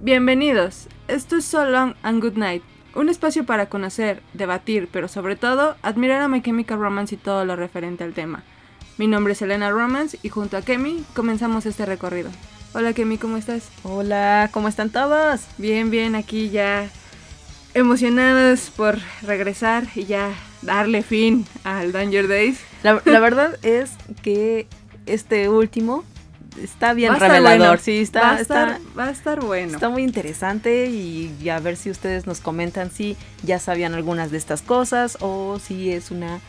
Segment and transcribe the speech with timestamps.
[0.00, 2.62] Bienvenidos, esto es So Long and Good Night,
[2.94, 7.44] un espacio para conocer, debatir, pero sobre todo admirar a My Chemical Romance y todo
[7.44, 8.42] lo referente al tema.
[8.96, 12.30] Mi nombre es Elena Romance y junto a Kemi comenzamos este recorrido.
[12.74, 13.68] Hola Kemi, ¿cómo estás?
[13.82, 15.46] Hola, ¿cómo están todos?
[15.58, 16.88] Bien, bien, aquí ya
[17.74, 20.32] emocionados por regresar y ya
[20.62, 22.58] darle fin al Danger Days.
[22.82, 23.90] La, la verdad es
[24.22, 24.66] que
[25.06, 26.04] este último
[26.62, 27.82] está bien Va revelador, bueno.
[27.82, 29.74] sí, está, va, a estar, está, va a estar bueno.
[29.74, 34.30] está muy interesante y, y a ver si ustedes nos comentan si ya sabían algunas
[34.30, 36.40] de estas cosas o si es una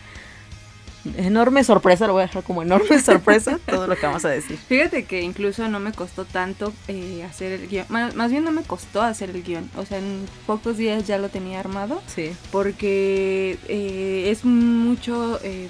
[1.17, 4.57] enorme sorpresa, lo voy a dejar como enorme sorpresa todo lo que vamos a decir.
[4.57, 7.85] Fíjate que incluso no me costó tanto eh, hacer el guion.
[7.89, 9.69] Más, más bien no me costó hacer el guion.
[9.77, 12.01] O sea, en pocos días ya lo tenía armado.
[12.07, 15.39] Sí, Porque eh, es mucho...
[15.43, 15.67] eh,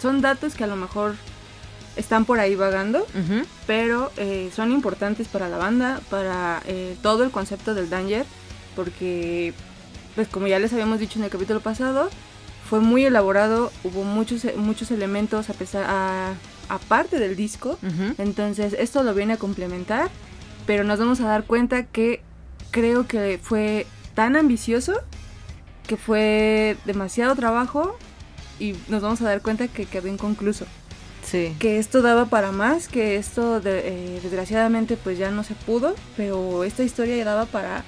[0.00, 1.14] son datos que a lo mejor
[1.96, 3.06] están por ahí vagando.
[3.66, 8.26] Pero eh, son importantes para la banda, para eh, todo el concepto del Danger.
[8.76, 9.54] Porque,
[10.14, 12.10] pues como ya les habíamos dicho en el capítulo pasado,
[12.68, 13.72] fue muy elaborado.
[13.84, 15.84] Hubo muchos, muchos elementos a pesar...
[15.88, 16.34] A,
[16.68, 17.78] aparte del disco,
[18.18, 20.10] entonces, esto lo viene a complementar,
[20.66, 22.22] pero nos vamos a dar cuenta que
[22.72, 24.94] creo que fue tan ambicioso
[25.86, 27.96] que fue demasiado trabajo
[28.58, 30.66] y nos vamos a dar cuenta que quedó inconcluso.
[31.24, 31.54] sí.
[31.60, 35.94] Que esto daba para más, que esto de- eh, desgraciadamente pues ya no se pudo,
[36.16, 37.84] pero esta historia ya daba para,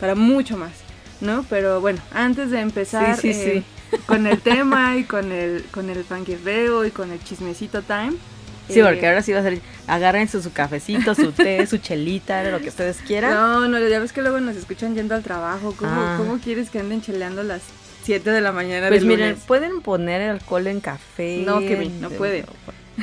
[0.00, 0.72] para mucho más,
[1.20, 1.44] ¿no?
[1.50, 3.62] Pero bueno, antes de empezar Sí, sí, eh,
[4.06, 8.12] con el tema y con el, con el fangirreo y con el chismecito time.
[8.68, 11.78] Sí, eh, porque ahora sí va a ser, agarren su, su cafecito, su té, su
[11.78, 13.32] chelita, lo que ustedes quieran.
[13.34, 15.74] No, no, ya ves que luego nos escuchan yendo al trabajo.
[15.76, 16.14] ¿Cómo, Ah.
[16.18, 17.62] cómo quieres que anden cheleando las
[18.04, 19.44] 7 de la mañana Pues miren, lunes?
[19.46, 21.42] pueden poner alcohol en café.
[21.44, 22.44] No, Kevin, no de- puede.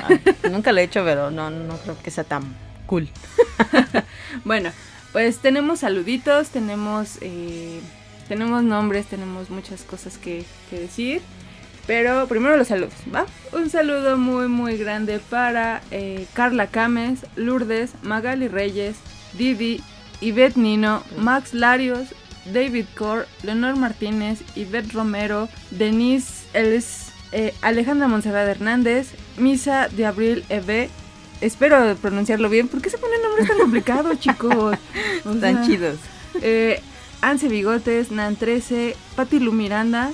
[0.01, 0.09] Ah,
[0.49, 2.43] nunca lo he hecho, pero no, no creo que sea tan
[2.85, 3.07] cool.
[4.45, 4.71] Bueno,
[5.11, 7.79] pues tenemos saluditos, tenemos, eh,
[8.29, 11.21] tenemos nombres, tenemos muchas cosas que, que decir.
[11.87, 13.25] Pero primero los saludos, ¿va?
[13.51, 18.95] Un saludo muy, muy grande para eh, Carla Cames, Lourdes, Magali Reyes,
[19.33, 19.81] Didi,
[20.21, 22.09] Ivette Nino, Max Larios,
[22.53, 29.07] David Core, Leonor Martínez, Ivette Romero, Denise Ellis, eh, Alejandra Monserrat Hernández,
[29.37, 30.89] Misa de Abril Eve.
[31.41, 32.67] Espero pronunciarlo bien.
[32.67, 34.75] ¿Por qué se ponen nombres tan complicados, chicos?
[35.25, 35.97] O sea, chidos.
[36.41, 36.81] eh,
[37.21, 40.11] Anse Bigotes, Nan 13, Pati Miranda,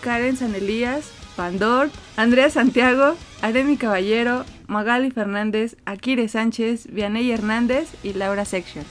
[0.00, 8.12] Karen San Elías, Pandor, Andrea Santiago, Aremi Caballero, Magali Fernández, Akire Sánchez, Vianey Hernández y
[8.14, 8.84] Laura Section.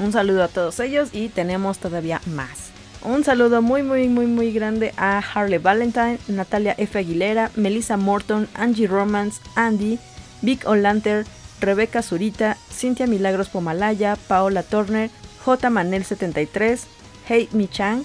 [0.00, 2.70] Un saludo a todos ellos y tenemos todavía más.
[3.04, 6.98] Un saludo muy, muy, muy, muy grande a Harley Valentine, Natalia F.
[6.98, 9.98] Aguilera, Melissa Morton, Angie Romance, Andy,
[10.42, 11.24] Vic O'Lanter,
[11.60, 15.10] Rebeca Zurita, Cintia Milagros Pomalaya, Paola Turner,
[15.44, 15.70] J.
[15.70, 16.86] Manel 73,
[17.28, 18.02] Hey Mi Chang,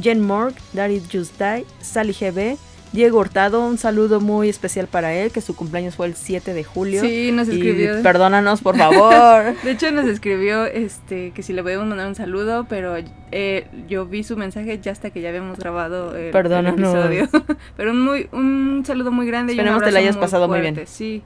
[0.00, 2.56] Jen Morg, Darit Just Die, Sally GB,
[2.92, 6.62] Diego Hurtado, un saludo muy especial para él, que su cumpleaños fue el 7 de
[6.62, 7.00] julio.
[7.00, 8.02] Sí, nos Y escribió.
[8.02, 9.54] perdónanos, por favor.
[9.64, 12.96] De hecho, nos escribió este que si le podemos mandar un saludo, pero
[13.30, 16.94] eh, yo vi su mensaje ya hasta que ya habíamos grabado el, el Perdónanos.
[16.94, 17.28] episodio.
[17.78, 20.60] pero un, muy, un saludo muy grande y un Esperemos te la hayas pasado muy
[20.60, 20.78] bien.
[20.86, 21.22] Sí.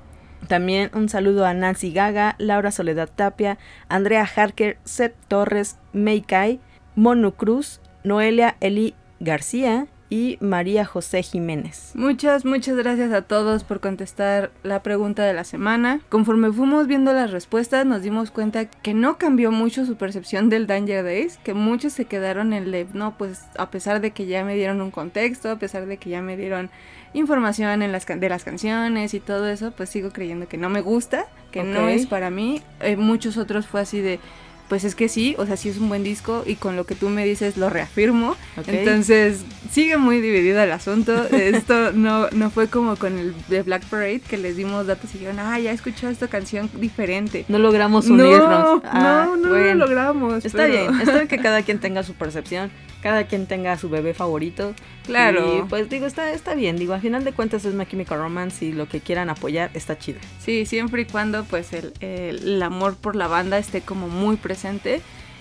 [0.48, 3.58] También un saludo a Nancy Gaga, Laura Soledad Tapia,
[3.88, 6.60] Andrea Harker, Seth Torres, May Kai,
[6.94, 11.90] Monu Cruz, Noelia Eli García y María José Jiménez.
[11.94, 16.00] Muchas, muchas gracias a todos por contestar la pregunta de la semana.
[16.08, 20.66] Conforme fuimos viendo las respuestas, nos dimos cuenta que no cambió mucho su percepción del
[20.66, 24.44] Danger Days, que muchos se quedaron en el, no, pues a pesar de que ya
[24.44, 26.70] me dieron un contexto, a pesar de que ya me dieron
[27.12, 30.68] información en las, can- de las canciones y todo eso, pues sigo creyendo que no
[30.68, 32.62] me gusta, que no es para mí.
[32.80, 34.20] Eh, muchos otros fue así de,
[34.68, 36.94] pues es que sí, o sea, sí es un buen disco y con lo que
[36.94, 38.36] tú me dices lo reafirmo.
[38.56, 38.68] ¿ok?
[38.68, 41.24] Entonces, sigue muy dividido el asunto.
[41.32, 45.18] Esto no, no fue como con el de Black Parade, que les dimos datos y
[45.18, 47.44] dijeron, ah, ya he escuchado esta canción diferente.
[47.48, 48.82] no logramos No, unirnos.
[48.84, 49.74] Ah, no, no bueno.
[49.74, 50.44] lo logramos.
[50.44, 52.70] Está pero- bien, está bien que cada quien tenga su percepción,
[53.02, 54.74] cada quien tenga su bebé favorito.
[55.04, 55.58] Claro.
[55.58, 58.64] Y pues digo, está, está bien, digo, a final de cuentas es My Chemical Romance
[58.64, 60.18] y lo que quieran apoyar está chido.
[60.44, 64.34] Sí, siempre y cuando pues el, el- el amor por la banda esté como muy
[64.34, 64.55] presente.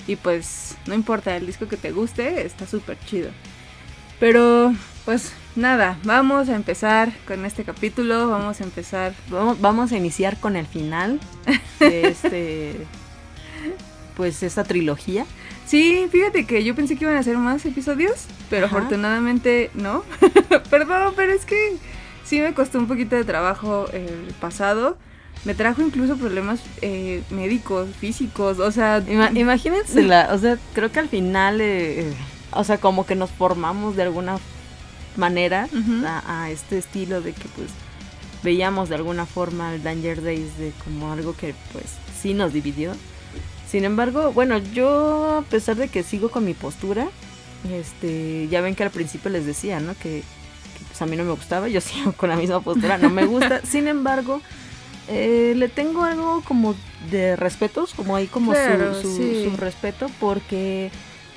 [0.07, 3.31] Y pues no importa el disco que te guste, está súper chido.
[4.19, 4.73] Pero
[5.03, 10.39] pues nada, vamos a empezar con este capítulo, vamos a empezar Vamos, vamos a iniciar
[10.39, 11.19] con el final
[11.79, 12.75] de este.
[14.15, 15.25] Pues esta trilogía.
[15.65, 18.77] Sí, fíjate que yo pensé que iban a hacer más episodios, pero Ajá.
[18.77, 20.03] afortunadamente no.
[20.69, 21.75] Perdón, pero es que
[22.23, 24.97] sí me costó un poquito de trabajo el pasado.
[25.45, 28.99] Me trajo incluso problemas eh, médicos, físicos, o sea...
[29.07, 32.11] Ima- imagínense la, o sea, creo que al final, eh,
[32.51, 34.37] o sea, como que nos formamos de alguna
[35.17, 35.67] manera
[36.05, 37.69] a, a este estilo de que pues
[38.43, 41.85] veíamos de alguna forma el Danger Days de como algo que pues
[42.21, 42.91] sí nos dividió.
[43.69, 47.07] Sin embargo, bueno, yo a pesar de que sigo con mi postura,
[47.71, 49.93] este, ya ven que al principio les decía, ¿no?
[49.95, 53.09] Que, que, pues a mí no me gustaba, yo sigo con la misma postura, no
[53.09, 53.61] me gusta.
[53.65, 54.41] Sin embargo,
[55.07, 56.75] eh, le tengo algo como
[57.11, 59.47] de respetos, como ahí como su- Claro, su, sí.
[59.49, 60.89] su respeto, porque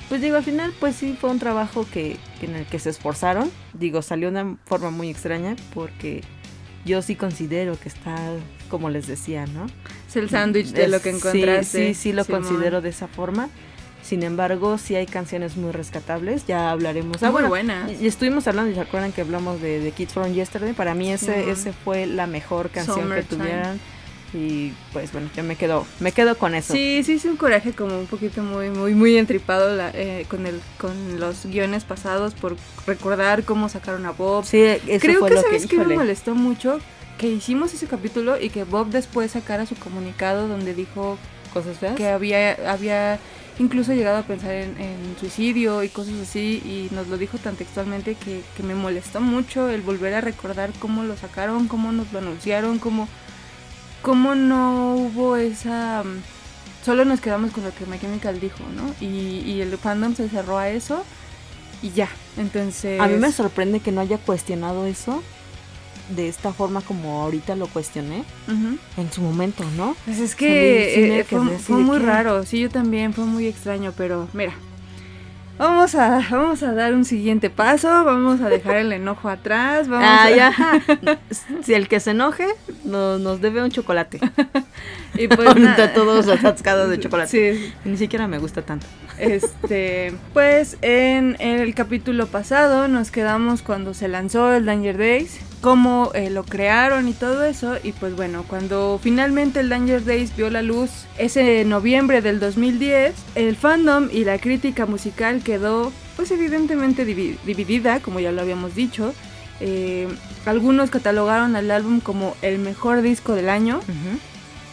[0.07, 2.89] pues digo, al final pues sí fue un trabajo que, que en el que se
[2.89, 3.51] esforzaron.
[3.73, 6.21] Digo, salió de una forma muy extraña porque
[6.85, 8.15] yo sí considero que está,
[8.69, 9.67] como les decía, ¿no?
[10.07, 11.87] Es el sándwich de lo que Sí, encontraste.
[11.89, 12.41] Sí, sí, lo Simón.
[12.41, 13.49] considero de esa forma.
[14.01, 17.21] Sin embargo, sí hay canciones muy rescatables, ya hablaremos.
[17.21, 17.91] Ah, Muy bueno, buenas.
[18.01, 20.73] y estuvimos hablando, se acuerdan que hablamos de, de Kids from Yesterday.
[20.73, 23.79] Para mí ese, ese fue la mejor canción que tuvieran.
[24.31, 26.71] Y pues bueno, yo me quedo, me quedo con eso.
[26.73, 30.45] Sí, sí, es un coraje como un poquito muy, muy, muy entripado la- eh, con,
[30.45, 32.55] el, con los guiones pasados por
[32.85, 34.45] recordar cómo sacaron a Bob.
[34.45, 36.79] Sí, eso Creo fue que lo sabes que, que me molestó mucho
[37.17, 41.17] que hicimos ese capítulo y que Bob después sacara su comunicado donde dijo
[41.51, 41.95] cosas feas.
[41.95, 43.19] que había, había
[43.59, 48.15] incluso llegado a pensar en, suicidio y cosas así y nos lo dijo tan textualmente
[48.15, 52.79] que, me molestó mucho el volver a recordar cómo lo sacaron, cómo nos lo anunciaron,
[52.79, 53.07] cómo,
[54.01, 56.03] cómo no hubo esa...
[56.03, 56.39] mm,
[56.83, 57.97] Solo nos quedamos con lo que My
[58.39, 58.95] dijo, ¿no?
[59.01, 61.03] Y, y el fandom se cerró a eso
[61.81, 62.07] y ya.
[62.37, 63.01] Entonces...
[63.01, 65.21] A mí me sorprende que no haya cuestionado eso
[66.15, 68.23] de esta forma como ahorita lo cuestioné
[68.97, 69.95] en su momento, ¿no?
[70.05, 71.23] Pues es Sí, que sí eh,
[71.59, 74.53] fue, muy que- raro, sí, yo también, fue muy extraño, pero mira,
[75.57, 80.07] vamos a, vamos a dar un siguiente paso, vamos a dejar el enojo atrás, vamos
[80.09, 80.29] Ah, a...
[80.31, 81.19] ya.
[81.63, 82.47] si el que se enoje
[82.85, 84.19] no- nos debe un chocolate.
[85.15, 87.29] Y pues Ahorita todos atascados de chocolate.
[87.55, 88.87] Sí, Ni siquiera me gusta tanto.
[89.19, 96.11] Este, pues en el capítulo pasado nos quedamos cuando se lanzó el Danger Days, cómo
[96.13, 100.49] eh, lo crearon y todo eso, y pues bueno, cuando finalmente el Danger Days vio
[100.49, 107.05] la luz ese noviembre del 2010, el fandom y la crítica musical quedó pues evidentemente
[107.05, 109.13] divi- dividida, como ya lo habíamos dicho.
[109.61, 110.07] Eh,
[110.45, 113.81] algunos catalogaron al álbum como el mejor disco del año,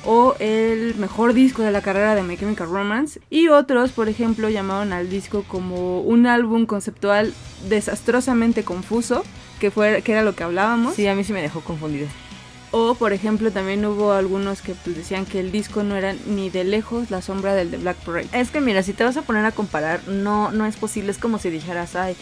[0.06, 4.48] o el mejor disco de la carrera de My Chemical Romance y otros, por ejemplo,
[4.48, 7.34] llamaron al disco como un álbum conceptual
[7.68, 9.24] desastrosamente confuso,
[9.58, 10.94] que fue que era lo que hablábamos.
[10.94, 12.06] Sí, a mí sí me dejó confundido.
[12.70, 16.50] O, por ejemplo, también hubo algunos que pues, decían que el disco no era ni
[16.50, 18.28] de lejos la sombra del de Black Parade.
[18.32, 21.10] Es que mira, si te vas a poner a comparar, no, no es posible.
[21.10, 22.16] Es como si dijeras, ay,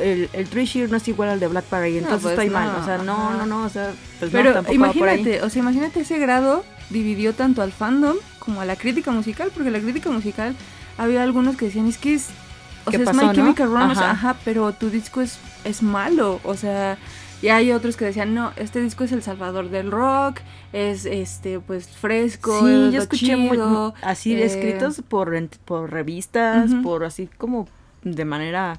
[0.00, 2.54] el, el Three Shear no es igual al de Black Parade, entonces pues estoy no,
[2.54, 2.80] mal.
[2.80, 4.74] O sea, no, no, no, o sea, pues no, Pero ahí.
[4.74, 9.50] imagínate, o sea, imagínate ese grado dividió tanto al fandom como a la crítica musical,
[9.54, 10.54] porque la crítica musical
[10.98, 12.28] había algunos que decían, es que es,
[12.84, 13.34] o ¿Qué sea, pasó, es My no?
[13.34, 14.10] Chemical Romance, Ajá.
[14.12, 14.36] ajá.
[14.44, 16.98] pero tu disco es, es malo, o sea,
[17.40, 20.40] y hay otros que decían, no, este disco es el salvador del rock,
[20.72, 25.32] es, este, pues, fresco, Sí, es yo escuché muy- chido, así eh, escritos por,
[25.64, 27.66] por revistas, por así como
[28.04, 28.78] de manera,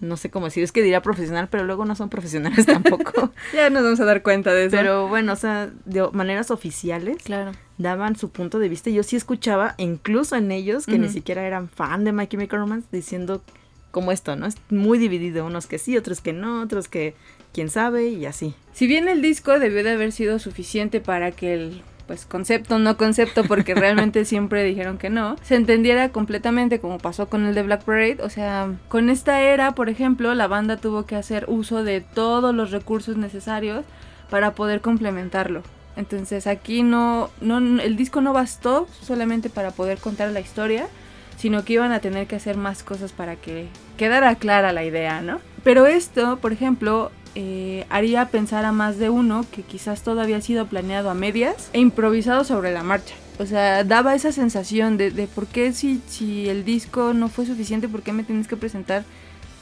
[0.00, 3.32] no sé cómo decir, es que diría profesional, pero luego no son profesionales tampoco.
[3.54, 4.76] Ya nos vamos a dar cuenta de eso.
[4.76, 7.52] pero bueno, o sea, de maneras oficiales claro.
[7.78, 8.90] daban su punto de vista.
[8.90, 12.88] Yo sí escuchaba, incluso en ellos, que ni siquiera eran fan de My Chemical Romance,
[12.92, 13.42] diciendo
[13.90, 14.46] como esto, ¿no?
[14.46, 17.14] Es muy dividido, unos que sí, otros que no, otros que
[17.52, 18.54] quién sabe y así.
[18.72, 22.96] Si bien el disco debió de haber sido suficiente para que el pues concepto, no
[22.96, 27.62] concepto, porque realmente siempre dijeron que no, se entendiera completamente como pasó con el de
[27.62, 28.16] Black Parade.
[28.24, 32.52] O sea, con esta era, por ejemplo, la banda tuvo que hacer uso de todos
[32.52, 33.84] los recursos necesarios
[34.28, 35.62] para poder complementarlo.
[35.94, 40.88] Entonces aquí no, no, el disco no bastó solamente para poder contar la historia,
[41.36, 45.22] sino que iban a tener que hacer más cosas para que quedara clara la idea,
[45.22, 45.38] ¿no?
[45.62, 50.40] Pero esto, por ejemplo, eh, haría pensar a más de uno que quizás todo había
[50.40, 53.14] sido planeado a medias e improvisado sobre la marcha.
[53.38, 57.46] O sea, daba esa sensación de, de por qué si, si el disco no fue
[57.46, 59.04] suficiente, por qué me tienes que presentar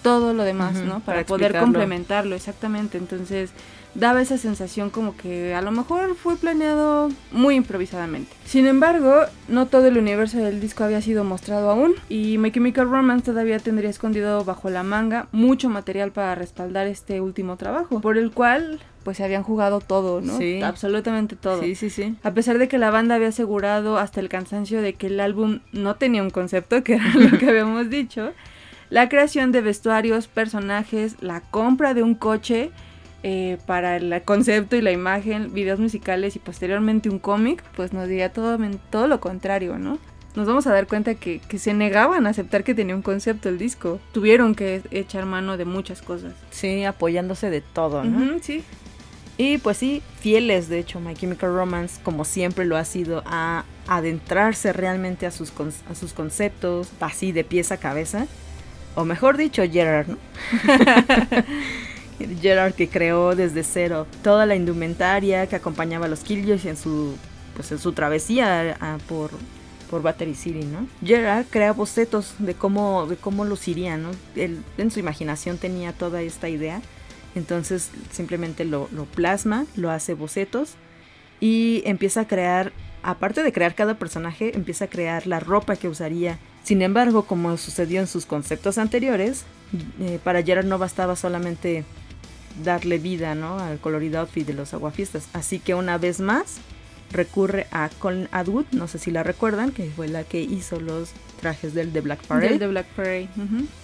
[0.02, 1.00] todo lo demás, ¿no?
[1.00, 2.98] Para, para poder complementarlo, exactamente.
[2.98, 3.50] Entonces
[3.98, 8.30] daba esa sensación como que a lo mejor fue planeado muy improvisadamente.
[8.44, 12.88] Sin embargo, no todo el universo del disco había sido mostrado aún y My Chemical
[12.88, 18.16] Romance todavía tendría escondido bajo la manga mucho material para respaldar este último trabajo, por
[18.16, 20.38] el cual pues se habían jugado todo, ¿no?
[20.38, 20.60] Sí.
[20.62, 21.62] Absolutamente todo.
[21.62, 22.16] Sí, sí, sí.
[22.22, 25.60] A pesar de que la banda había asegurado hasta el cansancio de que el álbum
[25.72, 28.32] no tenía un concepto, que era lo que habíamos dicho,
[28.90, 32.70] la creación de vestuarios, personajes, la compra de un coche
[33.22, 38.08] eh, para el concepto y la imagen, videos musicales y posteriormente un cómic, pues nos
[38.08, 38.58] diría todo,
[38.90, 39.98] todo lo contrario, ¿no?
[40.36, 43.48] Nos vamos a dar cuenta que, que se negaban a aceptar que tenía un concepto
[43.48, 43.98] el disco.
[44.12, 46.32] Tuvieron que echar mano de muchas cosas.
[46.50, 48.34] Sí, apoyándose de todo, ¿no?
[48.34, 48.62] Ujú, sí.
[49.36, 53.64] Y pues sí, fieles de hecho My Chemical Romance, como siempre lo ha sido, a
[53.86, 55.52] adentrarse realmente a sus,
[55.90, 58.26] a sus conceptos, así de pies a cabeza.
[58.94, 60.18] O mejor dicho, Gerard, ¿no?
[62.40, 67.16] Gerard que creó desde cero toda la indumentaria que acompañaba a los Killjoys en su,
[67.54, 68.76] pues en su travesía
[69.08, 69.30] por,
[69.90, 70.86] por Battery City, ¿no?
[71.04, 74.10] Gerard crea bocetos de cómo, de cómo lucirían, ¿no?
[74.36, 76.80] Él en su imaginación tenía toda esta idea
[77.34, 80.74] entonces simplemente lo, lo plasma, lo hace bocetos
[81.40, 82.72] y empieza a crear,
[83.02, 86.38] aparte de crear cada personaje, empieza a crear la ropa que usaría.
[86.64, 89.44] Sin embargo, como sucedió en sus conceptos anteriores,
[90.00, 91.84] eh, para Gerard no bastaba solamente
[92.64, 93.58] darle vida ¿no?
[93.58, 95.28] al colorido outfit de los aguafiestas.
[95.32, 96.58] Así que una vez más
[97.10, 101.10] recurre a Colin Atwood, no sé si la recuerdan, que fue la que hizo los
[101.40, 103.28] trajes del The Black Parade, Del de Black Parade.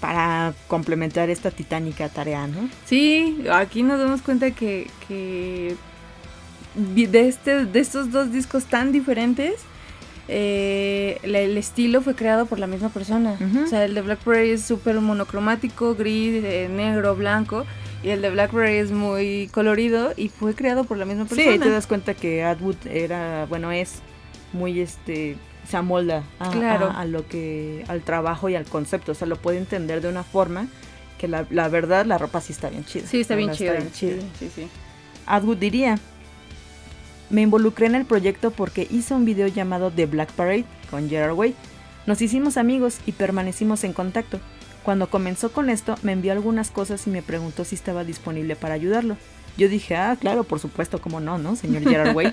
[0.01, 2.69] para complementar esta titánica tarea, ¿no?
[2.85, 5.77] Sí, aquí nos damos cuenta que, que
[6.75, 9.55] de, este, de estos dos discos tan diferentes,
[10.29, 13.39] eh, el estilo fue creado por la misma persona.
[13.65, 17.65] O sea, el de Black Parade es súper monocromático, gris, eh, negro, blanco,
[18.05, 21.31] y el de Black Parade es muy colorido y fue creado por la misma Sí,
[21.31, 21.51] persona.
[21.53, 23.95] ahí te das cuenta que Atwood era, bueno, es
[24.53, 25.37] muy este
[25.69, 26.87] se amolda a, Claro.
[26.91, 30.09] a- a lo que al trabajo y al concepto, o sea, lo puede entender de
[30.11, 30.67] una forma
[31.19, 33.07] que la, la verdad la ropa sí está bien chida.
[33.07, 33.81] Sí, está bien chida.
[33.93, 34.69] Sí, sí, sí.
[35.27, 35.99] Atwood diría,
[37.31, 41.33] me involucré en el proyecto porque hice un video llamado The Black Parade con Gerard
[41.35, 41.55] Way.
[42.07, 44.41] Nos hicimos amigos y permanecimos en contacto.
[44.85, 48.75] Cuando comenzó con esto, me envió algunas cosas y me preguntó si estaba disponible para
[48.75, 49.17] ayudarlo.
[49.57, 51.57] Yo dije, ah, claro, por supuesto, cómo no, ¿no?
[51.57, 52.33] Señor Gerard Way.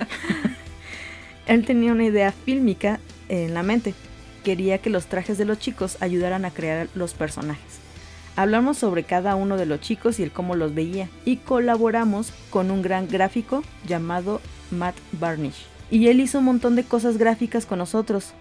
[1.48, 3.94] Él tenía una idea fílmica en la mente.
[4.44, 7.80] Quería que los trajes de los chicos ayudaran a crear los personajes.
[8.36, 12.70] Hablamos sobre cada uno de los chicos y el cómo los veía y colaboramos con
[12.70, 14.42] un gran gráfico llamado
[14.72, 15.68] Matt Barnish.
[15.90, 18.34] Y él hizo un montón de cosas gráficas con nosotros,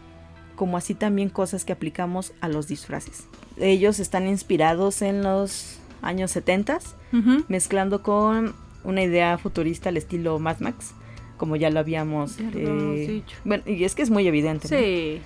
[0.61, 3.25] como así también cosas que aplicamos a los disfraces.
[3.57, 6.81] Ellos están inspirados en los años 70
[7.15, 7.45] Ujú.
[7.49, 10.93] mezclando con una idea futurista al estilo Mad Max,
[11.39, 13.37] como ya lo habíamos, Ya lo habíamos eh, dicho.
[13.43, 14.69] Bueno, y es que es muy evidente.
[14.71, 14.77] ¿no?
[14.79, 15.23] Sí.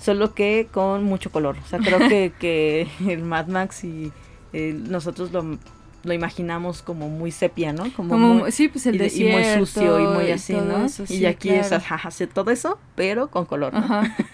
[0.00, 1.56] solo que con mucho color.
[1.64, 4.10] O sea, creo que, que el Mad Max y
[4.52, 5.58] eh, nosotros lo,
[6.02, 7.84] lo imaginamos como muy sepia, ¿no?
[7.94, 10.84] Como, Como, muy, sí, pues el y, y muy sucio y muy así, todo ¿no?
[10.86, 11.84] eso, y aquí es claro.
[11.88, 13.78] ajá, hace todo eso, pero con color, ¿no?
[13.78, 14.16] Ajá.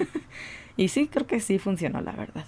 [0.79, 2.47] Y sí, creo que sí funcionó, la verdad.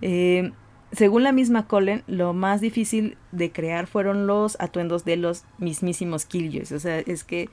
[0.00, 0.52] Eh,
[0.92, 6.24] según la misma Colin, lo más difícil de crear fueron los atuendos de los mismísimos
[6.24, 6.72] Killjoys.
[6.72, 7.48] O sea, es que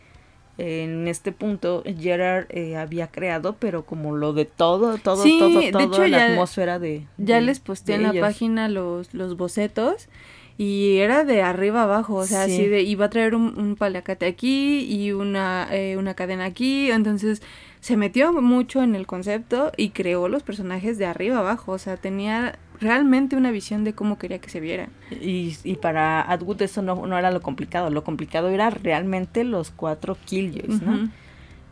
[0.59, 5.59] en este punto Gerard eh, había creado, pero como lo de todo, todo, Sí, todo,
[5.59, 7.05] de toda hecho, la ya- atmósfera de...
[7.17, 8.21] Ya de- les posté de en la ellos.
[8.21, 10.09] página los, los bocetos
[10.57, 12.53] y era de arriba abajo, o sea, Sí.
[12.53, 16.89] así de iba a traer un, un paliacate aquí y una, eh, una cadena aquí,
[16.91, 17.41] entonces
[17.79, 21.95] se metió mucho en el concepto y creó los personajes de arriba abajo, o sea,
[21.97, 24.89] tenía realmente una visión de cómo quería que se vieran.
[25.11, 29.69] Y, y para Atwood eso no, no era lo complicado, lo complicado era realmente los
[29.71, 31.09] cuatro Killjoys, ¿no?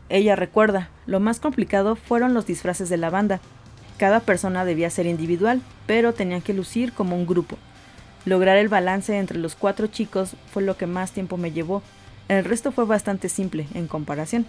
[0.08, 3.40] Ella recuerda, lo más complicado fueron los disfraces de la banda.
[3.98, 7.56] Cada persona debía ser individual, pero tenían que lucir como un grupo.
[8.26, 11.82] Lograr el balance entre los cuatro chicos fue lo que más tiempo me llevó.
[12.28, 14.44] El resto fue bastante simple en comparación.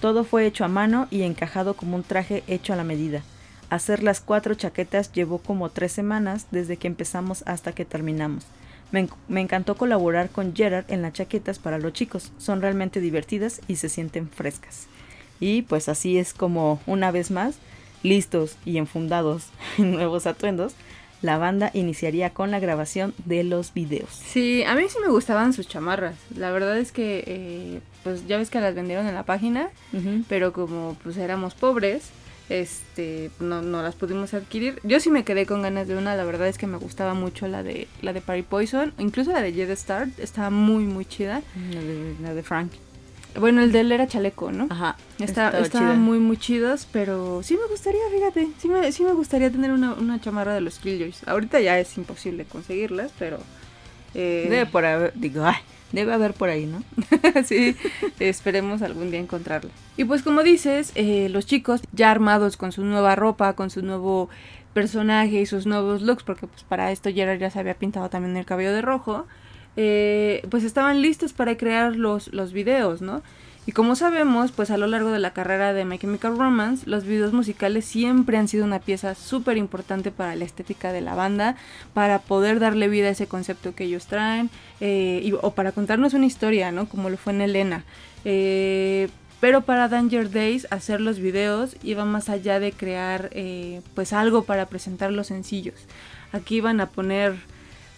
[0.00, 3.22] Todo fue hecho a mano y encajado como un traje hecho a la medida.
[3.70, 8.44] Hacer las cuatro chaquetas llevó como tres semanas desde que empezamos hasta que terminamos.
[8.92, 12.32] Me, enc- me encantó colaborar con Gerard en las chaquetas para los chicos.
[12.38, 14.86] Son realmente divertidas y se sienten frescas.
[15.38, 17.54] Y pues así es como, una vez más,
[18.02, 19.46] listos y enfundados
[19.78, 20.74] en nuevos atuendos,
[21.22, 24.10] la banda iniciaría con la grabación de los videos.
[24.10, 28.38] Sí, a mí sí me gustaban sus chamarras, la verdad es que, eh, pues ya
[28.38, 29.68] ves que las vendieron en la página,
[30.28, 32.10] pero como pues éramos pobres,
[32.48, 34.80] este no, no las pudimos adquirir.
[34.82, 37.46] Yo sí me quedé con ganas de una, la verdad es que me gustaba mucho
[37.46, 41.42] la de la de Parry Poison, incluso la de Jed Star, estaba muy muy chida.
[41.72, 42.72] La de, la de Frank.
[43.38, 44.66] Bueno, el de él era chaleco, ¿no?
[44.70, 44.96] Ajá.
[45.18, 49.12] Está, estaba estaban muy muy chidos, pero sí me gustaría, fíjate, sí me, sí me
[49.12, 51.26] gustaría tener una, una chamarra de los Killjoys.
[51.28, 53.38] Ahorita ya es imposible conseguirlas, pero...
[54.14, 55.56] eh, Debe por haber, digo, ay,
[55.92, 56.82] debe haber por ahí, ¿no?
[57.44, 57.76] sí,
[58.18, 59.70] esperemos algún día encontrarla.
[59.96, 63.82] Y pues como dices, eh, los chicos ya armados con su nueva ropa, con su
[63.82, 64.28] nuevo
[64.74, 68.36] personaje y sus nuevos looks, porque pues para esto Gerard ya se había pintado también
[68.36, 69.26] el cabello de rojo,
[69.76, 73.22] eh, pues estaban listos para crear los, los videos, ¿no?
[73.66, 77.04] Y como sabemos, pues a lo largo de la carrera de My Chemical Romance, los
[77.04, 81.56] videos musicales siempre han sido una pieza súper importante para la estética de la banda,
[81.92, 84.50] para poder darle vida a ese concepto que ellos traen,
[84.80, 86.88] eh, o para contarnos una historia, ¿no?
[86.88, 87.84] Como lo fue en Elena.
[88.24, 89.08] Eh,
[89.40, 93.30] pero para Danger Days, hacer los videos iba más allá de crear,
[93.94, 95.76] pues algo para presentar los sencillos.
[96.32, 97.36] Aquí iban a poner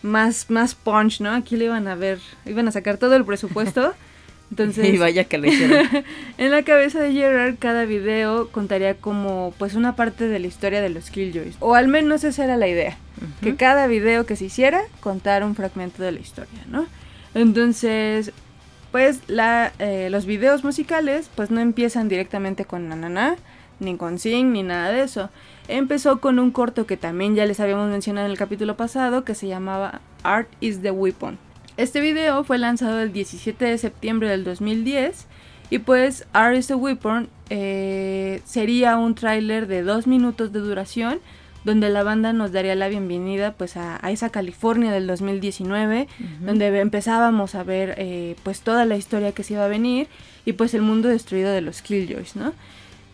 [0.03, 1.31] más, más punch, ¿no?
[1.31, 3.95] Aquí le iban a ver, iban a sacar todo el presupuesto.
[4.51, 5.89] Entonces, y vaya que lo hicieron.
[6.39, 10.83] en la cabeza de Gerard, cada video contaría como pues una parte de la historia
[10.83, 11.57] de los Killjoys.
[11.61, 12.99] O al menos esa era la idea.
[13.41, 13.57] Que Ujú.
[13.59, 16.87] cada video que se hiciera contara un fragmento de la historia, ¿no?
[17.35, 18.33] Entonces,
[18.91, 23.37] pues la, eh, los videos musicales pues no empiezan directamente con Nananá,
[23.81, 25.31] ni con Sing, ni nada de eso.
[25.69, 29.35] Empezó con un corto que también ya les habíamos mencionado en el capítulo pasado, que
[29.35, 31.39] se llamaba Art is the Weapon.
[31.77, 35.27] Este video fue lanzado el 17 de septiembre del 2010
[35.71, 41.21] y pues Art is the Weapon eh, sería un tráiler de dos minutos de duración
[41.65, 46.45] donde la banda nos daría la bienvenida pues a, a esa California del 2019 Ujú.
[46.47, 50.09] donde empezábamos a ver eh, pues toda la historia que se iba a venir
[50.45, 52.53] y pues el mundo destruido de los Killjoys, ¿no?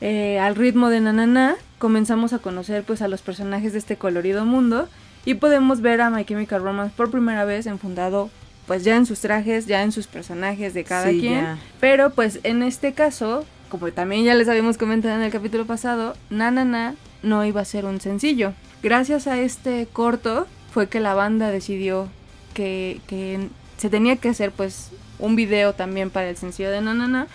[0.01, 4.45] Eh, al ritmo de Nanana comenzamos a conocer pues a los personajes de este colorido
[4.45, 4.89] mundo
[5.25, 8.31] y podemos ver a My Chemical Romance por primera vez enfundado
[8.67, 11.59] pues ya en sus trajes, ya en sus personajes de cada Sí, quien, ya.
[11.81, 16.15] pero pues en este caso, como también ya les habíamos comentado en el capítulo pasado,
[16.29, 18.53] Nanana no iba a ser un sencillo.
[18.83, 22.09] Gracias a este corto fue que la banda decidió
[22.53, 27.27] que, que se tenía que hacer pues un video también para el sencillo de Nanana.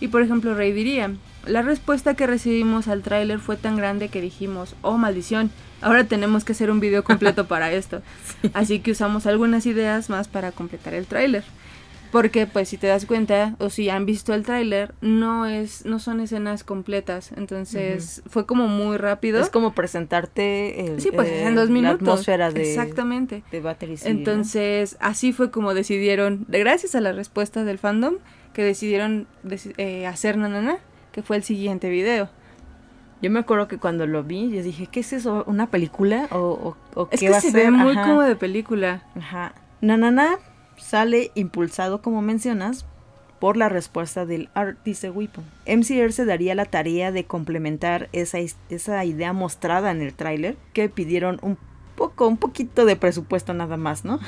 [0.00, 1.10] Y por ejemplo, Rey diría,
[1.46, 6.44] la respuesta que recibimos al tráiler fue tan grande que dijimos, oh maldición, ahora tenemos
[6.44, 8.02] que hacer un video completo para esto.
[8.52, 11.44] Así que usamos algunas ideas más para completar el tráiler.
[12.12, 15.98] Porque pues si te das cuenta o si han visto el tráiler, no es no
[15.98, 19.40] son escenas completas, entonces fue como muy rápido.
[19.40, 22.02] Es como presentarte el, sí, pues eh, en dos minutos.
[22.02, 23.42] la atmósfera de, Exactamente.
[23.50, 24.18] de Battery City, ¿no?
[24.18, 28.14] Entonces, así fue como decidieron, de- gracias a la respuesta del fandom,
[28.52, 30.76] que decidieron deci- eh, hacer Nanana,
[31.14, 32.28] que fue el siguiente video.
[33.22, 35.44] Yo me acuerdo que cuando lo vi, yo dije, ¿qué es eso?
[35.46, 36.26] ¿Una película?
[36.32, 37.62] ¿O, o, o Es qué que va a se ser?
[37.66, 38.08] ve muy Ajá.
[38.08, 39.04] como de película.
[39.16, 39.54] Ajá.
[39.80, 40.38] Nanana
[40.76, 42.84] sale impulsado, como mencionas,
[43.38, 45.44] por la respuesta del Art Dice Weapon.
[45.68, 50.88] MCR se daría la tarea de complementar esa, esa idea mostrada en el tráiler, que
[50.88, 51.56] pidieron un
[51.94, 54.18] poco, un poquito de presupuesto nada más, ¿no?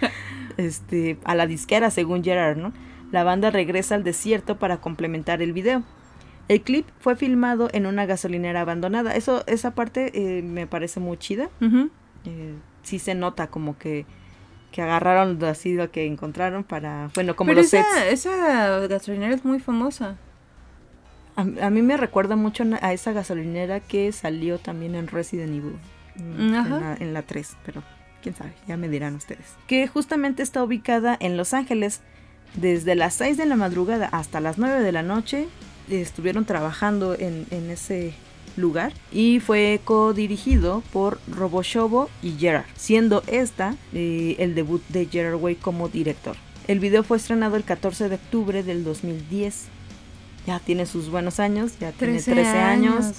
[0.56, 2.72] este, a la disquera, según Gerard, ¿no?
[3.10, 5.82] La banda regresa al desierto para complementar el video.
[6.48, 9.14] El clip fue filmado en una gasolinera abandonada.
[9.14, 11.48] Eso, esa parte eh, me parece muy chida
[12.24, 14.06] eh, sí se nota como que,
[14.70, 18.26] que agarraron así lo que encontraron para, bueno, como Pero los esa, sets.
[18.26, 20.16] esa gasolinera es muy famosa.
[21.36, 25.76] A, a mí me recuerda mucho a esa gasolinera que salió también en Resident Evil,
[26.16, 26.80] mm, en, Ajá.
[26.80, 27.82] la, en la 3, pero
[28.22, 29.46] quién sabe, ya me dirán ustedes.
[29.66, 32.02] Que justamente está ubicada en Los Ángeles.
[32.54, 35.48] Desde las 6 de la madrugada hasta las 9 de la noche
[35.88, 38.14] estuvieron trabajando en, en ese
[38.56, 45.40] lugar y fue co-dirigido por Roboshobo y Gerard, siendo esta eh, el debut de Gerard
[45.40, 46.36] Way como director.
[46.68, 49.64] El video fue estrenado el 14 de octubre del 2010.
[50.44, 53.12] Ya tiene sus buenos años, ya tiene 13 años,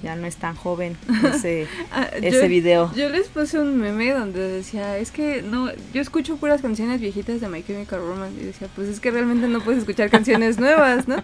[0.00, 0.96] ya no es tan joven
[1.34, 2.92] ese, Ah, ese yo- video.
[2.94, 7.40] Yo les puse un meme donde decía, es que no, yo escucho puras canciones viejitas
[7.40, 11.08] de My Chemical Romance y decía, pues es que realmente no puedes escuchar canciones nuevas,
[11.08, 11.20] ¿no?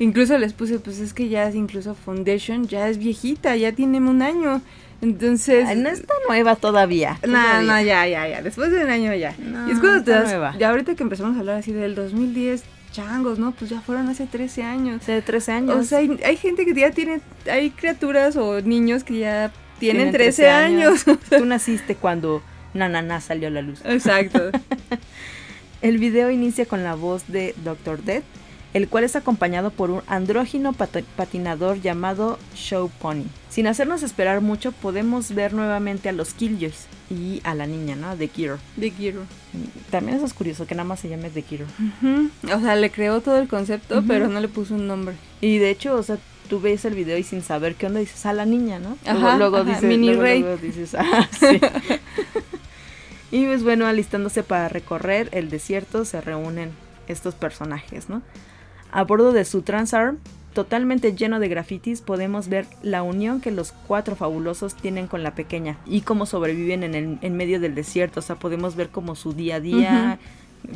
[0.00, 3.98] Incluso les puse, pues es que ya es incluso Foundation, ya es viejita, ya tiene
[4.00, 4.60] un año.
[5.02, 5.66] Entonces...
[5.68, 7.20] Ay, no está nueva todavía.
[7.24, 7.62] No, todavía.
[7.62, 8.42] no, ya, ya, ya.
[8.42, 9.36] Después de un año ya.
[9.38, 10.30] No, y es cuando te está das.
[10.30, 10.56] nueva.
[10.58, 12.64] Ya ahorita que empezamos a hablar así del 2010,
[12.96, 13.52] changos, ¿no?
[13.52, 15.02] Pues ya fueron hace 13 años.
[15.02, 15.76] Hace 13 años.
[15.76, 17.20] O sea, hay, hay gente que ya tiene.
[17.50, 21.04] Hay criaturas o niños que ya tienen, Tienen 13, años.
[21.30, 23.80] Tú naciste cuando Nanana salió a la luz.
[23.84, 24.50] Exacto.
[25.82, 28.02] El video inicia con la voz de Dr.
[28.02, 28.24] Death
[28.76, 33.24] el cual es acompañado por un andrógino pat- patinador llamado Show Pony.
[33.48, 38.16] Sin hacernos esperar mucho, podemos ver nuevamente a los Killjoys y a la niña, ¿no?
[38.18, 38.58] De Kiro.
[38.76, 39.22] De Giro.
[39.90, 41.64] También eso es curioso, que nada más se llame The Kiro.
[42.54, 45.14] O sea, le creó todo el concepto, pero no le puso un nombre.
[45.40, 46.18] Y de hecho, o sea,
[46.50, 48.98] tú ves el video y sin saber qué onda dices, a la niña, ¿no?
[49.06, 50.40] Ajá, luego, luego ajá, dices, Mini luego, Rey.
[50.40, 51.60] luego dices, ah, sí.
[53.30, 56.72] y pues bueno, alistándose para recorrer el desierto, se reúnen
[57.08, 58.20] estos personajes, ¿no?
[58.96, 60.18] A bordo de su Transarm,
[60.54, 65.34] totalmente lleno de grafitis, podemos ver la unión que los cuatro fabulosos tienen con la
[65.34, 68.20] pequeña y cómo sobreviven en, el, en medio del desierto.
[68.20, 70.18] O sea, podemos ver como su día a día,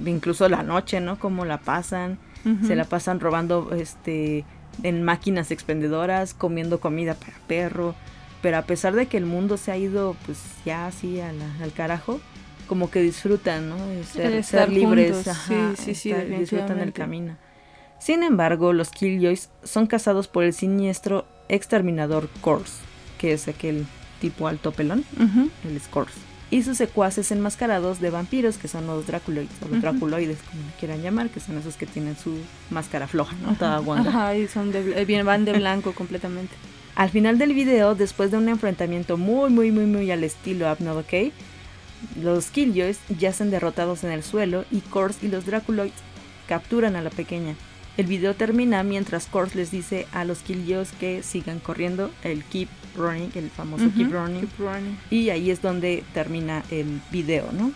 [0.04, 1.18] incluso la noche, ¿no?
[1.18, 2.18] Cómo la pasan.
[2.66, 4.44] Se la pasan robando este
[4.82, 7.94] en máquinas expendedoras, comiendo comida para perro.
[8.42, 11.62] Pero a pesar de que el mundo se ha ido pues ya así a la-
[11.62, 12.18] al carajo,
[12.66, 13.76] como que disfrutan, ¿no?
[13.88, 17.36] De ser, estar libres, juntos, ajá, sí, sí, sí, estar- disfrutan el camino.
[18.00, 22.78] Sin embargo, los Killjoys son cazados por el siniestro exterminador Kors,
[23.18, 23.86] que es aquel
[24.20, 25.04] tipo alto pelón,
[25.64, 26.14] el Skors.
[26.50, 29.82] Y sus secuaces enmascarados de vampiros, que son los Draculoids, o los.
[29.82, 32.38] Draculoides, como quieran llamar, que son esos que tienen su
[32.70, 33.54] máscara floja, ¿no?
[33.54, 34.10] Toda guanga.
[34.10, 36.54] Ajá, y son de, eh, van de blanco completamente.
[36.96, 40.98] Al final del video, después de un enfrentamiento muy, muy, muy, muy al estilo Abnod
[40.98, 41.32] OK,
[42.20, 45.94] los Killjoys yacen derrotados en el suelo y Kors y los Draculoids
[46.48, 47.54] capturan a la pequeña.
[47.96, 52.68] El video termina mientras Kors les dice a los Killjoys que sigan corriendo, el Keep
[52.96, 54.40] Running, el famoso Keep Running.
[54.40, 54.98] keep running.
[55.10, 57.72] Y ahí es donde termina el video, ¿no?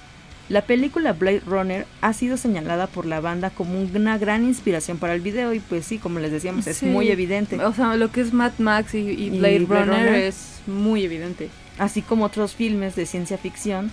[0.49, 5.15] La película Blade Runner ha sido señalada por la banda como una gran inspiración para
[5.15, 7.63] el video y pues sí, como les decíamos, es muy evidente.
[7.65, 10.15] O sea, lo que es Mad Max y, y Y Blade, Blade Runner, Runner.
[10.23, 11.49] es muy evidente.
[11.79, 13.91] Así como otros filmes de ciencia ficción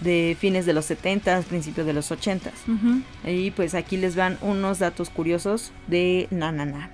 [0.00, 2.50] de fines de los 70, principios de los 80.
[2.68, 3.02] Ujú.
[3.24, 6.90] Y pues aquí les van unos datos curiosos de Nanana.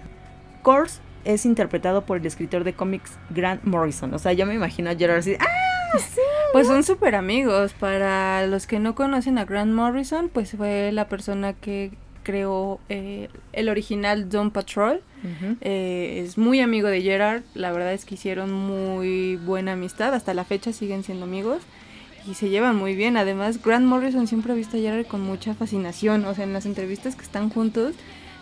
[0.62, 4.12] Kors es interpretado por el escritor de cómics Grant Morrison.
[4.14, 5.64] O sea, yo me imagino a Gerard así, ¡ah!
[6.52, 7.72] Pues son súper amigos.
[7.72, 13.28] Para los que no conocen a Grant Morrison, pues fue la persona que creó eh,
[13.52, 15.02] el original Dawn Patrol.
[15.62, 17.42] Eh, es muy amigo de Gerard.
[17.54, 20.14] La verdad es que hicieron muy buena amistad.
[20.14, 21.62] Hasta la fecha siguen siendo amigos.
[22.26, 23.16] Y se llevan muy bien.
[23.16, 26.24] Además, Grant Morrison siempre ha visto a Gerard con mucha fascinación.
[26.24, 27.94] O sea, en las entrevistas que están juntos,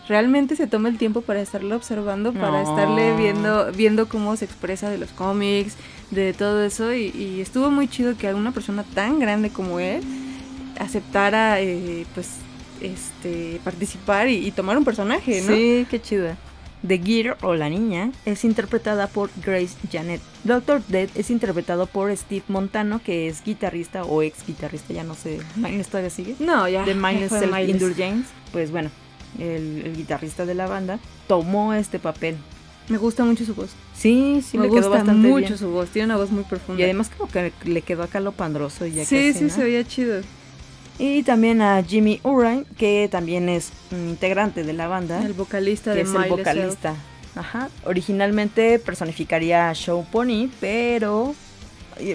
[0.08, 4.88] realmente se toma el tiempo para estarlo observando, para estarle viendo, viendo cómo se expresa
[4.88, 5.76] de los cómics,
[6.10, 6.94] de todo eso.
[6.94, 10.02] Y, y estuvo muy chido que una persona tan grande como él
[10.78, 12.28] aceptara, eh, pues,
[12.80, 15.54] este, participar y, y tomar un personaje, ¿no?
[15.54, 16.36] Sí, qué chida.
[16.86, 20.20] The Gear o la niña es interpretada por Grace Janet.
[20.44, 25.14] Doctor Dead es interpretado por Steve Montano, que es guitarrista o ex guitarrista, ya no
[25.14, 25.40] sé.
[25.56, 26.34] ¿Miles todavía sigue?
[26.40, 26.84] No, ya.
[26.84, 27.68] de fue Self.
[27.68, 28.28] Indulgence.
[28.50, 28.90] Pues bueno,
[29.38, 32.36] el, el guitarrista de la banda tomó este papel.
[32.88, 33.70] Me gusta mucho su voz.
[33.94, 35.58] Sí, sí, Me le gusta quedó bastante mucho bien.
[35.58, 35.88] su voz.
[35.90, 36.80] Tiene una voz muy profunda.
[36.80, 39.50] Y además como que le quedó acá lo pandroso y ya sí, casi, sí, ¿no?
[39.50, 40.20] se veía chido.
[40.98, 45.24] Y también a Jimmy Urine, que también es un integrante de la banda.
[45.24, 46.94] El vocalista que de es Miley el vocalista.
[47.34, 47.70] Ajá.
[47.84, 51.34] Originalmente personificaría a Show Pony, pero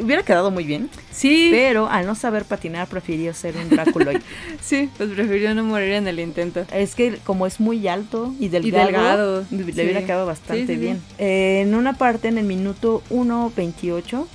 [0.01, 0.89] hubiera quedado muy bien.
[1.11, 4.19] Sí, Pero al no saber patinar prefirió ser un Draculoid.
[4.61, 6.65] sí, pues prefirió no morir en el intento.
[6.71, 9.81] es que como es muy alto y delgado, delgado, le sí.
[9.81, 10.79] hubiera quedado bastante Sí, sí, sí.
[10.79, 11.01] bien.
[11.17, 14.25] Eh, en una parte, en el minuto 1.28,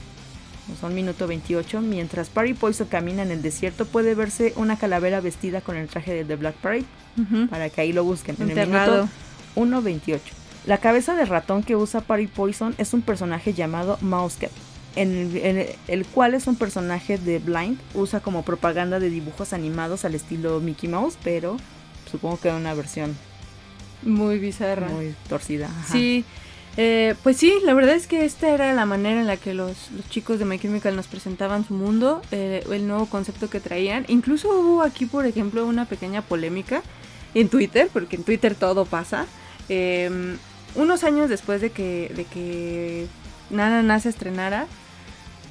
[0.80, 5.60] son minuto 28, mientras Parry Poison camina en el desierto, puede verse una calavera vestida
[5.60, 6.84] con el traje de The Black Parade,
[7.50, 8.36] para que ahí lo busquen.
[8.40, 9.08] En el minuto
[9.56, 10.20] 1.28.
[10.66, 14.50] La cabeza de ratón que usa Parry Poison es un personaje llamado Mousecat,
[14.96, 19.10] en el, en el- el cual es un personaje de Blind, usa como propaganda de
[19.10, 21.56] dibujos animados al estilo Mickey Mouse, pero
[22.10, 23.16] supongo que una versión
[24.02, 24.88] Muy bizarra.
[24.88, 25.66] muy torcida.
[25.66, 25.92] ajá.
[25.92, 26.24] Sí,
[26.76, 29.90] eh, pues sí, la verdad es que esta era la manera en la que los,
[30.08, 34.04] chicos de My Chemical nos presentaban su mundo, eh, el nuevo concepto que traían.
[34.08, 36.82] Incluso hubo aquí, por ejemplo, una pequeña polémica
[37.34, 39.26] en Twitter, porque en Twitter todo pasa.
[39.68, 40.36] Eh,
[40.74, 43.06] unos años después de que, de que
[43.50, 44.66] Nana Na se estrenara,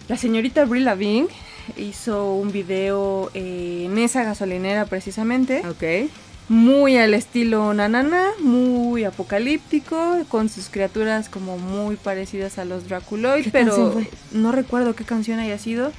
[0.07, 1.29] la señorita Brie Lavigne
[1.77, 6.09] hizo un video en esa gasolinera precisamente Ok.
[6.49, 13.45] Muy al estilo Nanana, muy apocalíptico, con sus criaturas como muy parecidas a los Draculoid,
[13.45, 13.95] ¿Qué pero
[14.31, 15.91] no recuerdo qué canción haya sido.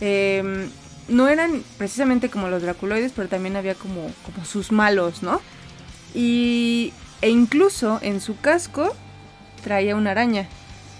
[0.00, 0.68] Eh,
[1.08, 5.40] no eran precisamente como los Draculoides, pero también había como, como sus malos, ¿no?
[6.14, 8.94] Y, e incluso en su casco
[9.62, 10.48] traía una araña,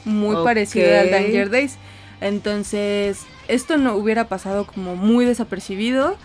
[0.05, 0.44] muy Ok.
[0.44, 1.76] parecida al Danger Days.
[2.20, 6.16] Entonces, esto no hubiera pasado como muy desapercibido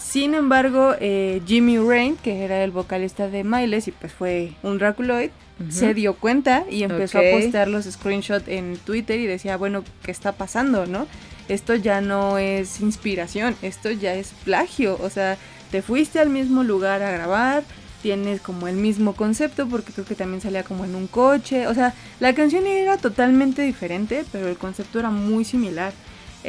[0.00, 4.78] Sin embargo, eh, Jimmy Rain, que era el vocalista de Miles y pues fue un
[4.78, 5.30] Draculoid,
[5.70, 10.12] se dio cuenta y empezó a postear los screenshots en Twitter y decía, bueno, ¿qué
[10.12, 11.08] está pasando, no?
[11.48, 15.36] Esto ya no es inspiración, esto ya es plagio, o sea,
[15.70, 17.64] te fuiste al mismo lugar a grabar,
[18.02, 21.74] tienes como el mismo concepto porque creo que también salía como en un coche, o
[21.74, 25.92] sea, la canción era totalmente diferente, pero el concepto era muy similar.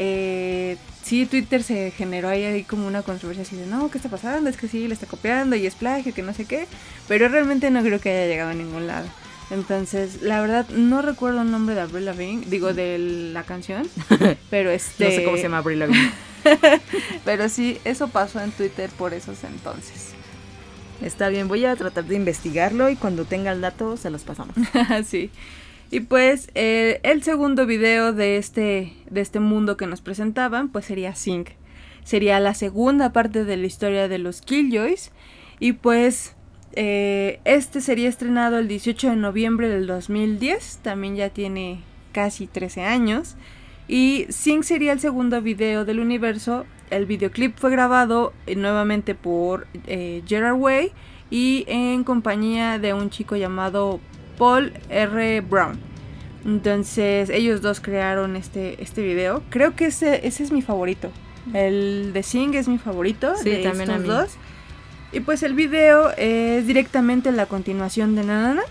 [0.01, 4.49] Eh, sí, Twitter se generó ahí, como una controversia así de, no, ¿qué está pasando?
[4.49, 6.67] Es que sí, le está copiando y es plagio, que no sé qué.
[7.09, 9.07] Pero realmente no creo que haya llegado a ningún lado.
[9.51, 13.89] Entonces, la verdad, no recuerdo el nombre de Avril Lavigne, digo, de la canción,
[14.49, 15.03] pero este...
[15.03, 16.11] No sé cómo se llama Avril Lavigne.
[17.25, 20.13] pero sí, eso pasó en Twitter por esos entonces.
[21.01, 24.55] Está bien, voy a tratar de investigarlo y cuando tenga el dato se los pasamos.
[25.05, 25.29] sí.
[25.91, 30.85] Y pues eh, el segundo video de este, de este mundo que nos presentaban, pues
[30.85, 31.45] sería Sing.
[32.03, 35.11] Sería la segunda parte de la historia de los Killjoys.
[35.59, 36.35] Y pues
[36.73, 40.79] eh, este sería estrenado el 18 de noviembre del 2010.
[40.83, 41.79] También ya tiene
[42.11, 43.35] casi 13 años.
[43.87, 46.65] Y Sing sería el segundo video del universo.
[46.91, 50.91] El videoclip fue grabado eh, nuevamente por Gerard Way
[51.31, 53.99] y en compañía de un chico llamado
[54.39, 55.41] Paul R.
[55.41, 55.77] Brown.
[56.45, 59.43] Entonces ellos dos crearon este, este video.
[59.49, 61.11] Creo que ese, ese es mi favorito.
[61.53, 64.31] El de Sing es mi favorito sí, de también estos dos.
[65.11, 68.63] Y pues el video es directamente la continuación de Nanana.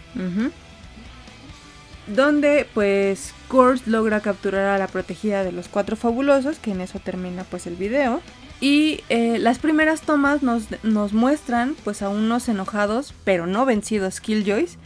[2.07, 7.00] Donde pues Kurt logra capturar a la protegida de los cuatro fabulosos, que en eso
[7.00, 8.22] termina pues el video.
[8.61, 14.20] Y eh, las primeras tomas nos, nos muestran pues a unos enojados pero no vencidos
[14.20, 14.78] Killjoys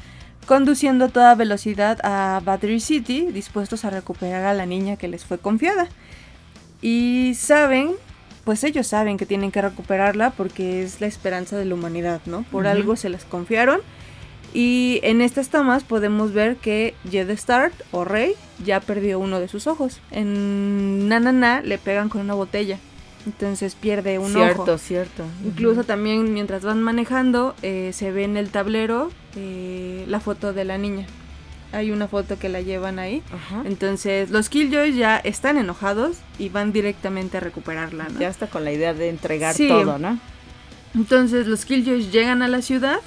[0.46, 5.24] conduciendo a toda velocidad a Battery City, dispuestos a recuperar a la niña que les
[5.24, 5.88] fue confiada.
[6.81, 7.92] Y saben,
[8.44, 12.44] pues ellos saben que tienen que recuperarla porque es la esperanza de la humanidad, ¿no?
[12.50, 13.81] Por algo se les confiaron.
[14.55, 19.48] Y en estas tomas podemos ver que Jed Start o Rey ya perdió uno de
[19.48, 20.00] sus ojos.
[20.11, 22.78] En Nanana le pegan con una botella.
[23.24, 24.44] Entonces pierde un ojo.
[24.44, 25.24] Cierto, cierto.
[25.44, 30.64] Incluso también mientras van manejando eh, se ve en el tablero eh, la foto de
[30.64, 31.06] la niña.
[31.72, 33.22] Hay una foto que la llevan ahí.
[33.64, 38.20] Entonces los Killjoys ya están enojados y van directamente a recuperarla, ¿no?
[38.20, 40.18] Ya está con la idea de entregar todo, ¿no?
[40.94, 42.98] Entonces los Killjoys llegan a la ciudad,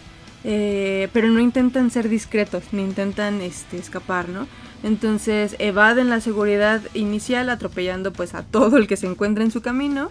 [0.44, 4.48] eh, pero no intentan ser discretos, ni intentan este, escapar, ¿no?
[4.84, 9.62] Entonces evaden la seguridad inicial atropellando pues a todo el que se encuentra en su
[9.62, 10.10] camino.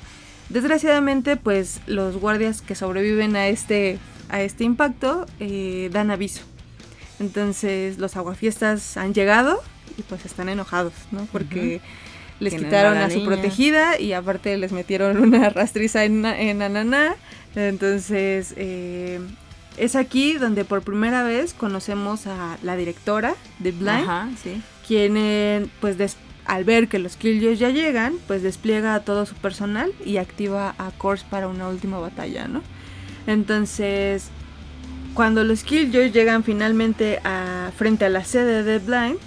[0.48, 3.98] Desgraciadamente pues los guardias que sobreviven a este
[4.28, 6.42] a este impacto eh, dan aviso.
[7.20, 9.60] Entonces los aguafiestas han llegado
[9.96, 11.26] y pues están enojados, ¿no?
[11.30, 11.80] Porque
[12.40, 17.14] les quitaron a, su protegida y aparte les metieron una rastriza en, en Ananá.
[17.54, 19.20] Entonces eh,
[19.76, 24.36] es aquí donde por primera vez conocemos a la directora de Blind,
[24.86, 25.96] quien pues
[26.44, 30.74] al ver que los Killjoys ya llegan, pues despliega a todo su personal y activa
[30.78, 32.62] a Corse para una última batalla, ¿no?
[33.26, 34.30] Entonces,
[35.14, 39.18] cuando los Killjoys llegan finalmente a, frente a la sede de Blind,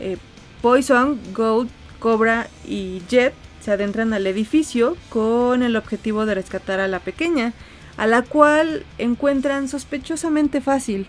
[0.00, 0.16] eh,
[0.60, 6.88] Poison, Gold, Cobra y Jet se adentran al edificio con el objetivo de rescatar a
[6.88, 7.52] la pequeña,
[7.96, 11.06] a la cual encuentran sospechosamente fácil.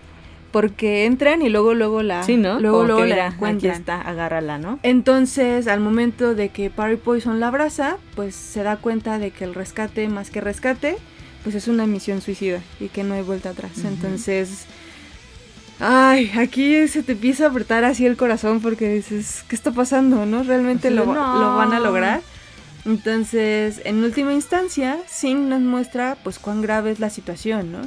[0.52, 2.60] Porque entran y luego luego la sí, ¿no?
[2.60, 3.72] luego, luego la encuentran.
[3.72, 4.78] Aquí está, agárrala, ¿no?
[4.84, 9.42] Entonces, al momento de que Parry Poison la abraza, pues se da cuenta de que
[9.42, 10.96] el rescate más que rescate
[11.44, 13.72] pues es una misión suicida y que no hay vuelta atrás.
[13.84, 14.64] Entonces,
[15.78, 20.24] ay, aquí se te empieza a apretar así el corazón porque dices, ¿qué está pasando?
[20.24, 20.42] ¿No?
[20.42, 21.14] ¿Realmente lo, lo,
[21.56, 22.22] van a lograr?
[22.86, 27.80] Entonces, en última instancia, Singh nos muestra pues cuán grave es la situación, ¿no?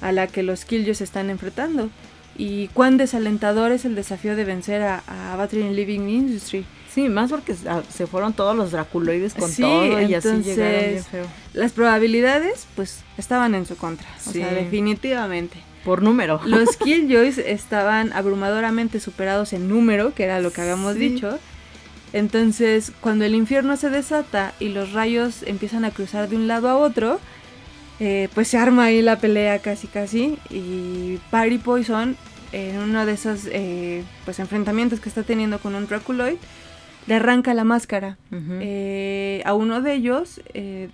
[0.00, 1.90] A la que los Killjoys están enfrentando
[2.38, 6.64] y cuán desalentador es el desafío de vencer a, a Battery Living Industry.
[6.92, 11.26] Sí, más porque se fueron todos los draculoides con todo y así llegaron bien feo.
[11.54, 14.06] Las probabilidades, pues, estaban en su contra.
[14.26, 15.56] O sea, definitivamente.
[15.84, 16.40] Por número.
[16.44, 21.38] Los Killjoys estaban abrumadoramente superados en número, que era lo que habíamos dicho.
[22.12, 26.68] Entonces, cuando el infierno se desata y los rayos empiezan a cruzar de un lado
[26.68, 27.20] a otro,
[28.00, 30.36] eh, pues se arma ahí la pelea casi casi.
[30.50, 32.16] Y Parry Poison,
[32.52, 36.36] en uno de esos eh, pues enfrentamientos que está teniendo con un Draculoid,
[37.06, 40.88] le arranca la máscara eh, a uno de ellos eh,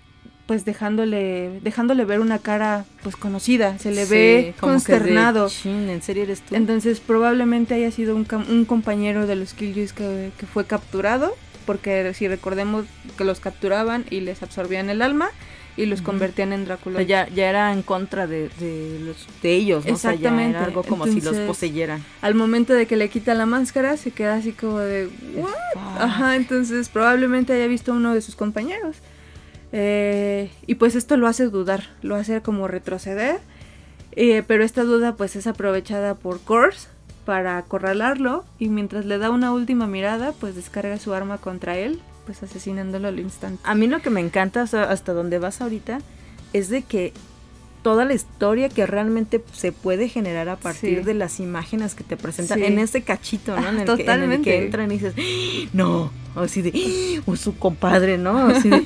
[0.46, 5.48] pues dejándole dejándole ver una cara pues conocida se le ve consternado.
[5.64, 10.30] En serio eres tú entonces probablemente haya sido un, un compañero de los Killjoys que,
[10.38, 12.86] que, fue capturado porque si recordemos
[13.18, 15.30] que los capturaban y les absorbían el alma
[15.78, 16.98] y los convertían en O Drácula.
[16.98, 19.94] sea, ya, ya era en contra de, de, los, de ellos, ¿no?
[19.94, 20.58] O sea, ya Exactamente.
[20.58, 22.04] era algo como si los poseyeran.
[22.20, 25.54] Al momento de que le quita la máscara, se queda así como de, ¿what?
[25.98, 28.96] Ajá, entonces probablemente haya visto a uno de sus compañeros.
[29.72, 33.38] Eh, y pues esto lo hace dudar, lo hace como retroceder.
[34.12, 36.88] Eh, pero esta duda pues es aprovechada por Kors
[37.24, 42.00] para acorralarlo y mientras le da una última mirada pues descarga su arma contra él,
[42.28, 43.58] pues asesinándolo al instante.
[43.64, 46.00] A mí lo que me encanta, o sea, hasta donde vas ahorita,
[46.52, 47.14] es de que
[47.82, 51.04] toda la historia que realmente se puede generar a partir Sí.
[51.06, 52.66] de las imágenes que te presentan Sí.
[52.66, 53.66] en ese cachito, ¿no?
[53.66, 54.44] En el, Que, en el Totalmente.
[54.50, 55.68] que entran y dices, ¡Ah!
[55.72, 56.70] no, o así de,
[57.18, 57.22] ¡Ah!
[57.24, 58.36] o su compadre, ¿no?
[58.48, 58.84] Así de,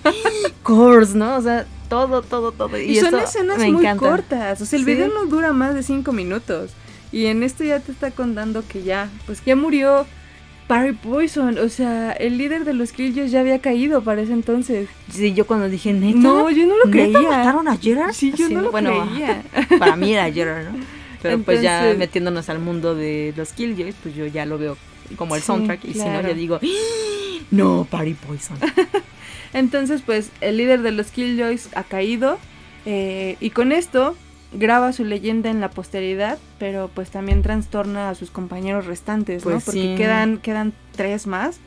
[0.63, 1.37] course, ¿no?
[1.37, 2.79] O sea, todo, todo, todo.
[2.79, 4.93] Y, son escenas muy cortas, o sea, el Sí.
[4.93, 6.71] video no dura más de cinco minutos.
[7.11, 10.07] Y en esto ya te está contando que ya, pues ya murió
[10.69, 14.89] Barry Poison, o sea, el líder de los Killjoys ya había caído para ese entonces.
[15.11, 16.19] Sí, yo cuando dije, ¿neta?
[16.19, 17.29] No, yo no lo ¿Neta creía.
[17.31, 18.13] mataron a Gerard?
[18.13, 19.43] Sí, yo no lo bueno, creía.
[19.79, 20.79] para mí era Gerard, ¿no?
[21.21, 24.77] Pero pues ya metiéndonos al mundo de los Killjoys, pues yo ya lo veo
[25.17, 25.85] como el Sí, soundtrack.
[25.85, 27.43] Y si no, yo digo, "¡Ah!
[27.51, 28.57] no, Party Poison.
[29.53, 32.39] Entonces, pues el líder de los Killjoys ha caído
[32.87, 34.17] eh, y con esto
[34.55, 39.53] graba su leyenda en la posteridad, pero pues también trastorna a sus compañeros restantes, ¿no?
[39.53, 39.95] Pues Porque sí.
[39.97, 41.59] quedan, quedan tres más,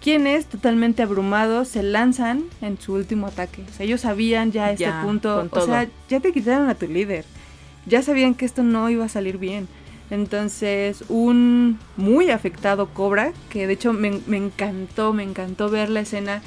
[0.00, 3.64] quienes totalmente abrumados se lanzan en su último ataque.
[3.68, 6.74] O sea, ellos sabían ya a este Ya, punto, o sea, ya te quitaron a
[6.74, 7.24] tu líder,
[7.86, 9.68] ya sabían que esto no iba a salir bien.
[10.10, 16.00] Entonces, un muy afectado Cobra, que de hecho me, me encantó, me encantó ver la
[16.00, 16.42] escena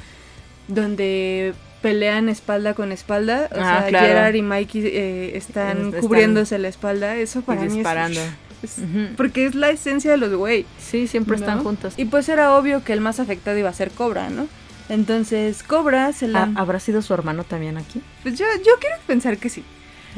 [0.68, 1.52] donde
[1.90, 3.48] pelean espalda con espalda.
[3.52, 4.06] O Ah, sea, claro.
[4.06, 7.16] Gerard y Mikey eh, están Están- cubriéndose la espalda.
[7.16, 8.20] Eso para y mí disparando.
[8.62, 8.84] es, es-.
[9.16, 10.66] Porque es la esencia de los güey.
[10.78, 11.94] Sí, siempre están juntos.
[11.96, 14.46] Y pues era obvio que el más afectado iba a ser Cobra, ¿no?
[14.88, 16.44] Entonces Cobra se la...
[16.44, 18.00] Ah, ¿Habrá sido su hermano también aquí?
[18.22, 19.64] Pues yo, yo quiero pensar que sí.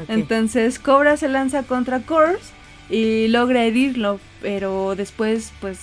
[0.09, 2.53] Entonces Cobra se lanza contra Corpse
[2.91, 5.79] y logra herirlo, pero después pues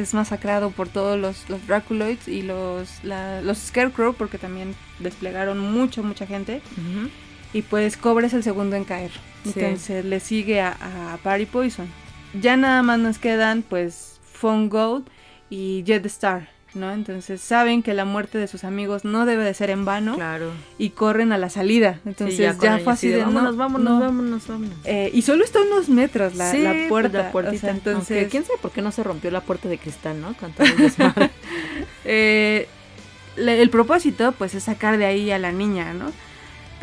[0.00, 5.58] es masacrado por todos los, los Draculoids y los, la- los Scarecrow porque también desplegaron
[5.58, 6.60] mucha, mucha gente.
[7.52, 9.10] Y pues Cobra es el segundo en caer.
[9.44, 9.52] Sí.
[9.56, 11.86] Entonces le sigue a, a Barry Poison.
[12.40, 15.06] Ya nada más nos quedan pues Phone Gold
[15.50, 16.90] y Jet Star, ¿no?
[16.92, 20.50] Entonces saben que la muerte de sus amigos no debe de ser en vano Claro.
[20.78, 21.94] y corren a la salida.
[21.94, 24.00] Sí, Entonces ya, con fue así sí, de no, vámonos, vámonos, no.
[24.00, 24.74] vámonos, vámonos.
[24.84, 27.18] Eh, y solo está a unos metros la, Sí, la pues, puerta.
[27.24, 27.56] la puertita.
[27.56, 30.20] o sea, Aunque, entonces, quién sabe por qué no se rompió la puerta de cristal,
[30.20, 30.34] ¿no?
[32.04, 32.68] Eh,
[33.36, 36.12] le- el propósito pues es sacar de ahí a la niña, ¿no?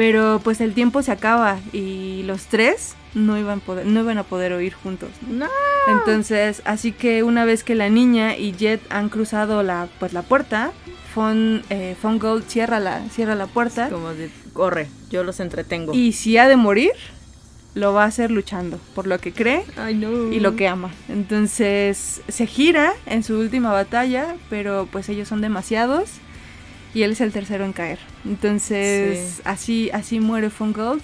[0.02, 4.24] Pero pues el tiempo se acaba y los tres no iban, poder, no iban a
[4.24, 5.12] poder huir juntos.
[5.28, 5.46] ¿no?
[5.46, 5.52] no.
[6.00, 10.24] Entonces, así que una vez que la niña y Jet han cruzado la, pues, la
[10.24, 10.72] puerta,
[11.14, 15.94] Fon, eh, Fon Gold cierra la, cierra la puerta Como de, corre, yo los entretengo.
[15.94, 16.94] y si ha de morir,
[17.76, 19.64] lo va a hacer luchando por lo que cree
[20.32, 20.90] y lo que ama.
[21.10, 26.10] Entonces se gira en su última batalla, pero pues ellos son demasiados
[26.94, 28.00] y él es el tercero en caer.
[28.26, 29.42] Entonces Sí.
[29.46, 31.02] así, así muere Fun Gold.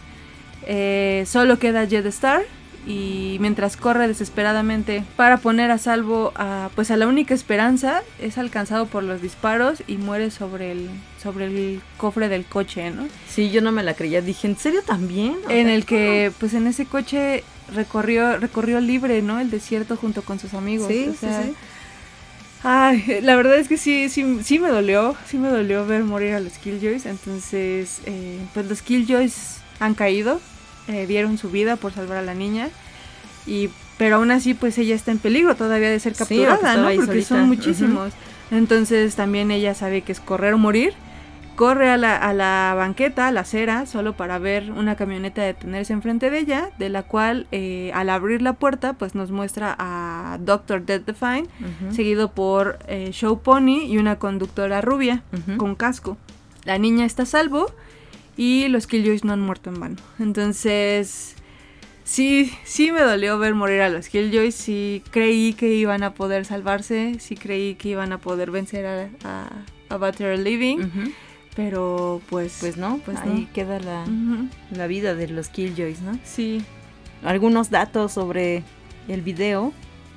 [0.65, 2.41] Eh, solo queda Jet Star
[2.85, 8.37] y mientras corre desesperadamente para poner a salvo a pues a la única esperanza es
[8.37, 10.89] alcanzado por los disparos y muere sobre el
[11.21, 13.07] sobre el cofre del coche, ¿no?
[13.27, 14.21] Sí, yo no me la creía.
[14.21, 15.35] Dije, ¿en serio también?
[15.47, 19.97] O en sea, el que pues en ese coche recorrió recorrió libre no el desierto
[19.97, 21.53] junto con sus amigos Sí, o sí, sí.
[22.63, 26.33] Ay la verdad es que sí sí sí me dolió sí me dolió ver morir
[26.33, 27.05] a los Killjoys.
[27.05, 30.39] Entonces eh, pues los Killjoys han caído
[30.87, 32.69] eh, dieron su vida por salvar a la niña.
[33.45, 36.75] Y pero aún así pues ella está en peligro todavía de ser Sí, capturada estaba
[36.77, 37.27] no porque solita.
[37.27, 38.13] son muchísimos.
[38.51, 40.93] Entonces también ella sabe que es correr o morir
[41.57, 45.91] corre a la, a la banqueta, a la acera, solo para ver una camioneta detenerse
[45.91, 50.37] enfrente de ella, de la cual eh, al abrir la puerta pues nos muestra a
[50.39, 50.85] Dr.
[50.85, 51.47] Dead Define,
[51.91, 55.23] seguido por eh, Show Pony y una conductora rubia
[55.57, 56.15] con casco.
[56.63, 57.71] La niña está a salvo
[58.37, 59.95] y los Killjoys no han muerto en vano.
[60.19, 61.35] Entonces,
[62.03, 66.45] sí, sí me dolió ver morir a los Killjoys, sí creí que iban a poder
[66.45, 69.49] salvarse, sí creí que iban a poder vencer a, a,
[69.89, 70.77] a Better Living.
[71.57, 73.53] Pero pues, Pues no, Pues ahí no.
[73.53, 74.05] queda la,
[74.71, 76.17] la vida de los Killjoys, ¿no?
[76.23, 76.63] sí.
[77.23, 78.61] Algunos datos sobre
[79.07, 79.73] el video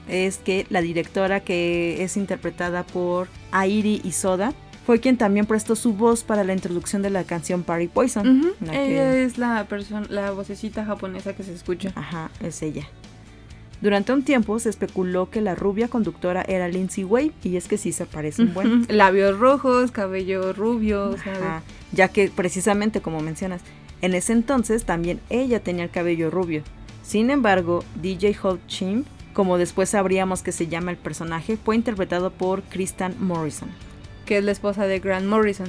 [0.06, 4.52] es que la directora que es interpretada por Airi Isoda
[4.84, 8.52] fue quien también prestó su voz para la introducción de la canción Party Poison.
[8.60, 11.90] La Ella que- es la persona, la vocecita japonesa que se escucha.
[11.94, 12.86] Ajá, es ella.
[13.80, 17.78] Durante un tiempo se especuló que la rubia conductora era Lindsay Wade y es que
[17.78, 18.86] sí se parece un buen.
[18.88, 23.62] Labios rojos, cabello rubio, Ajá, ya que precisamente como mencionas,
[24.02, 26.62] en ese entonces también ella tenía el cabello rubio.
[27.02, 32.30] Sin embargo, DJ Holt Chimp, como después sabríamos que se llama el personaje, fue interpretado
[32.30, 33.68] por Kristen Morrison.
[34.26, 35.68] que es la esposa de Grant Morrison.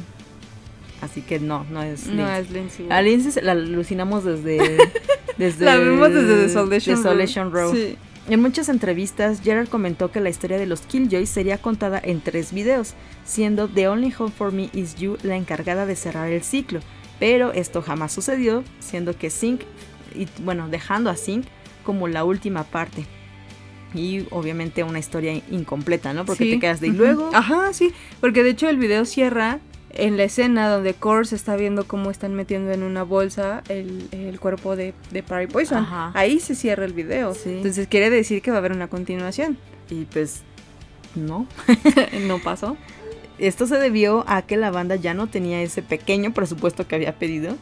[1.02, 2.42] Así que no, no es No Lindsay.
[2.42, 2.88] es Lindsay.
[2.92, 4.78] A Lindsay la alucinamos desde...
[5.38, 7.74] desde la vimos desde Desolation, Desolation Row.
[7.74, 7.98] Sí.
[8.30, 12.54] En muchas entrevistas, Gerard comentó que la historia de los Killjoys sería contada en tres
[12.54, 12.94] videos,
[13.26, 16.80] siendo The Only Home for Me Is You la encargada de cerrar el ciclo.
[17.20, 19.62] Pero esto jamás sucedió, siendo que Sync,
[20.16, 21.46] y bueno, dejando a Sync
[21.84, 23.06] como la última parte.
[23.94, 26.24] Y obviamente una historia incompleta, ¿no?
[26.26, 26.52] Porque Sí.
[26.52, 27.32] te quedas de y luego.
[27.34, 27.92] Ajá, sí.
[28.22, 29.60] Porque de hecho el video cierra
[29.94, 34.08] en la escena donde Core se está viendo cómo están metiendo en una bolsa el,
[34.12, 35.80] el cuerpo de, de Parry Poison.
[35.80, 36.12] Ajá.
[36.14, 37.34] Ahí se cierra el video.
[37.34, 37.50] Sí.
[37.50, 39.58] Entonces quiere decir que va a haber una continuación.
[39.90, 40.44] Y pues,
[41.16, 41.48] no.
[42.28, 42.78] no pasó.
[43.38, 47.18] Esto se debió a que la banda ya no tenía ese pequeño presupuesto que había
[47.18, 47.58] pedido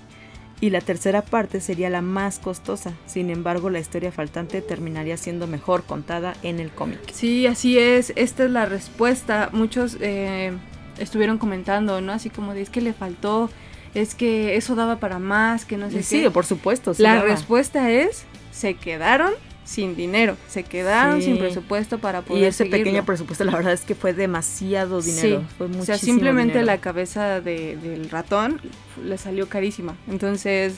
[0.61, 2.93] y la tercera parte sería la más costosa.
[3.05, 6.99] Sin embargo, la historia faltante terminaría siendo mejor contada en el cómic.
[7.13, 8.11] Sí, así es.
[8.15, 9.49] Esta es la respuesta.
[9.53, 10.51] Muchos eh,
[10.99, 12.11] estuvieron comentando, ¿no?
[12.13, 13.49] Así como de es que le faltó,
[13.93, 16.31] es que eso daba para más, que no sé Sí, qué.
[16.31, 16.93] por supuesto.
[16.93, 17.27] sí La daba.
[17.29, 19.31] respuesta es, se quedaron
[19.65, 21.25] sin dinero, se quedaron Sí.
[21.27, 22.77] sin presupuesto para poder Y ese seguirlo.
[22.79, 25.43] pequeño presupuesto, la verdad es que fue demasiado dinero.
[25.57, 25.63] Sí.
[25.79, 26.65] O sea, simplemente dinero.
[26.65, 28.59] la cabeza de- del ratón
[29.03, 29.95] le salió carísima.
[30.09, 30.75] Entonces,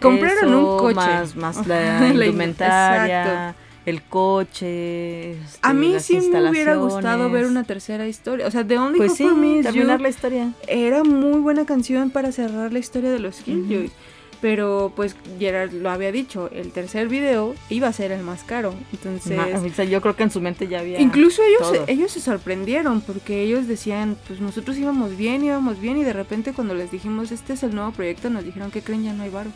[0.00, 0.96] compraron Eso, un coche.
[1.36, 3.58] Más, la indumentaria, exacto.
[3.88, 5.32] El coche.
[5.32, 8.46] este, A mí las sí me hubiera gustado ver una tercera historia.
[8.46, 10.52] O sea, The Only Pues Hope sí, for Me is terminar la historia.
[10.66, 13.92] era muy buena canción para cerrar la historia de los Killjoys.
[14.40, 18.72] Pero pues Gerard lo había dicho, el tercer video iba a ser el más caro.
[18.92, 21.00] Entonces, Ma- o sea, yo creo que en su mente ya había.
[21.00, 21.84] incluso ellos, todo.
[21.88, 26.52] ellos se sorprendieron porque ellos decían, pues nosotros íbamos bien, íbamos bien y de repente
[26.52, 29.30] cuando les dijimos, este es el nuevo proyecto, nos dijeron que creen ya no hay
[29.30, 29.50] varo.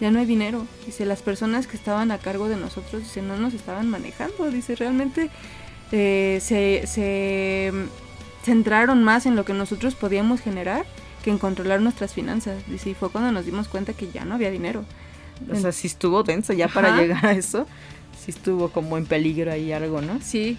[0.00, 0.66] Ya no hay dinero.
[0.84, 4.50] Dice, las personas que estaban a cargo de nosotros, dice, no nos estaban manejando.
[4.50, 5.30] Dice, realmente
[5.92, 10.84] eh, se, se mm, centraron más en lo que nosotros podíamos generar
[11.24, 12.62] que en controlar nuestras finanzas.
[12.68, 14.84] Dice, y fue cuando nos dimos cuenta que ya no había dinero.
[15.50, 17.66] O sea, sí estuvo denso ya para llegar a eso.
[18.18, 20.20] Sí estuvo como en peligro ahí algo, ¿no?
[20.22, 20.56] Sí,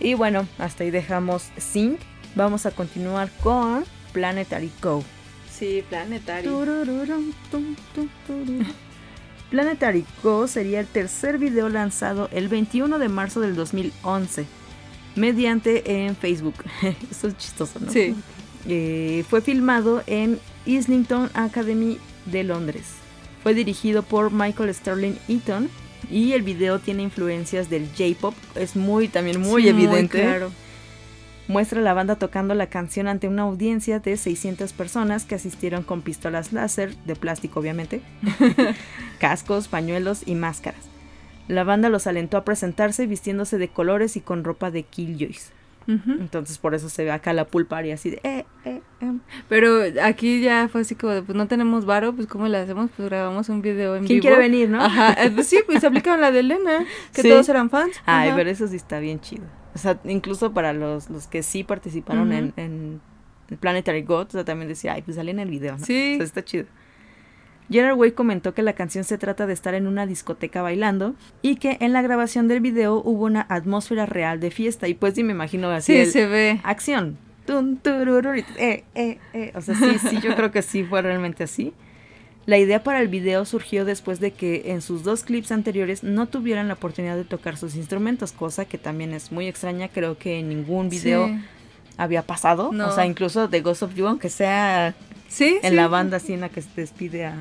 [0.00, 2.00] Y bueno, hasta ahí dejamos Sync.
[2.34, 5.04] Vamos a continuar con Planetary Go.
[5.60, 5.84] Sí,
[6.42, 7.04] tururu.
[9.50, 14.46] Planetary Go sería el tercer video lanzado el 21 de marzo del 2011
[15.16, 16.54] mediante en Facebook.
[17.10, 17.92] Eso es chistoso, ¿no?
[17.92, 18.14] Sí.
[18.66, 22.84] Eh, fue filmado en Islington Academy de Londres.
[23.42, 25.68] Fue dirigido por Michael Sterling Eaton
[26.10, 28.34] y el video tiene influencias del J-pop.
[28.54, 30.20] Es muy también muy Sí, evidente.
[30.20, 30.52] claro.
[31.50, 35.82] Muestra a la banda tocando la canción ante una audiencia de 600 personas que asistieron
[35.82, 38.02] con pistolas láser, de plástico obviamente,
[39.18, 40.80] cascos, pañuelos y máscaras.
[41.48, 45.52] La banda los alentó a presentarse vistiéndose de colores y con ropa de Killjoys.
[45.86, 48.20] Entonces por eso se ve acá la pool party así de...
[48.22, 49.12] Eh, eh, eh.
[49.48, 52.90] Pero aquí ya fue así como de, pues no tenemos varo, pues ¿cómo le hacemos?
[52.96, 54.22] Pues grabamos un video en ¿Quién vivo.
[54.22, 54.80] quiere venir, no?
[54.80, 57.28] Ajá, eh, pues sí, pues aplicaron la de Elena, que Sí.
[57.28, 57.96] todos eran fans.
[58.06, 58.36] Ay, Ajá.
[58.36, 59.42] pero eso sí está bien chido.
[59.74, 63.00] O sea, incluso para los, los que sí participaron en, en
[63.50, 65.84] el Planetary God, o sea, también decía, ay, pues sale en el video, ¿no?
[65.84, 66.12] Sí.
[66.14, 66.66] O sea, está chido.
[67.70, 71.54] Gerard Way comentó que la canción se trata de estar en una discoteca bailando y
[71.56, 74.88] que en la grabación del video hubo una atmósfera real de fiesta.
[74.88, 75.92] Y pues sí me imagino así.
[75.92, 76.60] Sí, el- se ve.
[76.64, 77.16] Acción.
[77.46, 79.52] Tun, eh, eh, eh.
[79.54, 81.72] O sea, sí, sí, yo creo que sí fue realmente así.
[82.46, 86.26] La idea para el video surgió después de que en sus dos clips anteriores no
[86.26, 90.38] tuvieran la oportunidad de tocar sus instrumentos, cosa que también es muy extraña, creo que
[90.40, 91.38] en ningún video Sí.
[91.96, 92.70] había pasado.
[92.72, 92.88] No.
[92.88, 94.94] O sea, incluso de Ghost of You, aunque sea
[95.28, 95.76] Sí, en sí.
[95.76, 97.36] la banda así en la que se despide a, a-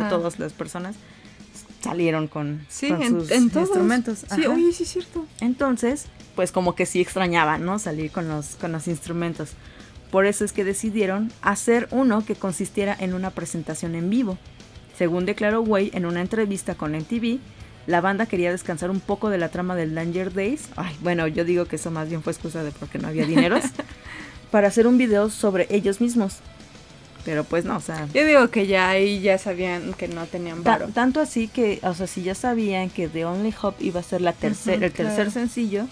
[0.00, 0.96] Ah, a todas las personas,
[1.82, 4.20] salieron con, Sí, con en, sus en instrumentos.
[4.34, 4.50] Sí, Ajá.
[4.54, 5.26] oye, sí es cierto.
[5.40, 7.78] Entonces, pues como que sí extrañaban, ¿no?
[7.78, 9.50] Salir con los, con los instrumentos.
[10.14, 14.38] Por eso es que decidieron hacer uno que consistiera en una presentación en vivo.
[14.96, 17.40] Según declaró Way en una entrevista con MTV,
[17.88, 20.68] la banda quería descansar un poco de la trama del Danger Days.
[20.76, 23.64] Ay, bueno, yo digo que eso más bien fue excusa de porque no había dineros.
[24.52, 26.36] para hacer un video sobre ellos mismos.
[27.24, 30.62] Pero pues no, o sea, Yo digo que ya ahí ya sabían que no tenían
[30.62, 30.90] varo.
[30.94, 34.20] tanto así que, o sea, si ya sabían que The Only Hope iba a ser
[34.20, 35.30] la tercer, Ujú, el tercer claro.
[35.32, 35.86] sencillo,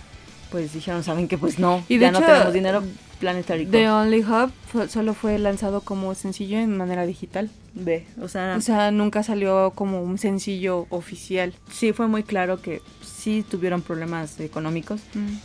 [0.52, 2.84] pues dijeron, saben que pues no, Y de ya hecho, no tenemos dinero.
[3.22, 7.48] Planetary The Only Hub fue- solo fue lanzado como sencillo en manera digital.
[7.74, 11.54] Ve, o sea, O sea, nunca salió como un sencillo oficial.
[11.70, 15.00] sí fue muy claro que sí tuvieron problemas económicos.
[15.14, 15.36] Mm.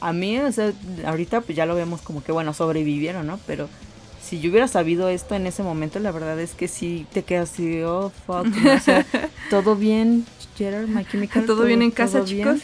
[0.00, 0.72] A mí, o sea,
[1.04, 3.40] ahorita pues ya lo vemos como que, bueno, sobrevivieron, ¿no?
[3.46, 3.68] Pero
[4.22, 7.50] si yo hubiera sabido esto en ese momento, la verdad es que sí te quedas
[7.52, 8.72] así, oh, fuck, ¿no?
[8.74, 9.04] o sea,
[9.50, 10.24] todo bien,
[10.56, 12.62] Gerard, My Chemical, ¿Todo bien en casa, todo bien.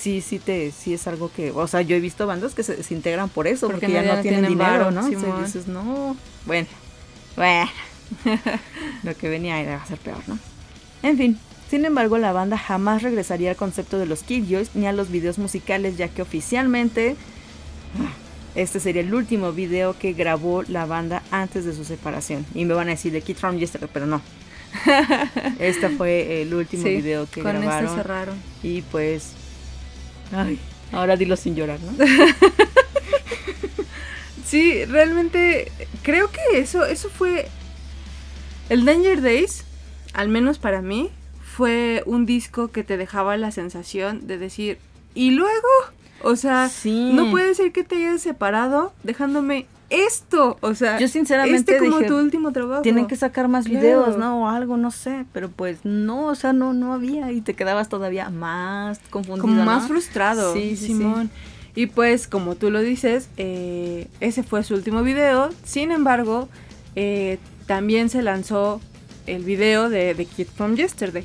[0.00, 2.74] Sí, sí, te, sí es algo que, o sea, yo he visto bandas que se
[2.76, 5.00] desintegran por eso, Porque porque, ya no- tienen, tienen dinero, varo, ¿no?
[5.06, 6.66] O sea, dices, no, bueno,
[7.36, 7.70] bueno,
[9.02, 10.38] lo que venía era a ser peor, ¿no?
[11.02, 11.38] En fin,
[11.70, 15.38] sin embargo, la banda jamás regresaría al concepto de los Killjoys ni a los videos
[15.38, 17.16] musicales, ya que oficialmente
[18.54, 22.44] este sería el último video que grabó la banda antes de su separación.
[22.54, 24.20] Y me van a decir de Kid From Yesterday, pero no.
[25.58, 27.84] Este fue el último Sí, video que con grabaron.
[27.84, 28.36] este cerraron.
[28.62, 29.32] Y pues.
[30.32, 30.58] Ay,
[30.92, 31.92] ahora dilo sin llorar, ¿no?
[34.44, 35.70] Sí, realmente
[36.02, 37.48] creo que eso, eso fue.
[38.68, 39.64] El Danger Days,
[40.12, 41.10] al menos para mí,
[41.56, 44.78] fue un disco que te dejaba la sensación de decir,
[45.14, 45.68] ¿y luego?
[46.22, 47.10] O sea, Sí.
[47.12, 50.56] no puede ser que te hayas separado dejándome esto.
[50.60, 52.82] O sea, Yo sinceramente este como dije, tu último trabajo.
[52.82, 53.80] Tienen que sacar más Claro.
[53.80, 54.42] videos, ¿no?
[54.44, 55.26] O algo, no sé.
[55.32, 57.30] Pero pues no, o sea, no, no había.
[57.32, 59.42] Y te quedabas todavía más confundido.
[59.42, 59.64] como ¿no?
[59.64, 61.30] más frustrado, Sí, sí, Simón.
[61.74, 65.50] Y pues, como tú lo dices, eh, ese fue su último video.
[65.64, 66.48] Sin embargo,
[66.96, 68.80] eh, también se lanzó
[69.26, 71.24] el video de The Kid From Yesterday.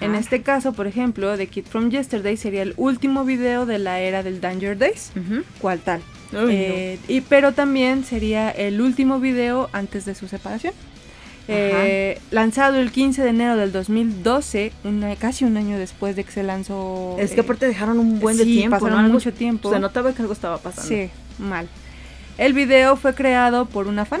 [0.00, 4.00] En este caso, por ejemplo, The Kid From Yesterday sería el último video de la
[4.00, 5.10] era del Danger Days.
[5.16, 5.42] Ujú.
[5.60, 6.00] ¿Cuál tal?
[6.32, 6.48] Ay, no.
[6.50, 10.72] Eh, y, pero también sería el último video antes de su separación.
[11.52, 16.30] Eh, lanzado el 15 de enero del 2012, una- casi un año después de que
[16.30, 17.16] se lanzó.
[17.18, 19.04] Es que eh, aparte dejaron un buen de sí, tiempo, pasaron ¿no?
[19.06, 19.72] Algo- mucho tiempo.
[19.72, 20.88] Se notaba que algo estaba pasando.
[20.88, 21.10] Sí,
[21.40, 21.66] mal.
[22.38, 24.20] El video fue creado por una fan.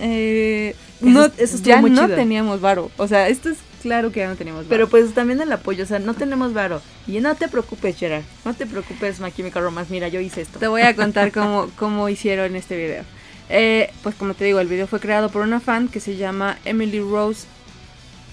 [0.00, 2.16] Eh, Eso- no, eso ya no chido.
[2.16, 2.90] teníamos varo.
[2.96, 4.70] O sea, esto es claro que ya no teníamos varo.
[4.70, 6.80] Pero pues también el apoyo, o sea, no tenemos varo.
[7.06, 8.22] Y no te preocupes, Gerard.
[8.44, 9.92] No te preocupes, My Chemical Romance.
[9.92, 10.58] Mira, yo hice esto.
[10.58, 13.04] Te voy a contar cómo, cómo hicieron este video.
[13.48, 16.58] Eh, pues como te digo, el video fue creado por una fan que se llama
[16.64, 17.46] Emily Rose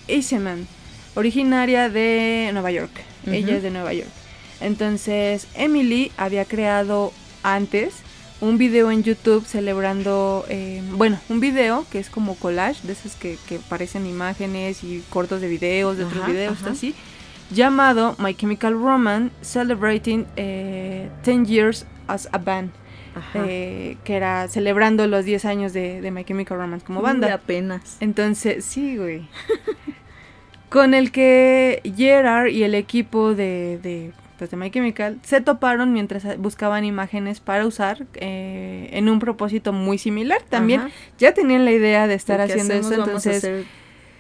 [0.08, 0.68] Eiseman,
[1.16, 2.92] originaria de Nueva York.
[3.28, 4.10] Ella es de Nueva York.
[4.62, 7.96] Entonces, Emily había creado antes
[8.42, 13.16] un video en YouTube celebrando, eh, bueno, un video que es como collage, de esos
[13.16, 16.96] que, que parecen imágenes y cortos de videos, de otros videos, así,
[17.52, 22.72] llamado My Chemical Romance Celebrating eh, 10 Years as a Band,
[23.34, 27.34] eh, que era celebrando los 10 años de, de My Chemical Romance como banda.
[27.34, 27.98] apenas.
[28.00, 29.28] Entonces, sí, güey.
[30.70, 34.12] Con el que Gerard y el equipo de, de,
[34.48, 39.98] de My Chemical se toparon mientras buscaban imágenes para usar eh, en un propósito muy
[39.98, 40.42] similar.
[40.50, 40.90] También Ajá.
[41.18, 43.66] ya tenían la idea de estar haciendo hacemos, esto, entonces hacer-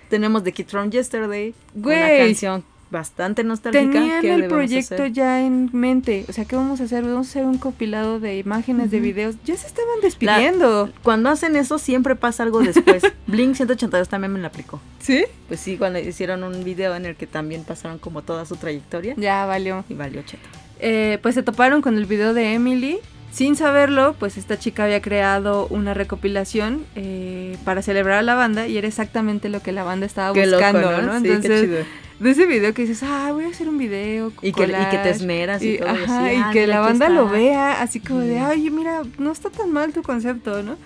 [0.09, 2.17] tenemos The Kid From Yesterday, una Güey.
[2.25, 3.83] canción bastante nostálgica.
[3.91, 5.11] tenían el proyecto hacer.
[5.13, 6.25] ya en mente.
[6.27, 7.03] O sea, ¿qué vamos a hacer?
[7.03, 9.35] Vamos a hacer un compilado de imágenes, de videos.
[9.45, 10.89] Ya se estaban despidiendo.
[11.03, 13.03] Cuando hacen eso siempre pasa algo después.
[13.27, 14.81] Blink 182 también me lo aplicó.
[14.99, 15.25] ¿Sí?
[15.47, 19.13] Pues sí, cuando hicieron un video en el que también pasaron como toda su trayectoria
[19.17, 19.85] Ya valió.
[19.89, 20.47] y valió cheto.
[20.79, 22.99] Eh, pues se toparon con el video de Emily.
[23.31, 28.65] Sin saberlo, pues esta chica había creado una recopilación eh, para celebrar a la banda
[28.65, 31.17] y era exactamente lo que la banda estaba Qué loco, buscando, ¿no?
[31.17, 31.77] Sí, qué Entonces, chido.
[32.19, 34.31] De ese video que dices, ah, voy a hacer un video.
[34.41, 35.89] Y que, y que te collage", esmeras y, y, todo.
[35.89, 37.15] ajá, así, y ah, que la banda está.
[37.15, 40.77] lo vea, así como de, ay, mira, no está tan mal tu concepto, ¿no?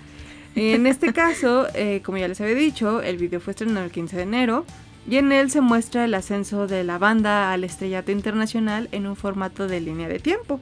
[0.54, 4.16] En este caso, eh, como ya les había dicho, el video fue estrenado el 15
[4.16, 4.64] de enero
[5.08, 9.16] y en él se muestra el ascenso de la banda al estrellato internacional en un
[9.16, 10.60] formato de línea de tiempo.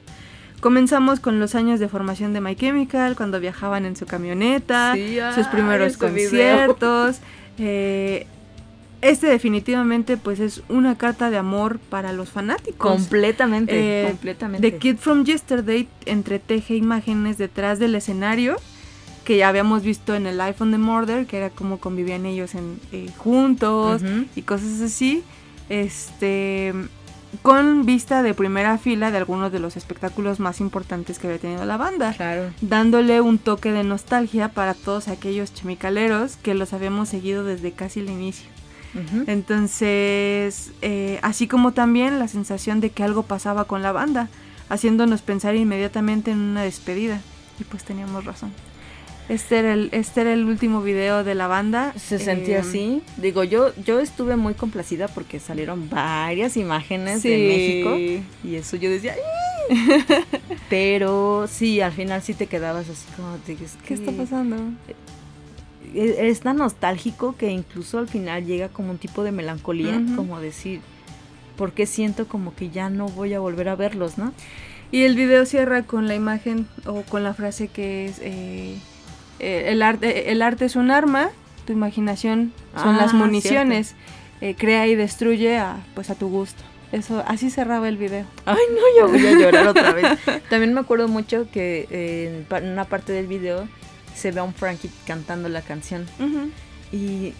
[0.59, 5.17] Comenzamos con los años de formación de My Chemical, cuando viajaban en su camioneta, Sí,
[5.35, 6.09] sus primeros video.
[6.09, 7.17] conciertos.
[7.57, 8.27] eh,
[9.03, 12.91] este definitivamente pues es una carta de amor para los fanáticos.
[12.91, 14.71] Completamente, Eh, completamente.
[14.71, 18.57] The Kid from Yesterday entreteje imágenes detrás del escenario
[19.25, 22.79] que ya habíamos visto en el iPhone de Murder, que era como convivían ellos en,
[22.91, 24.01] eh, juntos
[24.35, 25.23] y cosas así.
[25.69, 26.73] Este
[27.41, 31.65] con vista de primera fila de algunos de los espectáculos más importantes que había tenido
[31.65, 32.51] la banda Claro.
[32.61, 38.01] dándole un toque de nostalgia para todos aquellos chemicaleros que los habíamos seguido desde casi
[38.01, 38.47] el inicio.
[39.27, 44.29] Entonces, eh, así como también la sensación de que algo pasaba con la banda,
[44.69, 47.21] haciéndonos pensar inmediatamente en una despedida.
[47.59, 48.51] Y pues teníamos razón.
[49.29, 51.93] Este era el, este era el último video de la banda.
[51.97, 53.01] Se sentía Eh, así.
[53.17, 57.29] Digo, yo, yo estuve muy complacida porque salieron varias imágenes Sí.
[57.29, 58.27] de México.
[58.47, 59.19] Y eso yo decía, "Ay,
[60.69, 64.57] Pero sí, al final sí te quedabas así como de, es ¿Qué que está pasando?
[65.93, 70.39] Es, es tan nostálgico que incluso al final llega como un tipo de melancolía, como
[70.39, 70.81] decir,
[71.57, 74.33] ¿por qué siento como que ya no voy a volver a verlos, no?
[74.91, 78.75] Y el video cierra con la imagen o con la frase que es eh,
[79.39, 81.29] eh, el arte el arte es un arma,
[81.65, 83.95] tu imaginación son Ah, las municiones,
[84.41, 86.63] eh, crea y destruye a pues a tu gusto.
[86.91, 88.25] Eso así cerraba el video.
[88.45, 90.05] Ay, no, yo voy a llorar otra vez.
[90.49, 93.67] También me acuerdo mucho que eh, en una parte del video
[94.15, 96.05] se ve a un Frankie cantando la canción
[96.91, 97.33] y,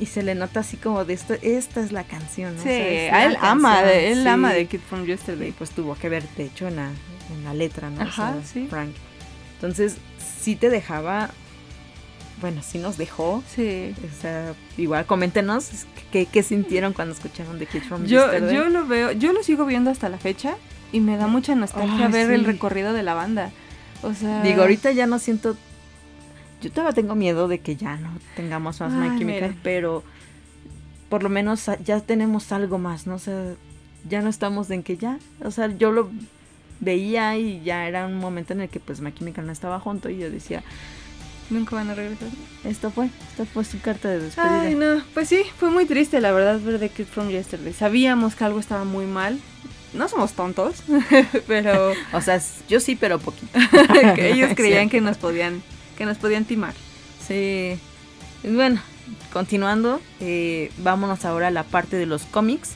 [0.00, 2.62] y se le nota así como de esto, esta es la canción, ¿no?
[2.62, 4.28] Sí, O sea, él ama, de, él sí.
[4.28, 5.52] ama de Kid from Y Yesterday.
[5.52, 8.00] pues tuvo que ver, de hecho, en la, en la letra, ¿no?
[8.00, 8.66] O Ajá, sea, sí.
[8.68, 8.90] Frank.
[9.54, 9.96] Entonces,
[10.40, 11.30] sí te dejaba,
[12.40, 13.42] bueno, sí nos dejó.
[13.54, 13.94] Sí.
[14.04, 15.70] O sea, igual coméntenos
[16.12, 18.54] qué, qué sintieron cuando escucharon The Kid from Yo, Yesterday.
[18.54, 20.56] yo lo veo, yo lo sigo viendo hasta la fecha
[20.92, 23.50] y me da mucha nostalgia ver el recorrido de la banda.
[24.02, 25.56] O sea, Digo, ahorita ya no siento.
[26.62, 29.60] Yo todavía tengo miedo de que ya no tengamos más My Ay, Chemical, mire.
[29.62, 30.02] pero
[31.08, 33.16] por lo menos ya tenemos algo más, ¿no?
[33.16, 33.54] O sea,
[34.08, 35.18] ya no estamos en que ya.
[35.44, 36.10] O sea, yo lo
[36.80, 40.08] veía y ya era un momento en el que pues My Chemical no estaba junto
[40.10, 40.62] y yo decía,
[41.50, 42.28] nunca van a regresar.
[42.64, 44.62] esto fue, esta fue su carta de despedida.
[44.62, 47.72] Ay, no, pues sí, fue muy triste la verdad ver The Kid from Yesterday.
[47.72, 49.38] Sabíamos que algo estaba muy mal.
[49.92, 50.82] No somos tontos,
[51.46, 53.58] pero O sea, yo sí, pero poquito.
[54.14, 55.62] que ellos creían que nos podían,
[55.96, 56.74] que nos podían timar.
[57.26, 57.78] Sí.
[58.44, 58.80] Bueno,
[59.32, 62.72] continuando, eh, vámonos ahora a la parte de los cómics.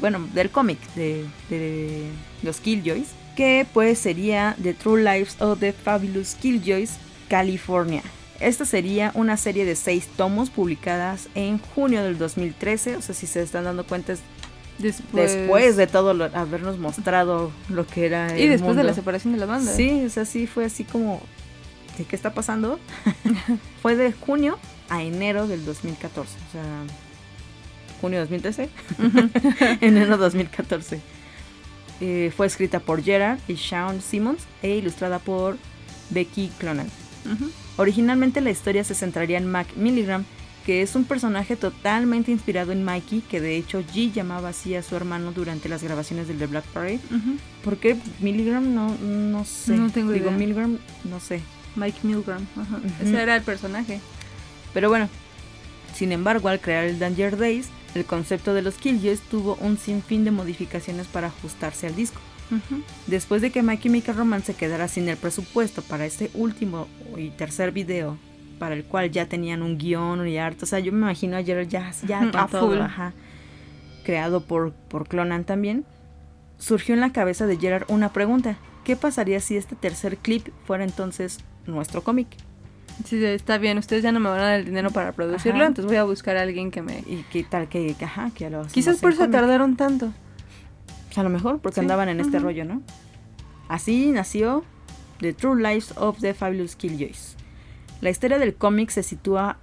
[0.00, 2.06] Bueno, del cómic de, de
[2.42, 3.08] los Killjoys.
[3.36, 6.92] Que pues sería The True Lives of the Fabulous Killjoys,
[7.28, 8.02] California.
[8.40, 12.96] Esta sería una serie de seis tomos publicadas en junio del 2013.
[12.96, 14.20] O sea, si se están dando cuenta, es
[14.78, 18.36] Después, después de todo lo, habernos mostrado lo que era.
[18.36, 19.72] y el después de la separación de la banda.
[19.72, 21.22] Sí, o sea, sí fue así como,
[21.98, 22.78] ¿de qué está pasando?
[23.82, 26.62] fue de junio a enero del 2014, o sea,
[28.00, 28.68] junio 2013,
[29.80, 31.00] enero 2014.
[32.00, 35.56] Eh, fue escrita por Gerard y Sean Simmons e ilustrada por
[36.10, 36.88] Becky Clonard.
[37.24, 37.50] Ujú.
[37.76, 40.24] Originalmente la historia se centraría en Mac Milligram,
[40.66, 44.82] que es un personaje totalmente inspirado en Mikey, que de hecho G llamaba así a
[44.82, 47.00] su hermano durante las grabaciones del The Black Parade.
[47.10, 47.36] Ujú.
[47.62, 48.74] ¿Por qué Milligram?
[48.74, 49.76] No, no sé.
[49.76, 50.36] No tengo Digo, idea.
[50.36, 51.40] Milligram, no sé.
[51.76, 52.46] Mike Milgram.
[52.60, 52.80] ajá.
[53.02, 54.00] Ese era el personaje.
[54.72, 55.08] Pero bueno,
[55.94, 60.24] sin embargo, al crear el Danger Days, el concepto de los Killjoys tuvo un sinfín
[60.24, 62.20] de modificaciones para ajustarse al disco.
[63.06, 67.30] Después de que My Chemical Romance se quedara sin el presupuesto para este último y
[67.30, 68.18] tercer video,
[68.58, 71.66] para el cual ya tenían un guion y arte, o sea, yo me imagino ayer
[71.66, 72.78] ya, ya a todo, full.
[72.80, 73.12] ajá,
[74.04, 75.84] creado por, por Clonan también,
[76.58, 78.56] surgió en la cabeza de Gerard una pregunta.
[78.84, 82.28] ¿Qué pasaría si este tercer clip fuera entonces nuestro cómic?
[83.04, 85.66] Sí, está bien, ustedes ya no me van a dar el dinero para producirlo, Ajá.
[85.66, 87.00] entonces voy a buscar a alguien que me...
[87.00, 89.32] ¿Y qué tal que, que, ajá, que lo Quizás por eso cómic?
[89.32, 90.12] tardaron tanto.
[91.16, 92.82] A lo mejor porque Sí, andaban en este rollo, ¿no?
[93.68, 94.64] Así nació
[95.20, 97.36] The True Lives of the Fabulous Killjoys.
[98.00, 99.58] La historia del cómic se sitúa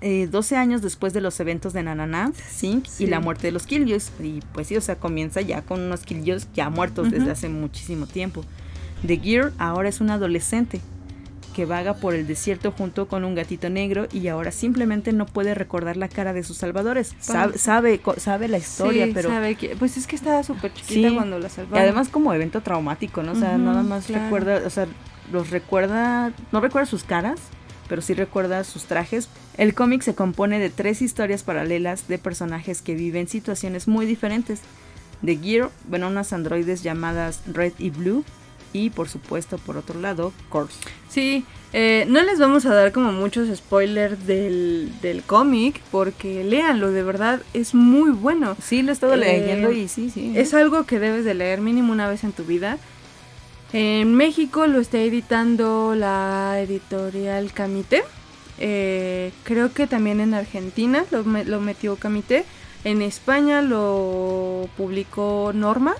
[0.00, 3.04] eh, 12 años después de los eventos de Nananá, Zinc Sí.
[3.04, 4.10] y la muerte de los Killjoys.
[4.20, 8.06] Y pues sí, o sea, comienza ya con unos Killjoys ya muertos desde hace muchísimo
[8.08, 8.44] tiempo.
[9.06, 10.80] The Gear ahora es un adolescente
[11.52, 15.54] que vaga por el desierto junto con un gatito negro y ahora simplemente no puede
[15.54, 17.14] recordar la cara de sus salvadores.
[17.20, 19.28] Sabe, sabe, sabe la historia, Sí, pero...
[19.28, 21.14] sabe que- pues es que estaba súper chiquita Sí.
[21.14, 21.78] cuando la Y salvaron.
[21.82, 23.32] además como evento traumático, ¿no?
[23.32, 24.24] O sea, nada más claro.
[24.24, 24.86] recuerda, o sea,
[25.30, 27.38] los recuerda, no recuerda sus caras,
[27.88, 29.28] pero sí recuerda sus trajes.
[29.56, 34.60] El cómic se compone de tres historias paralelas de personajes que viven situaciones muy diferentes.
[35.24, 38.24] The Gear, bueno, unas androides llamadas Red y Blue,
[38.72, 40.78] y por supuesto, por otro lado, Corse.
[41.08, 46.90] Sí, eh, no les vamos a dar como muchos spoilers del, del cómic porque léanlo,
[46.90, 48.56] de verdad es muy bueno.
[48.62, 50.32] Sí, lo he estado Eh, leyendo y sí, sí.
[50.36, 52.78] Es algo que debes de leer mínimo una vez en tu vida.
[53.72, 58.04] En México lo está editando la editorial Camite.
[58.58, 62.44] Eh, creo que también en Argentina lo, lo metió Camite.
[62.84, 65.94] En España lo publicó Norma.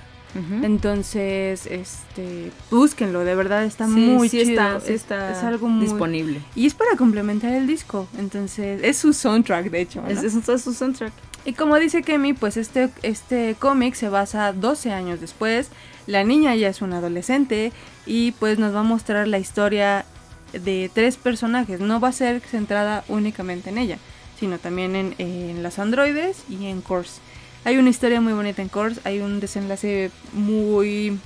[0.62, 4.50] Entonces, este, búsquenlo, de verdad está Sí, muy sí chido.
[4.50, 6.40] está, sí es, está es algo muy disponible.
[6.54, 8.06] y es para complementar el disco.
[8.18, 10.00] Entonces, es su soundtrack, de hecho.
[10.02, 10.08] ¿no?
[10.08, 11.12] Es, es, es su soundtrack.
[11.44, 15.68] Y como dice Kemi, pues este, este cómic se basa 12 años después.
[16.06, 17.72] La niña ya es una adolescente
[18.06, 20.04] y pues nos va a mostrar la historia
[20.52, 21.80] de tres personajes.
[21.80, 23.98] No va a ser centrada únicamente en ella,
[24.38, 27.20] sino también en, en las androides y en Corse.
[27.64, 31.18] Hay una historia muy bonita en Corse, hay un desenlace muy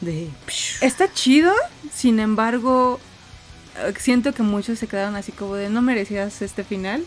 [0.00, 0.28] De...
[0.80, 1.52] Está chido,
[1.92, 2.98] sin embargo,
[3.78, 7.04] eh, siento que muchos se quedaron así como de no merecías este final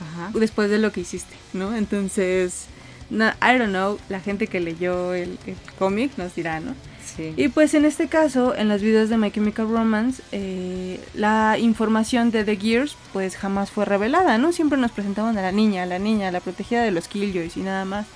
[0.00, 0.30] Ajá.
[0.34, 1.76] después de lo que hiciste, ¿no?
[1.76, 2.66] Entonces,
[3.10, 6.74] no, I don't know, la gente que leyó el, el cómic nos dirá, ¿no?
[7.16, 7.32] Sí.
[7.36, 12.30] Y pues en este caso, en los videos de My Chemical Romance, eh, la información
[12.30, 14.52] de The Gears pues jamás fue revelada, ¿no?
[14.52, 17.60] Siempre nos presentaban a la niña, a la niña, la protegida de los Killjoys y
[17.60, 18.06] nada más.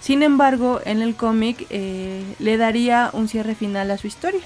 [0.00, 4.42] Sin embargo, en el cómic eh, le daría un cierre final a su historia.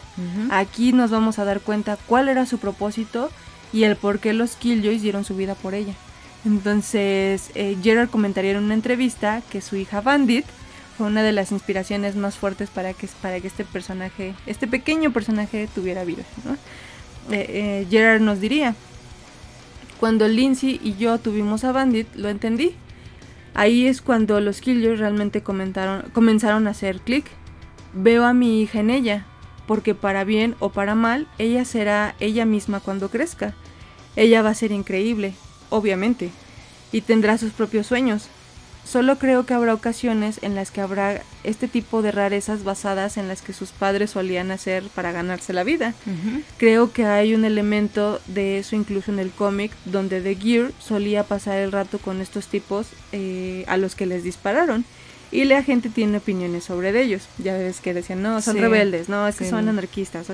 [0.51, 3.31] Aquí nos vamos a dar cuenta cuál era su propósito
[3.73, 5.93] y el por qué los Killjoys dieron su vida por ella.
[6.47, 10.47] Entonces, eh, Gerard comentaría en una entrevista que su hija Bandit
[11.01, 15.15] fue una de las inspiraciones más fuertes para que, para que este personaje, este pequeño
[15.15, 16.25] personaje tuviera vida.
[17.31, 18.75] Eh, eh, Gerard nos diría,
[19.99, 22.75] cuando Lindsay y yo tuvimos a Bandit, lo entendí.
[23.55, 27.25] Ahí es cuando los Killjoys realmente comentaron, comenzaron a hacer clic.
[27.95, 29.25] Veo a mi hija en ella,
[29.67, 33.55] porque para bien o para mal, ella será ella misma cuando crezca.
[34.17, 35.33] Ella va a ser increíble,
[35.71, 36.31] obviamente,
[36.93, 38.29] y tendrá sus propios sueños.
[38.85, 43.29] Solo creo que habrá ocasiones en las que habrá este tipo de rarezas basadas en
[43.29, 45.95] las que sus padres solían hacer para ganarse la vida.
[46.57, 51.23] Creo que hay un elemento de eso incluso en el cómic, donde The Gear solía
[51.23, 54.85] pasar el rato con estos tipos eh, a los que les dispararon.
[55.33, 57.29] Y la gente tiene opiniones sobre ellos.
[57.39, 58.61] Ya ves que decían, no, son Sí.
[58.61, 59.51] rebeldes, no, es que Sí.
[59.51, 60.27] son anarquistas.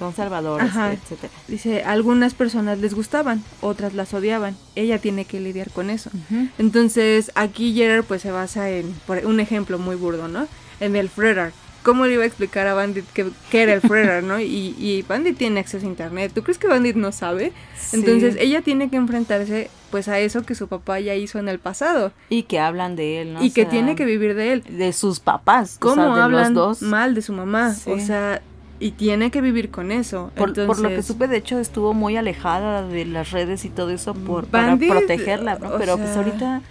[0.00, 0.92] Son salvadores, Ajá.
[0.94, 1.32] etcétera.
[1.46, 4.56] Dice, algunas personas les gustaban, otras las odiaban.
[4.74, 6.10] Ella tiene que lidiar con eso.
[6.58, 10.46] Entonces, aquí Gerard pues se basa en por un ejemplo muy burdo, ¿no?
[10.80, 11.52] En el Frerar.
[11.82, 13.30] ¿Cómo le iba a explicar a Bandit qué,
[13.62, 14.38] era el Frerar, no?
[14.38, 16.30] Y, y Bandit tiene acceso a internet.
[16.34, 17.52] ¿Tú crees que Bandit no sabe?
[17.92, 21.58] Entonces, ella tiene que enfrentarse pues a eso que su papá ya hizo en el
[21.58, 23.42] pasado Y que hablan de él, ¿no?
[23.42, 24.62] y O que sea, tiene que vivir de él.
[24.68, 25.76] De sus papás.
[25.76, 26.82] o ¿Cómo sea, de hablan los dos.
[26.88, 27.72] mal de su mamá?
[27.74, 27.90] Sí.
[27.90, 28.40] O sea,
[28.80, 30.32] y tiene que vivir con eso.
[30.34, 33.90] Por, por lo que supe, de hecho, estuvo muy alejada de las redes y todo
[33.90, 35.76] eso por, Bandit, para protegerla, ¿no?
[35.78, 36.62] Pero pues ahorita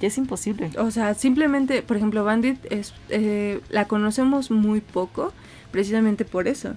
[0.00, 0.70] ya es imposible.
[0.76, 5.32] O sea, simplemente, por ejemplo, Bandit es, eh, la conocemos muy poco,
[5.70, 6.74] precisamente por eso,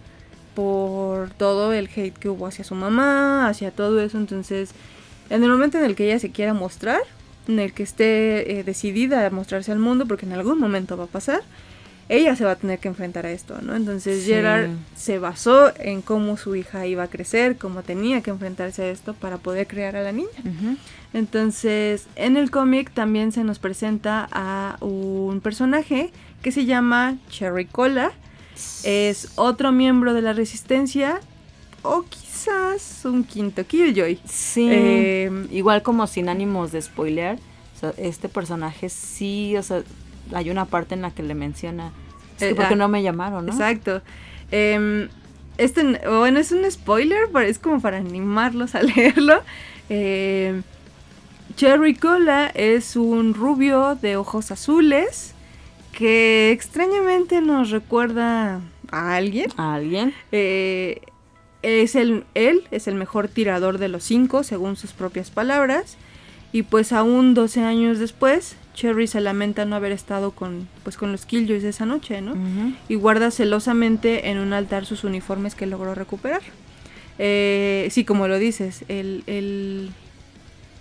[0.53, 4.19] por todo el hate que hubo hacia su mamá, hacia todo eso.
[4.19, 4.71] Entonces,
[5.31, 7.01] en el momento en el que ella se quiera mostrar,
[7.47, 11.05] en el que esté eh, decidida a mostrarse al mundo, porque en algún momento va
[11.05, 11.41] a pasar,
[12.09, 13.75] ella se va a tener que enfrentar a esto, ¿no?
[13.75, 14.29] Entonces Sí.
[14.29, 18.89] Gerard se basó en cómo su hija iba a crecer, cómo tenía que enfrentarse a
[18.89, 20.29] esto para poder crear a la niña.
[21.13, 27.65] Entonces, en el cómic también se nos presenta a un personaje que se llama Cherry
[27.65, 28.11] Cola.
[28.83, 31.19] Es otro miembro de la resistencia
[31.83, 34.19] o quizás un quinto Killjoy.
[34.27, 34.67] Sí.
[34.71, 37.37] Eh, Igual como sin ánimos de spoiler,
[37.75, 39.83] o sea, este personaje sí, o sea,
[40.33, 41.91] hay una parte en la que le menciona,
[42.35, 43.51] es que Eh, ¿por qué ah, no me llamaron, no?
[43.51, 44.01] Exacto.
[45.57, 49.41] Este, bueno, es un spoiler, pero es como para animarlos a leerlo.
[49.89, 50.63] Em,
[51.55, 55.33] Cherry Cola es un rubio de ojos azules
[55.91, 58.61] que extrañamente nos recuerda
[58.91, 59.51] a alguien.
[59.57, 60.13] ¿A alguien?
[60.31, 61.01] Eh,
[61.61, 65.97] es el, él es el mejor tirador de los cinco, según sus propias palabras.
[66.51, 71.11] Y pues aún 12 años después, Cherry se lamenta no haber estado con, pues, con
[71.11, 72.35] los Killjoys esa noche, ¿no?
[72.89, 76.41] Y guarda celosamente en un altar sus uniformes que logró recuperar.
[77.19, 79.91] Eh, sí, como lo dices, él, él,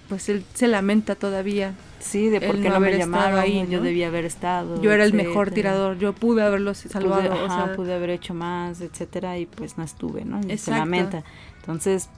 [0.09, 1.75] pues él se lamenta todavía.
[2.01, 3.85] Sí, de por qué no no, me haber estado llamaron, ahí, yo ¿no?
[3.85, 4.83] debía haber estado.
[4.83, 7.29] Yo era el mejor tirador, yo pude haberlos salvado.
[7.29, 10.41] pude, o ajá, sea, pude haber hecho más, etcétera, y pues no estuve, ¿no?
[10.49, 11.23] Y se lamenta.
[11.61, 12.09] Entonces,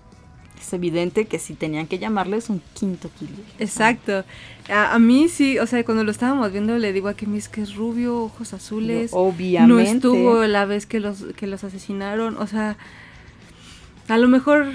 [0.61, 3.32] es evidente que si tenían que llamarles un quinto kilo.
[3.59, 4.24] Exacto.
[4.70, 7.48] A, a mí sí, o sea, cuando lo estábamos viendo le digo a Kemi es
[7.48, 9.11] que es rubio, ojos azules.
[9.12, 9.68] Obviamente.
[9.68, 12.36] No estuvo la vez que los, que los asesinaron.
[12.38, 12.76] O sea,
[14.09, 14.66] a lo mejor.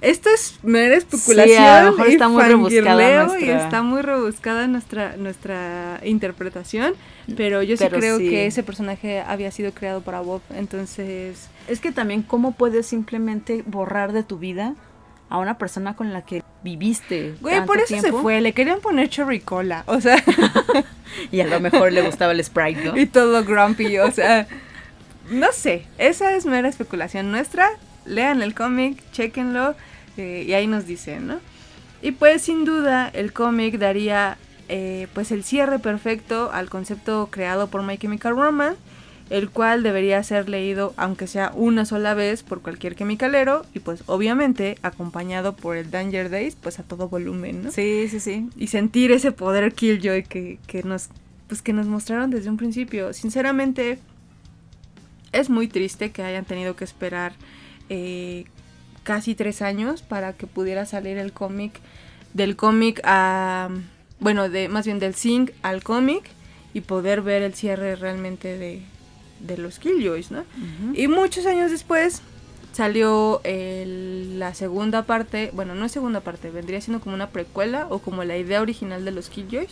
[0.00, 1.58] Esto es mera especulación.
[1.58, 6.00] Sí, a lo mejor y está muy rebuscada Y nuestra- está muy rebuscada nuestra, nuestra
[6.04, 6.94] interpretación.
[7.36, 8.30] Pero yo sí Pero creo sí.
[8.30, 10.40] que ese personaje había sido creado para Bob.
[10.56, 11.48] Entonces.
[11.68, 14.74] Es que también, ¿cómo puedes simplemente borrar de tu vida
[15.30, 17.34] a una persona con la que viviste?
[17.40, 18.40] Güey, tanto por eso se fue.
[18.40, 19.84] Le querían poner Cherry Cola.
[19.86, 20.16] O sea.
[21.32, 22.96] Y a lo mejor le gustaba el sprite, ¿no?
[22.96, 24.46] y todo grumpy, o sea,
[25.30, 27.68] no sé, esa es mera especulación nuestra.
[28.06, 29.74] Lean el cómic, chequenlo
[30.16, 31.40] eh, y ahí nos dicen, ¿no?
[32.02, 37.68] Y pues sin duda el cómic daría eh, pues el cierre perfecto al concepto creado
[37.68, 38.78] por My Chemical Romance,
[39.30, 44.02] el cual debería ser leído aunque sea una sola vez por cualquier chemicalero y pues
[44.06, 47.70] obviamente acompañado por el Danger Days pues a todo volumen, ¿no?
[47.70, 48.50] Sí, sí, sí.
[48.56, 51.08] y sentir ese poder Killjoy que, que nos
[51.50, 53.12] pues que nos mostraron desde un principio.
[53.12, 53.98] Sinceramente,
[55.32, 57.32] es muy triste que hayan tenido que esperar
[57.88, 58.44] eh,
[59.02, 61.72] casi tres años para que pudiera salir el cómic
[62.34, 63.68] del cómic a
[64.20, 66.22] bueno de más bien del sync al cómic
[66.72, 68.82] y poder ver el cierre realmente de,
[69.40, 70.44] de los Killjoys, ¿no?
[70.94, 72.22] Y muchos años después
[72.72, 77.98] salió la segunda parte, bueno, no es segunda parte, vendría siendo como una precuela o
[77.98, 79.70] como la idea original de los Killjoys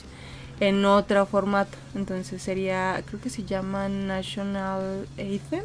[0.60, 1.76] en otro formato.
[1.94, 5.64] Entonces sería, creo que se llama National Anthem.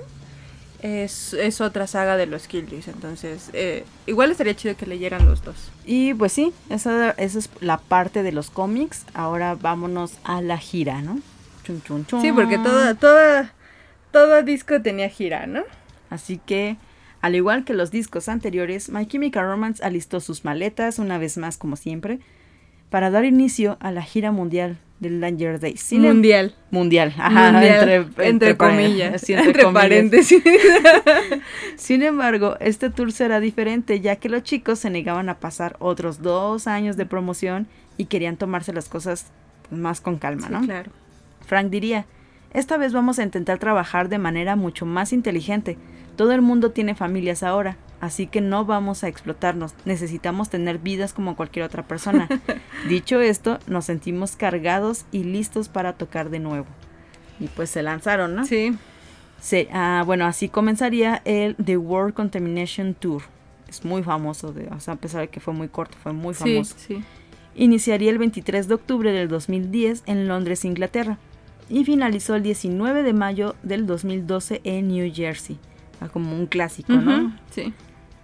[0.81, 5.41] Es, es otra saga de los Killjoys, entonces eh, igual estaría chido que leyeran los
[5.41, 5.55] dos.
[5.85, 9.05] Y pues sí, esa, esa es la parte de los cómics.
[9.13, 11.21] Ahora vámonos a la gira, ¿no?
[11.63, 12.21] Chun, chun, chun.
[12.21, 13.53] Sí, porque toda, toda,
[14.13, 15.63] todo disco tenía gira, ¿no?
[16.09, 16.77] Así que
[17.19, 21.57] al igual que los discos anteriores, My Chemical Romance alistó sus maletas, una vez más
[21.57, 22.19] como siempre,
[22.89, 25.93] para dar inicio a la gira mundial del Danger Days.
[25.93, 26.53] mundial.
[26.69, 27.49] Mundial, ajá,
[28.19, 30.43] entre, comillas, entre, paréntesis.
[31.77, 36.21] Sin embargo, este tour será diferente ya que los chicos se negaban a pasar otros
[36.21, 39.27] dos años de promoción y querían tomarse las cosas
[39.71, 40.61] más con calma, ¿no?
[40.61, 40.91] Claro.
[41.45, 42.05] Frank diría,
[42.53, 45.77] esta vez vamos a intentar trabajar de manera mucho más inteligente
[46.15, 51.13] todo el mundo tiene familias ahora, así que no vamos a explotarnos, necesitamos tener vidas
[51.13, 52.27] como cualquier otra persona.
[52.87, 56.67] Dicho esto, nos sentimos cargados y listos para tocar de nuevo.
[57.39, 58.45] Y pues se lanzaron, ¿no?
[58.45, 58.77] Sí.
[59.71, 63.23] ah, bueno, así comenzaría el The World Contamination Tour.
[63.67, 66.35] Es muy famoso, de, o sea, a pesar de que fue muy corto, fue muy
[66.35, 66.75] famoso.
[66.77, 67.03] Sí, sí.
[67.55, 71.17] Iniciaría el 23 de octubre del 2010 en Londres, Inglaterra,
[71.69, 75.57] y finalizó el 19 de mayo del 2012 en New Jersey
[76.09, 77.33] como un clásico, ¿no?
[77.51, 77.73] Sí.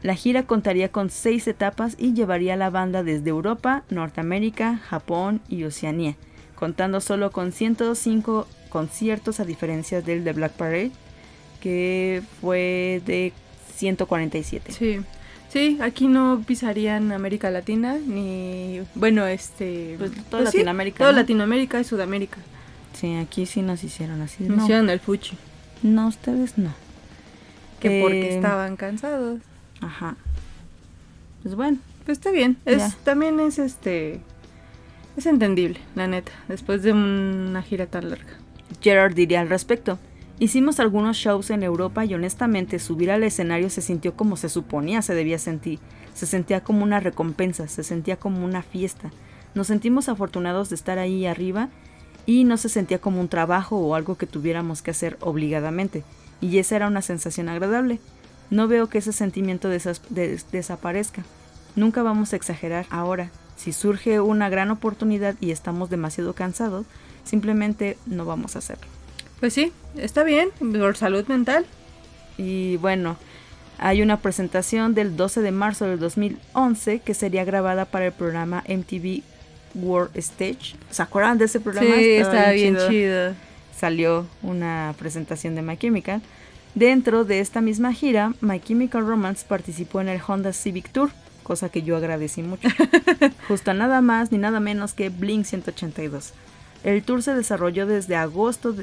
[0.02, 5.42] La gira contaría con seis etapas y llevaría a la banda desde Europa, Norteamérica, Japón
[5.50, 6.16] y Oceanía,
[6.56, 10.92] contando solo con 105 conciertos a diferencia del de Black Parade,
[11.60, 13.34] que fue de
[13.76, 14.72] 147.
[14.72, 15.00] Sí.
[15.50, 21.00] Sí, aquí no pisarían América Latina ni bueno, este, pues toda pues Latinoamérica.
[21.00, 22.38] toda Latinoamérica y Sudamérica.
[22.94, 24.44] Sí, aquí sí nos hicieron así.
[24.44, 25.38] Nos hicieron el fuchi.
[25.84, 26.74] No, ustedes no.
[27.80, 29.40] Que porque estaban cansados.
[29.82, 30.16] Ajá.
[31.44, 31.78] Pues bueno.
[32.06, 32.58] Pues está bien.
[32.66, 34.22] Es, también es este.
[35.16, 38.38] Es entendible, la neta, después de una gira tan larga.
[38.82, 40.00] Gerard diría al respecto.
[40.40, 45.02] Hicimos algunos shows en Europa y honestamente subir al escenario se sintió como se suponía
[45.02, 45.80] se debía sentir.
[46.14, 49.12] Se sentía como una recompensa, se sentía como una fiesta.
[49.54, 51.70] Nos sentimos afortunados de estar ahí arriba
[52.30, 56.04] y no se sentía como un trabajo o algo que tuviéramos que hacer obligadamente
[56.42, 58.00] y esa era una sensación agradable.
[58.52, 61.24] No veo que ese sentimiento desaparezca.
[61.76, 63.32] Nunca vamos a exagerar ahora.
[63.58, 66.86] Si surge una gran oportunidad y estamos demasiado cansados,
[67.24, 68.86] simplemente no vamos a hacerlo.
[69.40, 71.66] Pues sí, está bien, por salud mental.
[72.38, 73.18] Y bueno,
[73.80, 78.64] hay una presentación del 12 de marzo del 2011 que sería grabada para el programa
[78.68, 79.24] MTV
[79.76, 80.76] World Stage.
[80.90, 81.96] ¿Se acuerdan de ese programa?
[81.96, 83.34] Sí, está bien chido
[83.80, 86.22] salió una presentación de My Chemical.
[86.76, 91.10] Dentro de esta misma gira, My Chemical Romance participó en el Honda Civic Tour,
[91.44, 92.68] cosa que yo agradecí mucho.
[93.48, 96.34] Justo nada más ni nada menos que Blink 182.
[96.84, 98.74] El tour se desarrolló desde agosto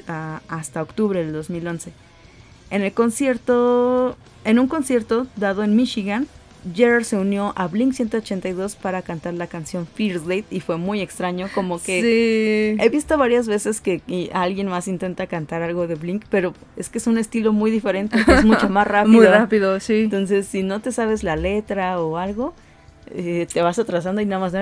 [0.48, 1.92] hasta octubre del 2011.
[2.70, 6.26] En el concierto, en un concierto dado en Michigan,
[6.74, 11.48] Gerard se unió a Blink 182 para cantar la canción Fierce y fue muy extraño,
[11.54, 14.00] como que he visto varias veces que
[14.32, 18.18] alguien más intenta cantar algo de Blink, pero es que es un estilo muy diferente,
[18.26, 19.16] es mucho más rápido.
[19.16, 20.02] muy rápido, sí.
[20.04, 22.54] Entonces, si no te sabes la letra o algo,
[23.14, 24.52] eh, te vas atrasando y nada más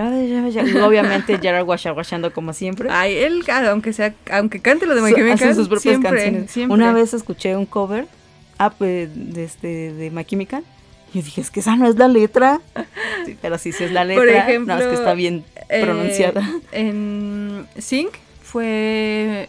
[0.82, 2.88] obviamente Gerard guachando como siempre.
[2.90, 6.54] Ay él aunque sea aunque cante lo de My Chemical sus propias canciones.
[6.68, 8.06] una vez escuché un cover
[8.58, 10.62] ah, pues, de, este, de My Chemical
[11.14, 12.60] yo dije, es que esa no es la letra.
[13.40, 14.22] pero sí, sí es la letra.
[14.22, 16.42] Por ejemplo, no, es que está bien eh, pronunciada.
[16.72, 18.10] en Sync
[18.42, 19.48] fue.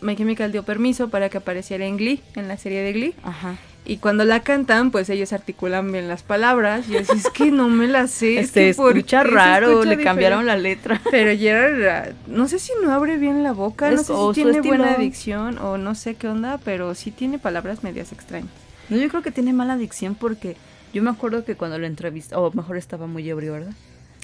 [0.00, 3.14] My Chemical dio permiso para que apareciera en Glee, en la serie de Glee.
[3.22, 3.56] Ajá.
[3.86, 6.88] Y cuando la cantan, pues ellos articulan bien las palabras.
[6.88, 8.38] Y decía, es que no me las sé.
[8.38, 11.00] Este, es que escucha raro, le cambiaron la letra.
[11.10, 14.96] Pero Gerard, no sé si no abre bien la boca, no sé si tiene buena
[14.96, 18.50] dicción o no sé qué onda, pero sí tiene palabras medias extrañas.
[18.88, 20.56] No, yo creo que tiene mala dicción porque
[20.94, 23.72] yo me acuerdo que cuando lo entrevistó, o mejor estaba muy ebrio, ¿verdad?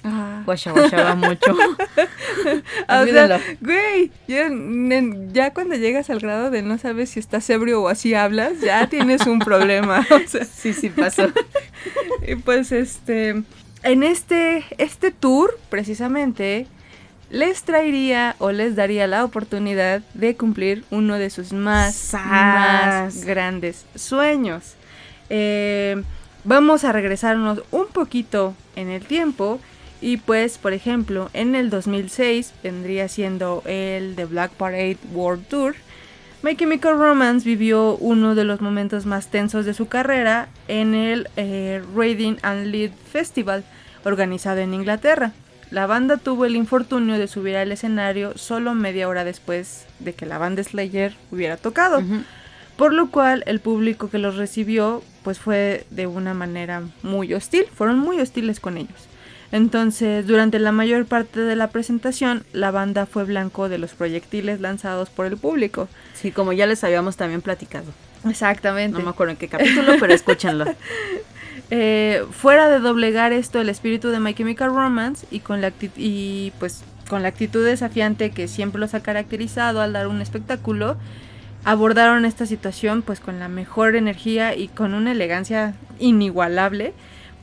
[0.05, 0.43] Ah.
[0.47, 1.53] Guasha, guashaba mucho.
[2.89, 4.11] o sea, güey,
[5.33, 8.87] ya, cuando llegas al grado de no sabes si estás ebrio o así hablas, ya
[8.91, 10.07] tienes un problema.
[10.11, 11.29] O sea, sí, sí pasó.
[12.27, 13.43] y pues este,
[13.83, 16.69] en este, este tour, precisamente,
[17.31, 23.85] les traería o les daría la oportunidad de cumplir uno de sus más, más grandes
[23.97, 24.77] sueños.
[25.31, 26.03] Eh,
[26.45, 29.61] vamos a regresarnos un poquito en el tiempo
[30.01, 35.75] y pues, por ejemplo, en el 2006 vendría siendo el The Black Parade World Tour.
[36.43, 41.29] My Chemical Romance vivió uno de los momentos más tensos de su carrera en el
[41.37, 43.63] eh, Reading and Lead Festival
[44.05, 45.33] organizado en Inglaterra.
[45.71, 50.27] La banda tuvo el infortunio de subir al escenario solo media hora después de que
[50.27, 52.03] la banda Slayer hubiera tocado,
[52.77, 57.65] por lo cual el público que los recibió pues fue de una manera muy hostil,
[57.75, 59.09] fueron muy hostiles con ellos.
[59.53, 64.61] Entonces, durante la mayor parte de la presentación, la banda fue blanco de los proyectiles
[64.61, 65.89] lanzados por el público.
[66.15, 67.87] Sí, como ya les habíamos también platicado.
[68.29, 68.99] Exactamente.
[68.99, 70.67] No me acuerdo en qué capítulo, pero escúchenlo.
[71.73, 76.53] Eh, fuera de doblegar esto el espíritu de My Chemical Romance y con la y
[76.59, 80.97] pues con la actitud desafiante que siempre los ha caracterizado al dar un espectáculo,
[81.65, 86.93] abordaron esta situación pues con la mejor energía y con una elegancia inigualable,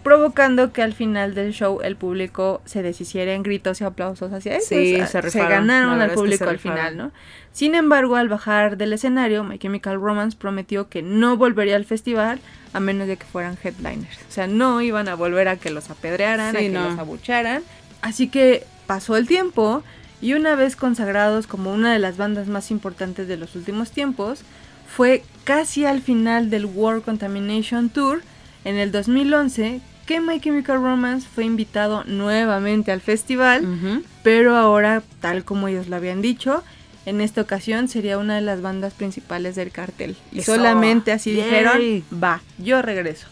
[0.04, 4.54] provocando que al final del show el público se deshiciera en gritos y aplausos hacia
[4.54, 4.66] ellos.
[4.66, 6.78] Sí, Ah, se rifaron, ganaron al verdad es que público al rifaron.
[6.78, 7.12] final, ¿no?
[7.52, 12.40] Sin embargo, al bajar del escenario, My Chemical Romance prometió que no volvería al festival
[12.74, 14.18] a menos de que fueran headliners.
[14.30, 16.90] O sea, no iban a volver a que los apedrearan, Sí, a que no.
[16.90, 17.64] los abucharan.
[18.02, 19.84] Así que pasó el tiempo
[20.22, 24.42] y una vez consagrados como una de las bandas más importantes de los últimos tiempos,
[24.88, 28.22] fue casi al final del War Contamination Tour
[28.64, 35.44] en el 2011 que My Chemical Romance fue invitado nuevamente al festival pero ahora, tal
[35.44, 36.64] como ellos lo habían dicho,
[37.06, 40.18] en esta ocasión sería una de las bandas principales del cartel.
[40.34, 40.56] Y Eso.
[40.56, 41.44] solamente así Yay.
[41.44, 43.28] dijeron, va, yo regreso.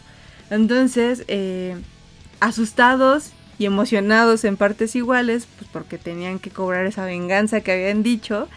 [0.48, 1.76] Entonces, eh,
[2.40, 8.02] asustados y emocionados en partes iguales, pues porque tenían que cobrar esa venganza que habían
[8.02, 8.48] dicho,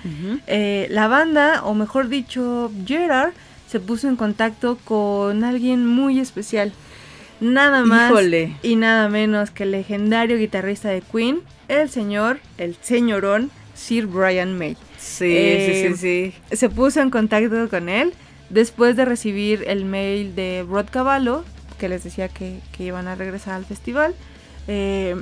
[0.47, 3.31] eh, la banda, o mejor dicho, Gerard,
[3.67, 6.73] se puso en contacto con alguien muy especial.
[7.39, 8.57] Nada más Híjole.
[8.63, 11.39] y nada menos que el legendario guitarrista de Queen,
[11.69, 14.75] el señor, el señorón Sir Brian May.
[14.97, 16.55] Sí, Eh, sí, sí, sí.
[16.57, 18.13] Se puso en contacto con él
[18.49, 21.45] después de recibir el mail de Rod Cavallo,
[21.77, 24.13] que les decía que, que iban a regresar al festival.
[24.71, 25.15] Eh,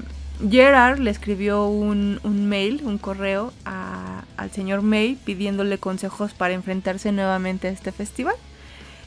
[0.51, 2.19] Gerard le escribió un,
[2.49, 8.35] mail, un correo al señor May pidiéndole consejos para enfrentarse nuevamente a este festival.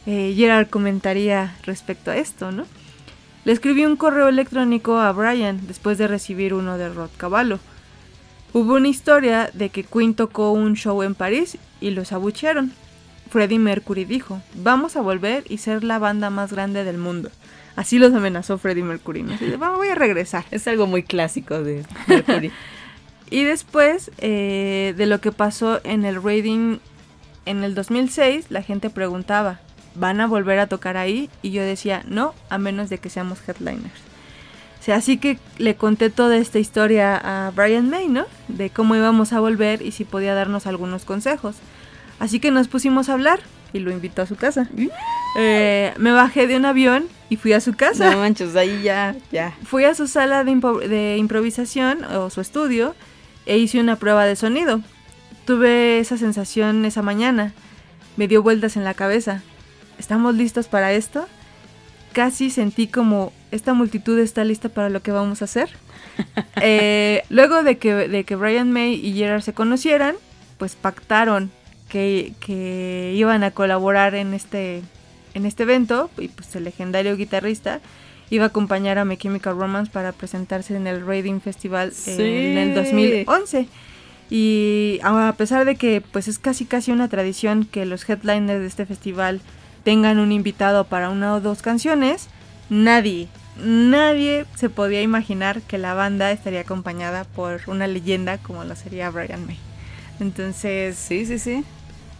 [0.06, 2.64] Eh, Gerard comentaría respecto a esto, ¿no?
[3.44, 7.58] Le escribí un correo electrónico a Brian después de recibir uno de Rod Cavallo.
[8.54, 12.72] Hubo una historia de que Queen tocó un show en París y los abuchearon.
[13.28, 17.30] Freddie Mercury dijo, vamos a volver y ser la banda más grande del mundo.
[17.80, 19.22] Así los amenazó Freddie Mercury.
[19.22, 19.32] ¿no?
[19.32, 20.44] Así de, "Vamos, voy a regresar.
[20.50, 22.52] Es algo muy clásico de Mercury.
[23.30, 26.76] Y después eh, de lo que pasó en el rating
[27.46, 29.60] en el 2006, la gente preguntaba,
[29.94, 31.30] ¿van a volver a tocar ahí?
[31.40, 34.02] Y yo decía, no, a menos de que seamos headliners.
[34.78, 38.26] O sea, así que le conté toda esta historia a Brian May, ¿no?
[38.48, 41.56] De cómo íbamos a volver y si podía darnos algunos consejos.
[42.18, 43.40] Así que nos pusimos a hablar
[43.72, 44.68] y lo invitó a su casa.
[45.38, 48.10] Eh, me bajé de un avión y fui a su casa.
[48.10, 49.56] no manches, ahí ya, ya.
[49.64, 52.94] Fui a su sala de, impo- de improvisación o su estudio
[53.46, 54.82] e hice una prueba de sonido.
[55.46, 57.54] Tuve esa sensación esa mañana.
[58.18, 59.42] Me dio vueltas en la cabeza.
[59.98, 61.26] ¿Estamos listos para esto?
[62.12, 65.70] Casi sentí como esta multitud está lista para lo que vamos a hacer.
[66.62, 70.16] Eh, luego de que, de que Brian May y Gerard se conocieran,
[70.58, 71.50] pues pactaron
[71.88, 74.82] que, que iban a colaborar en este,
[75.34, 77.80] en este evento y pues el legendario guitarrista
[78.30, 82.12] iba a acompañar a My Chemical Romance para presentarse en el Raiding Festival Sí.
[82.20, 83.66] en el 2011.
[84.30, 88.66] Y a pesar de que pues es casi casi una tradición que los headliners de
[88.68, 89.40] este festival
[89.82, 92.28] tengan un invitado para una o dos canciones,
[92.68, 93.26] nadie,
[93.64, 99.10] nadie se podía imaginar que la banda estaría acompañada por una leyenda como lo sería
[99.10, 99.58] Brian May.
[100.20, 101.64] Entonces, Sí, sí, sí.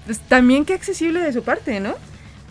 [0.07, 1.95] pues, también qué accesible de su parte, ¿no?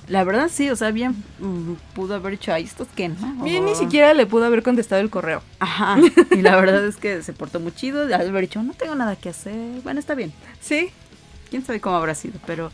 [0.09, 3.43] La verdad sí, o sea, bien mm, pudo haber hecho ahí estos que no.
[3.43, 5.41] Bien, ni siquiera le pudo haber contestado el correo.
[5.59, 5.97] Ajá.
[6.31, 8.07] Y la verdad es que se portó muy chido.
[8.07, 9.81] De haber dicho, no tengo nada que hacer.
[9.83, 10.33] Bueno, está bien.
[10.59, 10.91] Sí,
[11.49, 12.71] Quién sabe cómo habrá sido, pero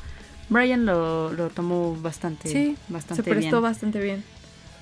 [0.49, 3.61] Brian lo, lo tomó bastante, sí, bastante se prestó bien.
[3.61, 4.23] bastante bien.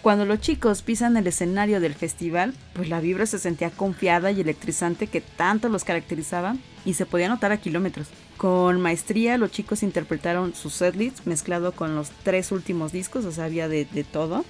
[0.04, 4.42] Cuando los chicos pisan el escenario del festival, pues la vibra se sentía confiada y
[4.42, 8.10] electrizante que tanto los caracterizaba y se podía notar a kilómetros.
[8.36, 13.46] Con maestría los chicos interpretaron sus setlist mezclado con los tres últimos discos, o sea,
[13.46, 14.44] había de, de todo.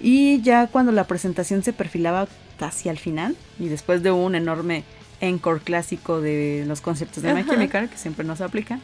[0.00, 2.26] Y ya cuando la presentación se perfilaba
[2.58, 4.82] casi al final y después de un enorme
[5.20, 7.44] encore clásico de los conciertos de My.
[7.44, 8.80] Chemical, que siempre nos aplica,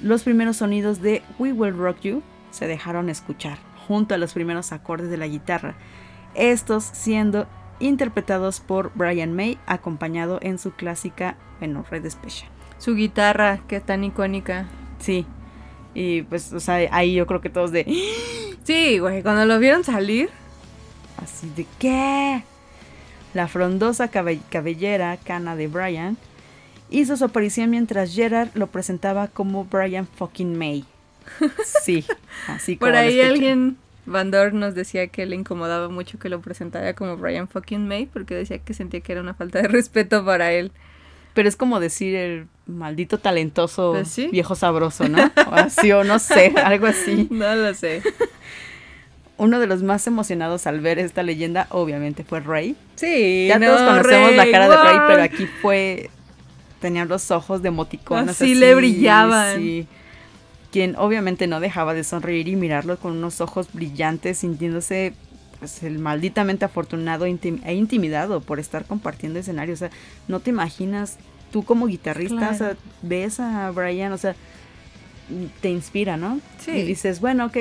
[0.00, 3.58] los primeros sonidos de We Will Rock You se dejaron escuchar,
[3.92, 5.74] junto a los primeros acordes de la guitarra,
[6.34, 7.46] estos siendo
[7.78, 12.50] interpretados por Brian May, acompañado en su clásica, bueno, Red Special.
[12.78, 14.66] Su guitarra, que es tan icónica.
[14.98, 15.26] Sí,
[15.94, 17.84] y pues, o sea, ahí yo creo que todos de,
[18.64, 20.30] Sí, güey, cuando lo vieron salir.
[21.22, 22.42] así de, ¿qué?
[23.34, 26.16] La frondosa cabe- cabellera cana de Brian
[26.90, 30.84] hizo su aparición mientras Gerard lo presentaba como Brian fucking May.
[31.82, 32.04] Sí,
[32.48, 36.94] así como Por ahí alguien, Van nos decía que le incomodaba mucho que lo presentara
[36.94, 40.52] como Brian fucking May, porque decía que sentía que era una falta de respeto para
[40.52, 40.72] él.
[41.34, 44.28] Pero es como decir el maldito talentoso Pues sí.
[44.30, 45.30] viejo sabroso, ¿no?
[45.50, 47.28] O así, o no sé, algo así.
[47.30, 48.02] No lo sé.
[49.38, 52.76] Uno de los más emocionados al ver esta leyenda, obviamente, fue Ray.
[52.96, 55.06] Sí, Ya no, todos conocemos la Rey, cara de Ray, wow.
[55.08, 56.10] pero aquí fue.
[56.80, 58.28] Tenían los ojos de emoticonos.
[58.30, 59.56] Así le brillaban.
[59.58, 59.86] sí.
[60.72, 65.12] Quien obviamente no dejaba de sonreír y mirarlo con unos ojos brillantes, sintiéndose
[65.58, 69.74] pues, el malditamente afortunado intim- e intimidado por estar compartiendo escenario.
[69.74, 69.90] O sea,
[70.28, 71.18] no te imaginas,
[71.52, 72.76] tú como guitarrista, o sea, Claro.
[73.02, 74.34] ves a Brian, o sea,
[75.60, 76.40] te inspira, ¿no?
[76.58, 76.70] Sí.
[76.72, 77.56] Y dices, bueno, ok,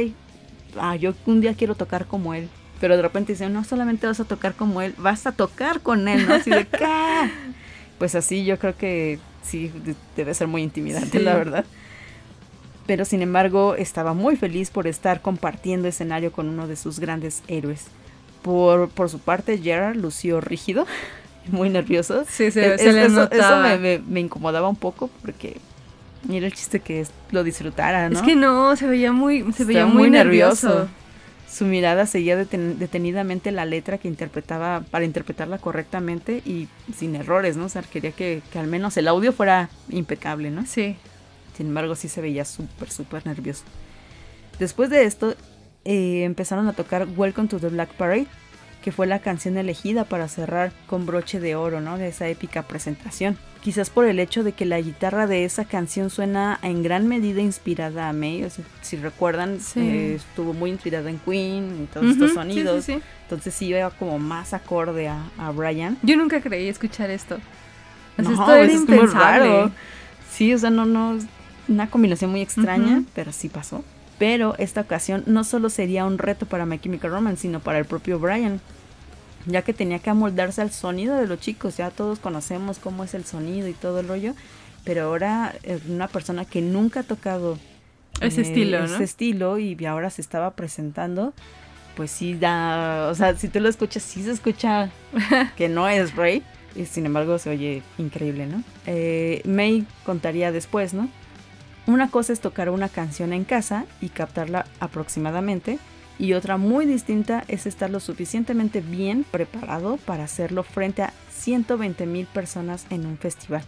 [0.79, 2.47] ah, yo un día quiero tocar como él.
[2.79, 6.07] Pero de repente dicen, no solamente vas a tocar como él, vas a tocar con
[6.07, 6.33] él, ¿no?
[6.35, 7.29] Así de, ¿qué?
[7.99, 11.23] Pues así yo creo que sí, de- debe ser muy intimidante, Sí.
[11.23, 11.65] la verdad.
[12.87, 17.43] Pero sin embargo, estaba muy feliz por estar compartiendo escenario con uno de sus grandes
[17.47, 17.85] héroes.
[18.41, 20.85] Por, por su parte, Gerard lució rígido,
[21.51, 22.23] muy nervioso.
[22.27, 25.57] Sí, se, Es- se es- le eso, eso me, me- me incomodaba un poco porque
[26.29, 28.19] era el chiste que es- lo disfrutara, ¿no?
[28.19, 30.67] Es que no, se veía muy, se veía muy, muy nervioso.
[30.69, 30.89] nervioso.
[31.47, 37.57] Su mirada seguía deten- detenidamente la letra que interpretaba para interpretarla correctamente y sin errores,
[37.57, 37.65] ¿no?
[37.65, 40.65] O sea, quería que, que al menos el audio fuera impecable, ¿no?
[40.65, 40.95] Sí.
[41.57, 43.63] Sin embargo, sí se veía súper, súper nervioso.
[44.59, 45.35] Después de esto,
[45.85, 48.27] eh, empezaron a tocar Welcome to the Black Parade,
[48.83, 51.97] que fue la canción elegida para cerrar con broche de oro, ¿no?
[51.97, 53.37] De esa épica presentación.
[53.61, 57.41] Quizás por el hecho de que la guitarra de esa canción suena en gran medida
[57.41, 58.43] inspirada a May.
[58.43, 59.79] O sea, si recuerdan, Sí.
[59.81, 62.83] eh, estuvo muy inspirada en Queen y todos estos sonidos.
[62.85, 63.01] sí, sí.
[63.23, 65.97] Entonces sí iba como más acorde a, a Brian.
[66.01, 67.35] Yo nunca creí escuchar esto.
[68.17, 69.19] O sea, No, esto era es muy impensable.
[69.47, 69.71] raro.
[70.31, 71.19] Sí, o sea, no, no,
[71.71, 73.83] una combinación muy extraña, pero sí pasó.
[74.19, 77.85] Pero esta ocasión no solo sería un reto para My Chemical Romance, sino para el
[77.85, 78.61] propio Brian,
[79.47, 81.77] ya que tenía que amoldarse al sonido de los chicos.
[81.77, 84.35] Ya todos conocemos cómo es el sonido y todo el rollo,
[84.83, 87.57] pero ahora eh, una persona que nunca ha tocado
[88.19, 88.85] Ese estilo, ¿no?
[88.85, 91.33] ese estilo y ahora se estaba presentando,
[91.95, 94.91] pues sí da, o sea, si tú lo escuchas, sí se escucha
[95.57, 96.43] que no es Ray.
[96.73, 98.63] Y sin embargo se oye increíble, ¿no?
[98.85, 101.09] Eh, May contaría después, ¿no?
[101.87, 105.79] Una cosa es tocar una canción en casa y captarla aproximadamente.
[106.19, 112.05] Y otra muy distinta es estar lo suficientemente bien preparado para hacerlo frente a 120
[112.05, 113.63] mil personas en un festival.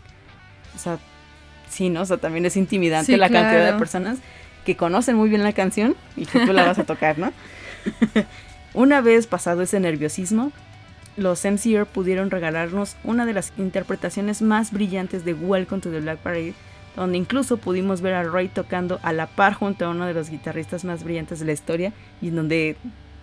[0.75, 0.99] O sea,
[1.69, 2.01] sí, ¿no?
[2.01, 4.19] O sea, también es intimidante Sí, la cantidad de personas
[4.65, 7.31] que conocen muy bien la canción y que tú la vas a tocar, ¿no?
[8.73, 10.51] Una vez pasado ese nerviosismo,
[11.17, 16.19] los MCR pudieron regalarnos una de las interpretaciones más brillantes de Welcome to the Black
[16.19, 16.53] Parade,
[16.95, 20.29] donde incluso pudimos ver a Ray tocando a la par junto a uno de los
[20.29, 22.75] guitarristas más brillantes de la historia y en donde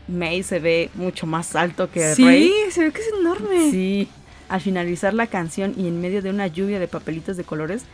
[0.09, 2.53] May se ve mucho más alto que Sí, Ray.
[2.71, 3.71] se ve que es enorme.
[3.71, 4.09] Sí.
[4.49, 7.85] Al finalizar la canción y en medio de una lluvia de papelitos de colores,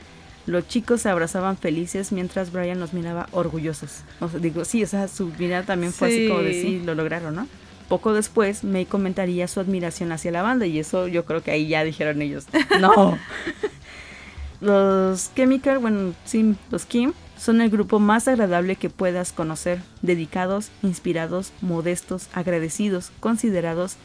[0.47, 4.03] los chicos se abrazaban felices mientras Brian los miraba orgullosos.
[4.21, 6.63] O sea, digo, sí, o sea, su mirada también fue así como de Sí.
[6.63, 7.47] sí, lo lograron, ¿no?
[7.89, 11.69] Poco después, May comentaría su admiración hacia la banda y eso yo creo que ahí
[11.69, 12.47] ya dijeron ellos,
[12.81, 13.19] no.
[14.61, 20.71] los Chemical, bueno, sí, los Kim, son el grupo más agradable que puedas conocer, dedicados,
[20.83, 23.97] inspirados, modestos, agradecidos, considerados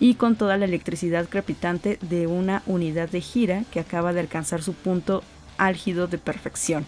[0.00, 4.62] y con toda la electricidad crepitante de una unidad de gira que acaba de alcanzar
[4.62, 5.22] su punto
[5.58, 6.86] álgido de perfección.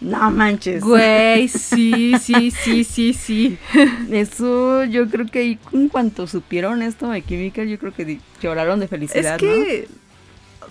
[0.00, 0.82] No manches.
[0.82, 3.58] Güey, sí, sí, sí, sí, sí.
[4.10, 8.88] Eso yo creo que en cuanto supieron esto de Chemical, yo creo que lloraron de
[8.88, 10.09] felicidad, Es que, no,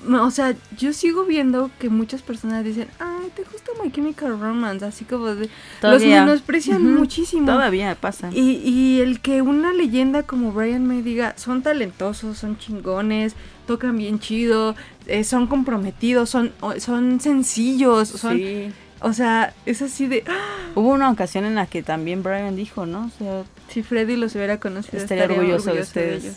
[0.08, 4.86] o sea, yo sigo viendo que muchas personas dicen, ay, te gusta My Chemical Romance,
[4.86, 5.50] así como de...
[5.82, 6.18] Todavía.
[6.20, 7.00] Los menosprecian Ujú.
[7.00, 7.46] muchísimo.
[7.46, 8.30] Todavía pasa.
[8.34, 13.36] Y, y el que una leyenda como Brian me diga, son talentosos, son chingones,
[13.68, 14.76] tocan bien chido,
[15.08, 18.72] eh, son comprometidos, son, son sencillos, son, Sí.
[19.02, 20.56] o sea, es así de, ¡ah!
[20.76, 23.06] Hubo una ocasión en la que también Brian dijo, ¿no?
[23.06, 25.88] O sea, si Freddy los hubiera conocido, estaría orgulloso de ellos.
[25.88, 26.36] ustedes.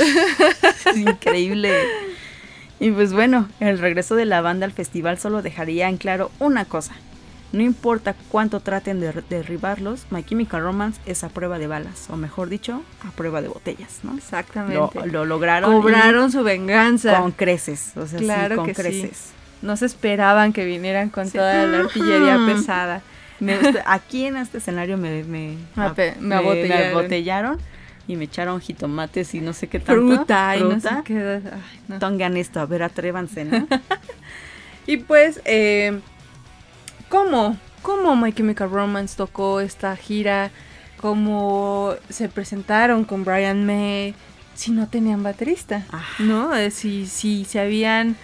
[0.96, 1.72] Increíble.
[2.80, 6.64] Y pues bueno, el regreso de la banda al festival solo dejaría en claro una
[6.64, 6.94] cosa.
[7.52, 12.16] No importa cuánto traten de derribarlos, My Chemical Romance es a prueba de balas, o
[12.16, 14.16] mejor dicho, a prueba de botellas, ¿no?
[14.16, 15.06] Exactamente.
[15.06, 15.70] Lo, lograron.
[15.70, 17.20] Cobraron su venganza.
[17.20, 19.16] Con creces, o sea, claro con que creces.
[19.16, 19.32] Sí.
[19.60, 23.02] No se esperaban que vinieran con toda la artillería pesada.
[23.84, 27.58] aquí en este escenario me, me, me, me, abotellaron.
[28.08, 30.02] Y me echaron jitomates y no sé qué tanto.
[30.02, 31.40] Fruta, y no sé qué.
[32.00, 33.66] Ay, esto, a ver, atrévanse, ¿no?
[34.86, 36.00] y pues, eh,
[37.08, 37.56] ¿cómo?
[37.82, 40.50] ¿Cómo My Chemical Romance tocó esta gira?
[41.00, 44.14] ¿Cómo se presentaron con Brian May
[44.54, 45.84] si no tenían baterista?
[45.90, 46.04] Ah.
[46.20, 46.54] ¿No?
[46.54, 48.16] Eh, si, si se habían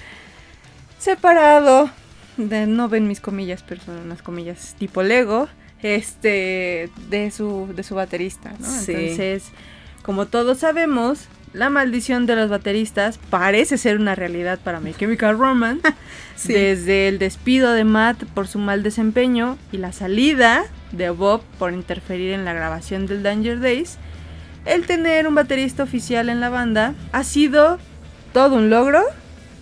[0.98, 1.90] separado
[2.36, 5.48] de, no ven mis comillas, pero son unas comillas tipo Lego,
[5.82, 8.66] este, de su, de su baterista, ¿no?
[8.66, 9.50] Entonces,
[10.09, 15.39] como todos sabemos, la maldición de los bateristas parece ser una realidad para My Chemical
[15.39, 15.82] Romance.
[16.47, 21.74] Desde el despido de Matt por su mal desempeño y la salida de Bob por
[21.74, 23.98] interferir en la grabación del Danger Days,
[24.64, 27.78] el tener un baterista oficial en la banda ha sido
[28.32, 29.02] todo un logro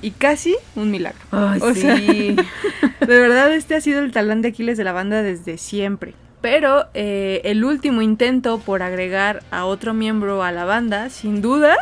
[0.01, 1.19] y casi un milagro.
[1.33, 2.37] Ay, sí.
[3.01, 6.15] de verdad este ha sido el talán de Aquiles de la banda desde siempre.
[6.47, 11.75] Pero eh, el último intento por agregar a otro miembro a la banda, sin duda,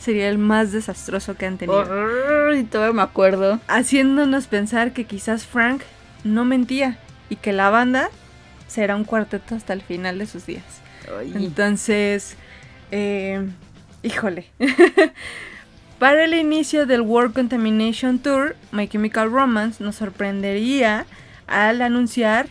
[0.00, 2.52] sería el más desastroso que han tenido.
[2.52, 3.60] Y todavía me acuerdo.
[3.68, 5.82] Haciéndonos pensar que quizás Frank
[6.24, 8.10] no mentía y que la banda
[8.66, 10.64] será un cuarteto hasta el final de sus días.
[11.36, 12.34] Entonces,
[12.90, 13.48] eh,
[14.02, 14.46] híjole.
[16.00, 21.06] Para el inicio del World Contamination Tour, My Chemical Romance nos sorprendería
[21.46, 22.48] al anunciar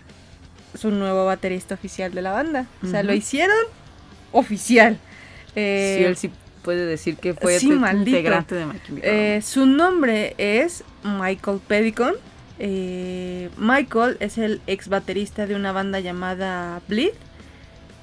[0.75, 2.67] su nuevo baterista oficial de la banda.
[2.83, 3.57] O sea, lo hicieron
[4.31, 4.97] oficial.
[5.55, 6.31] Eh, sí, él sí
[6.61, 12.13] puede decir que fue integrante de Chemical eh, Su nombre es Michael Pedicon.
[12.59, 17.13] Eh, Michael es el ex baterista de una banda llamada Bleed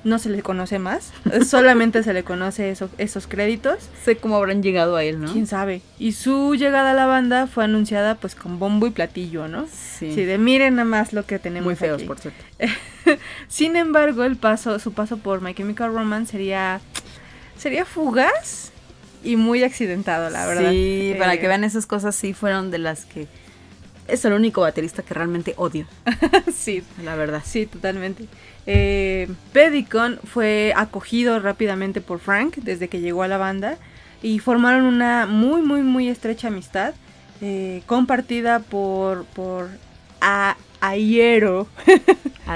[0.07, 1.13] no se le conoce más,
[1.47, 3.91] solamente se le conoce esos créditos.
[4.05, 5.33] Sé cómo habrán llegado a él, ¿no?
[5.33, 5.83] Quién sabe.
[5.99, 9.67] Y su llegada a la banda fue anunciada pues con bombo y platillo, ¿no?
[9.67, 10.15] Sí.
[10.15, 11.67] Sí, de miren nada más lo que tenemos.
[11.67, 12.43] Muy feos, por cierto.
[13.49, 16.81] Sin embargo, el paso, su paso por My Chemical Romance sería,
[17.59, 18.73] sería fugaz
[19.25, 20.71] y muy accidentado, la verdad.
[20.71, 23.27] Sí, para eh, que vean esas cosas, sí fueron de las que
[24.07, 25.87] es el único baterista que realmente odio.
[26.55, 27.43] sí, la verdad.
[27.45, 28.29] Sí, totalmente.
[28.67, 33.79] Eh, Pedicon fue acogido rápidamente por Frank desde que llegó a la banda
[34.23, 36.95] y formaron una muy, muy, muy estrecha amistad
[37.41, 39.69] eh, compartida por, por
[40.21, 40.57] a.
[40.81, 41.67] Ayero.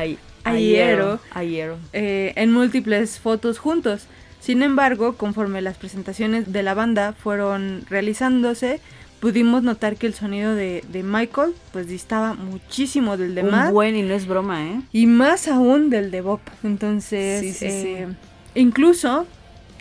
[1.93, 4.07] Eh, en múltiples fotos juntos.
[4.41, 8.81] Sin embargo, conforme las presentaciones de la banda fueron realizándose,
[9.21, 13.73] pudimos notar que el sonido de, Michael pues distaba muchísimo del de Matt.
[13.73, 14.81] buen y no es broma, ¿eh?
[14.93, 16.41] Y más aún del de Bob.
[16.65, 18.09] Entonces, eh,
[18.55, 19.27] incluso,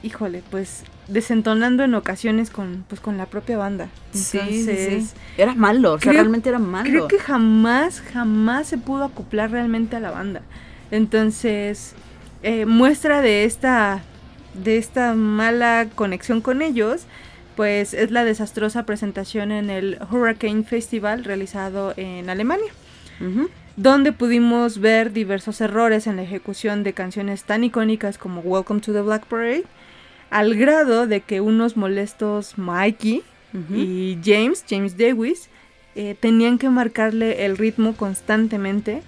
[0.03, 3.89] híjole, pues desentonando en ocasiones con pues con la propia banda.
[4.13, 6.89] Entonces, era malo, o sea, realmente era malo.
[6.89, 10.41] Creo que jamás, jamás se pudo acoplar realmente a la banda.
[10.91, 11.93] Entonces,
[12.43, 14.03] eh, muestra de esta
[14.53, 17.03] de esta mala conexión con ellos
[17.59, 22.71] pues es la desastrosa presentación en el Hurricane Festival realizado en Alemania,
[23.75, 28.93] donde pudimos ver diversos errores en la ejecución de canciones tan icónicas como Welcome to
[28.93, 29.65] the Black Parade,
[30.29, 33.23] al grado de que unos molestos Mikey
[33.75, 35.49] y James, James Davis,
[35.95, 39.01] eh, tenían que marcarle el ritmo constantemente,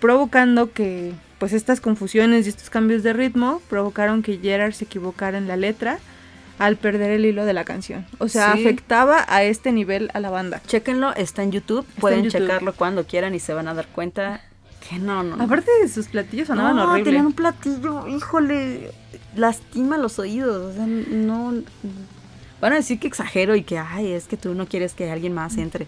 [0.00, 5.38] provocando que pues estas confusiones y estos cambios de ritmo provocaron que Gerard se equivocara
[5.38, 6.00] en la letra
[6.58, 8.06] al perder el hilo de la canción.
[8.18, 10.62] O sea, afectaba a este nivel a la banda.
[10.66, 14.40] Chéquenlo, está en YouTube, pueden checarlo cuando quieran y se van a dar cuenta
[14.88, 15.42] que no, no.
[15.42, 17.04] Aparte de sus platillos sonaban no, horrible.
[17.04, 18.90] tenían un platillo, híjole,
[19.34, 21.62] lastima los oídos, o sea, no
[22.60, 25.32] van a decir que exagero y que ay, es que tú no quieres que alguien
[25.32, 25.86] más entre.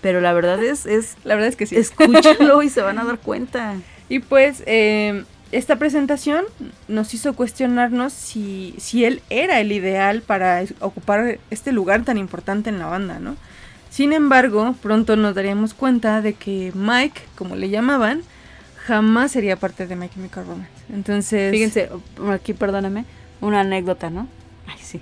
[0.00, 1.76] Pero la verdad es es la verdad es que sí.
[1.76, 3.76] Escúchenlo y se van a dar cuenta.
[4.08, 6.44] Y pues eh, esta presentación
[6.88, 12.70] nos hizo cuestionarnos si, si él era el ideal para ocupar este lugar tan importante
[12.70, 13.36] en la banda, ¿no?
[13.90, 18.22] Sin embargo, pronto nos daríamos cuenta de que Mike, como le llamaban,
[18.86, 20.70] jamás sería parte de My Chemical Romance.
[20.92, 21.50] Entonces...
[21.50, 21.90] Fíjense,
[22.30, 23.04] aquí perdóname,
[23.40, 24.28] una anécdota, ¿no?
[24.66, 25.00] Ay, sí,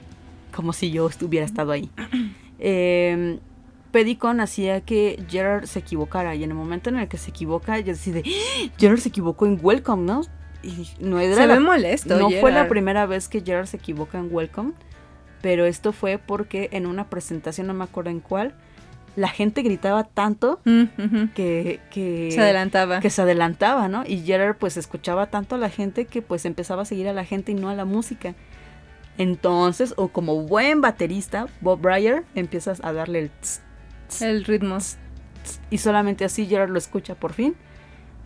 [0.55, 1.91] como si yo estuviera estado ahí.
[2.59, 3.39] eh,
[3.93, 7.79] Pedicon hacía que Gerard se equivocara y en el momento en el que se equivoca,
[7.79, 8.71] yo decía, ¡Ah!
[8.79, 10.23] Gerard se equivocó en Welcome, ¿no?
[10.69, 12.19] Y no era se ve molesto.
[12.19, 14.73] No fue la primera vez que Gerard se equivoca en Welcome.
[15.43, 18.55] pero esto fue porque en una presentación, no me acuerdo en cuál,
[19.17, 20.85] la gente gritaba tanto Mm,
[21.35, 23.01] que, que Se adelantaba.
[23.01, 24.05] que se adelantaba, ¿no?
[24.07, 27.25] Y Gerard pues escuchaba tanto a la gente que pues empezaba a seguir a la
[27.25, 28.35] gente y no a la música.
[29.17, 33.61] Entonces, o como buen baterista, Bob Breyer, empiezas a darle el tss,
[34.09, 34.77] tss, El ritmo.
[34.79, 34.99] tss,
[35.71, 37.57] y solamente así Gerard lo escucha por fin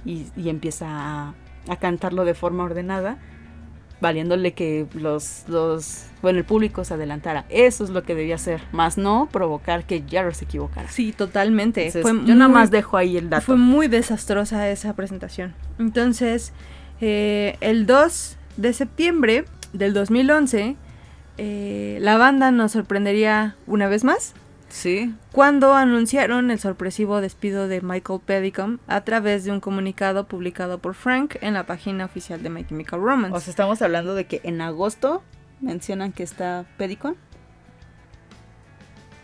[0.04, 1.34] y, y empieza a,
[1.68, 3.18] a cantarlo de forma ordenada,
[4.00, 7.44] valiéndole que los, los, bueno, el público se adelantara.
[7.48, 10.88] Eso es lo que debía hacer, más no provocar que Gerard se equivocara.
[10.88, 11.86] Sí, totalmente.
[11.86, 13.44] Entonces, fue yo nada más dejo ahí el dato.
[13.44, 15.54] Fue muy desastrosa esa presentación.
[15.78, 16.52] Entonces,
[17.00, 20.76] eh, el 2 de septiembre del 2011,
[21.38, 24.34] eh, la banda nos sorprendería una vez más
[24.74, 30.78] Sí, cuando anunciaron el sorpresivo despido de Michael Pedicom a través de un comunicado publicado
[30.78, 33.36] por Frank en la página oficial de My Chemical Romance.
[33.36, 35.22] O sea, estamos hablando de que en agosto
[35.60, 37.16] mencionan que está Pedicon.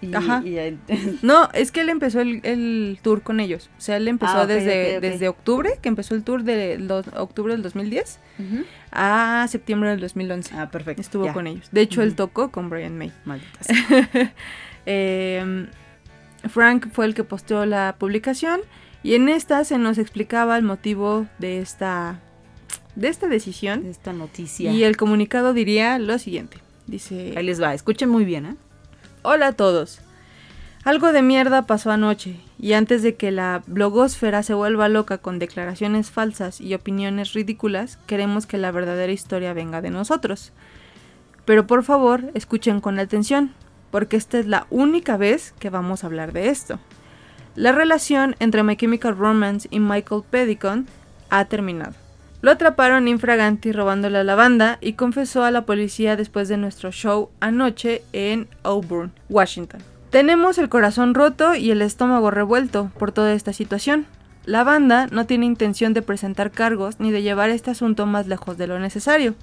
[0.03, 0.43] Y, Ajá.
[0.45, 0.79] y el-
[1.23, 3.71] no, es que él empezó el, el tour con ellos.
[3.79, 7.55] O sea, él empezó Ah, desde, desde octubre, que empezó el tour de los- octubre
[7.55, 8.21] del 2010,
[8.93, 10.55] a septiembre del 2011.
[10.57, 11.01] Ah, perfecto.
[11.01, 11.33] Estuvo ya.
[11.33, 11.69] con ellos.
[11.73, 13.13] De hecho, él tocó con Brian May.
[13.25, 14.33] Maldita sea.
[14.91, 15.67] Eh,
[16.49, 18.61] Frank fue el que posteó la publicación
[19.03, 22.21] y en esta se nos explicaba el motivo de esta,
[22.97, 23.85] de esta decisión.
[23.85, 24.73] Esta noticia.
[24.73, 26.57] Y el comunicado diría lo siguiente.
[26.87, 27.35] Dice...
[27.37, 28.57] Ahí les va, escuchen muy bien, ¿eh?
[29.23, 30.01] Hola a todos.
[30.85, 35.39] Algo de mierda pasó anoche, y antes de que la blogosfera se vuelva loca con
[35.39, 40.53] declaraciones falsas y opiniones ridículas, queremos que la verdadera historia venga de nosotros.
[41.45, 43.53] Pero por favor, escuchen con atención,
[43.91, 46.79] porque esta es la única vez que vamos a hablar de esto.
[47.55, 50.87] La relación entre My Chemical Romance y Michael Pedicon
[51.31, 51.95] ha terminado.
[52.41, 57.31] Lo atraparon infraganti robándole la banda y confesó a la policía después de nuestro show
[57.41, 59.81] anoche en Auburn, Washington.
[60.11, 64.07] Tenemos el corazón roto y el estómago revuelto por toda esta situación.
[64.45, 68.57] La banda no tiene intención de presentar cargos ni de llevar este asunto más lejos
[68.57, 69.35] de lo necesario.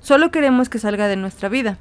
[0.00, 1.78] Solo queremos que salga de nuestra vida.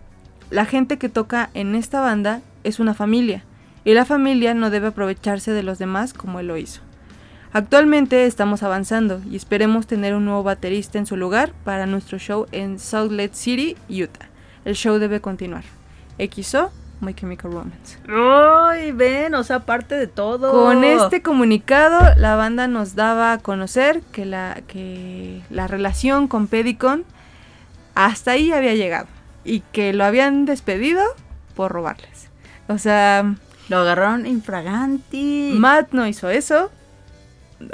[0.52, 3.44] La gente que toca en esta banda es una familia,
[3.84, 6.82] y la familia no debe aprovecharse de los demás como él lo hizo.
[7.54, 12.48] Actualmente estamos avanzando y esperemos tener un nuevo baterista en su lugar para nuestro show
[12.52, 14.28] en Salt Lake City, Utah.
[14.66, 15.64] El show debe continuar.
[16.20, 17.98] XO, My Chemical Romance.
[18.10, 19.36] ¡Ay, ven!
[19.36, 20.52] O sea, aparte de todo.
[20.52, 26.48] Con este comunicado, la banda nos daba a conocer que la, que la relación con
[26.48, 27.06] Pedicon
[27.94, 29.08] hasta ahí había llegado
[29.46, 31.04] y que lo habían despedido
[31.56, 32.30] por robarles.
[32.68, 33.36] O sea,
[33.70, 35.54] Lo agarraron infraganti.
[35.58, 36.70] Matt no hizo eso,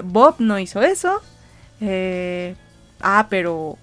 [0.03, 1.21] Bob no hizo eso.
[1.81, 2.55] eh,
[3.01, 3.77] ah, pero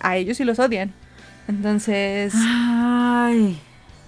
[0.00, 0.92] a ellos sí los odian.
[1.48, 3.58] Entonces, Ay.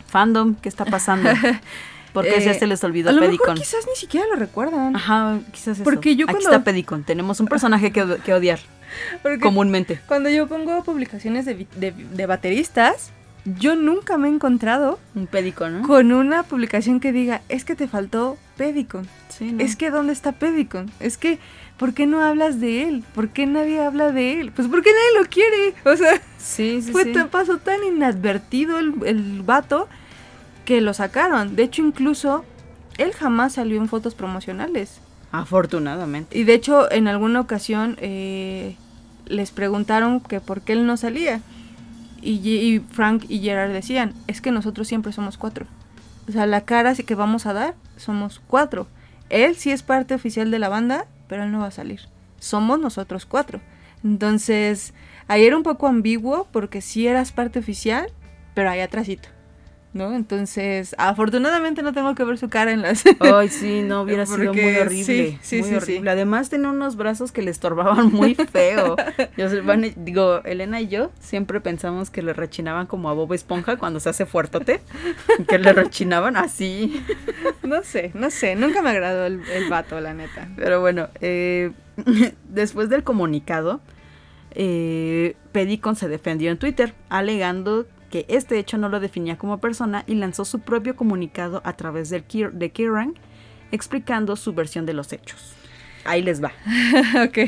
[0.09, 1.31] Fandom, ¿qué está pasando?
[2.13, 3.57] ¿Por qué Eh, ya se les olvidó a lo mejor Pedicon?
[3.57, 4.97] quizás ni siquiera lo recuerdan.
[4.97, 5.85] Ajá, quizás eso.
[5.85, 7.05] Porque yo Aquí cuando- está Pedicon.
[7.05, 8.59] Tenemos un personaje que odiar
[9.23, 10.01] Porque comúnmente.
[10.07, 13.11] cuando yo pongo publicaciones de, de- de bateristas,
[13.59, 15.87] yo nunca me he encontrado Un Pedicon, ¿no?
[15.87, 19.07] con una publicación que diga, es que te faltó Pedicon.
[19.29, 19.63] Sí, ¿no?
[19.63, 20.91] Es que ¿dónde está Pedicon?
[20.99, 21.39] Es que,
[21.77, 23.05] ¿por qué no hablas de él?
[23.15, 24.51] ¿Por qué nadie habla de él?
[24.51, 25.75] Pues porque nadie lo quiere.
[25.85, 27.13] O sea, Sí, sí, fue sí.
[27.13, 29.89] tan- pasó tan inadvertido el, el vato
[30.65, 31.55] que lo sacaron.
[31.55, 32.45] De hecho, incluso
[32.99, 35.01] él jamás salió en fotos promocionales.
[35.31, 36.37] Afortunadamente.
[36.37, 38.75] Y de hecho, en alguna ocasión eh,
[39.27, 41.41] les preguntaron que por qué él no salía.
[42.23, 45.67] Y, Frank y Gerard decían, es que nosotros siempre somos cuatro.
[46.29, 48.89] O sea, la cara que vamos a dar, somos cuatro.
[49.31, 52.01] Él sí es parte oficial de la banda, pero él no va a salir.
[52.41, 53.61] Somos nosotros cuatro.
[54.03, 54.93] Entonces,
[55.29, 58.09] ahí era un poco ambiguo porque sí eras parte oficial,
[58.55, 59.29] pero ahí atrásito.
[59.97, 60.15] ¿No?
[60.15, 63.03] Entonces, afortunadamente no tengo que ver su cara en las...
[63.19, 65.05] Ay, sí, no hubiera sido muy horrible.
[65.05, 66.11] sí, sí, muy sí, horrible.
[66.11, 68.97] Además tenía unos brazos que le estorbaban muy feo.
[69.39, 69.49] Yo
[69.97, 74.11] digo, Elena y yo siempre pensamos que le rechinaban como a Bob Esponja cuando se
[74.11, 74.81] hace fuertote.
[75.49, 77.03] que le rechinaban así.
[77.63, 80.49] No sé, no sé, nunca me agradó el, el vato, la neta.
[80.55, 81.73] Pero bueno, eh,
[82.49, 83.81] después del comunicado,
[84.53, 90.05] eh, Pedicon se defendió en Twitter, alegando que este hecho no lo definía como persona
[90.07, 93.15] y lanzó su propio comunicado a través del Kir- de Kerrang,
[93.73, 95.55] explicando su versión de los hechos.
[96.05, 96.53] Ahí les va.
[97.25, 97.39] ok.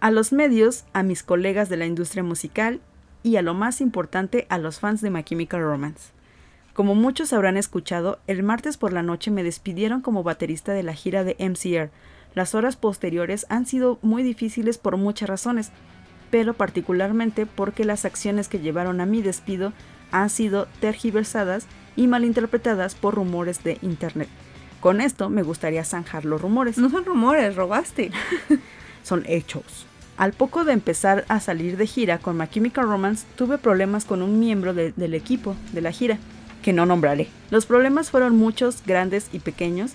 [0.00, 2.80] A los medios, a mis colegas de la industria musical
[3.22, 6.12] y a lo más importante, a los fans de My Chemical Romance.
[6.72, 10.92] Como muchos habrán escuchado, el martes por la noche me despidieron como baterista de la
[10.92, 11.90] gira de MCR.
[12.34, 15.72] Las horas posteriores han sido muy difíciles por muchas razones.
[16.30, 19.72] Pero particularmente porque las acciones que llevaron a mi despido
[20.10, 24.28] han sido tergiversadas y malinterpretadas por rumores de Internet.
[24.80, 26.78] Con esto me gustaría zanjar los rumores.
[26.78, 28.12] No son rumores, robaste.
[29.02, 29.86] son hechos.
[30.16, 34.22] Al poco de empezar a salir de gira con My Chemical Romance, tuve problemas con
[34.22, 36.18] un miembro del equipo de la gira,
[36.62, 37.28] que no nombraré.
[37.50, 39.92] Los problemas fueron muchos, grandes y pequeños,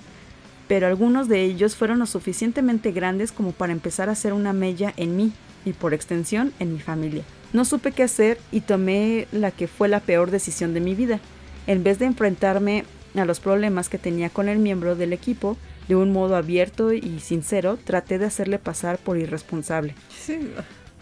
[0.69, 4.93] pero algunos de ellos fueron lo suficientemente grandes como para empezar a hacer una mella
[4.95, 5.33] en mí
[5.65, 7.23] y por extensión en mi familia.
[7.53, 11.19] No supe qué hacer y tomé la que fue la peor decisión de mi vida.
[11.67, 12.83] En vez de enfrentarme
[13.15, 15.57] a los problemas que tenía con el miembro del equipo,
[15.87, 19.95] de un modo abierto y sincero, traté de hacerle pasar por irresponsable.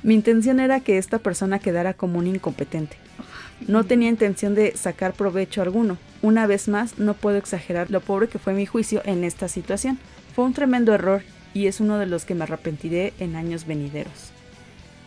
[0.03, 2.97] Mi intención era que esta persona quedara como un incompetente.
[3.67, 5.97] No tenía intención de sacar provecho alguno.
[6.23, 9.99] Una vez más, no puedo exagerar lo pobre que fue mi juicio en esta situación.
[10.35, 11.21] Fue un tremendo error
[11.53, 14.31] y es uno de los que me arrepentiré en años venideros.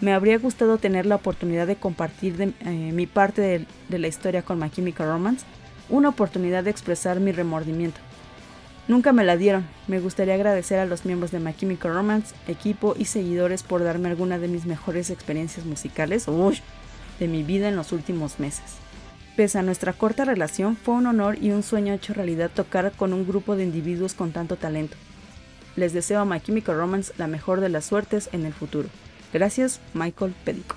[0.00, 4.58] Me habría gustado tener la oportunidad de compartir eh, mi parte de, la historia con
[4.58, 5.46] My Chemical Romance,
[5.88, 8.00] una oportunidad de expresar mi remordimiento.
[8.86, 9.64] Nunca me la dieron.
[9.86, 14.08] Me gustaría agradecer a los miembros de My Chemical Romance, equipo y seguidores por darme
[14.08, 16.26] alguna de mis mejores experiencias musicales
[17.18, 18.76] de mi vida en los últimos meses.
[19.36, 23.12] Pese a nuestra corta relación, fue un honor y un sueño hecho realidad tocar con
[23.12, 24.96] un grupo de individuos con tanto talento.
[25.76, 28.88] Les deseo a My Chemical Romance la mejor de las suertes en el futuro.
[29.34, 30.76] Gracias, Michael Pedico.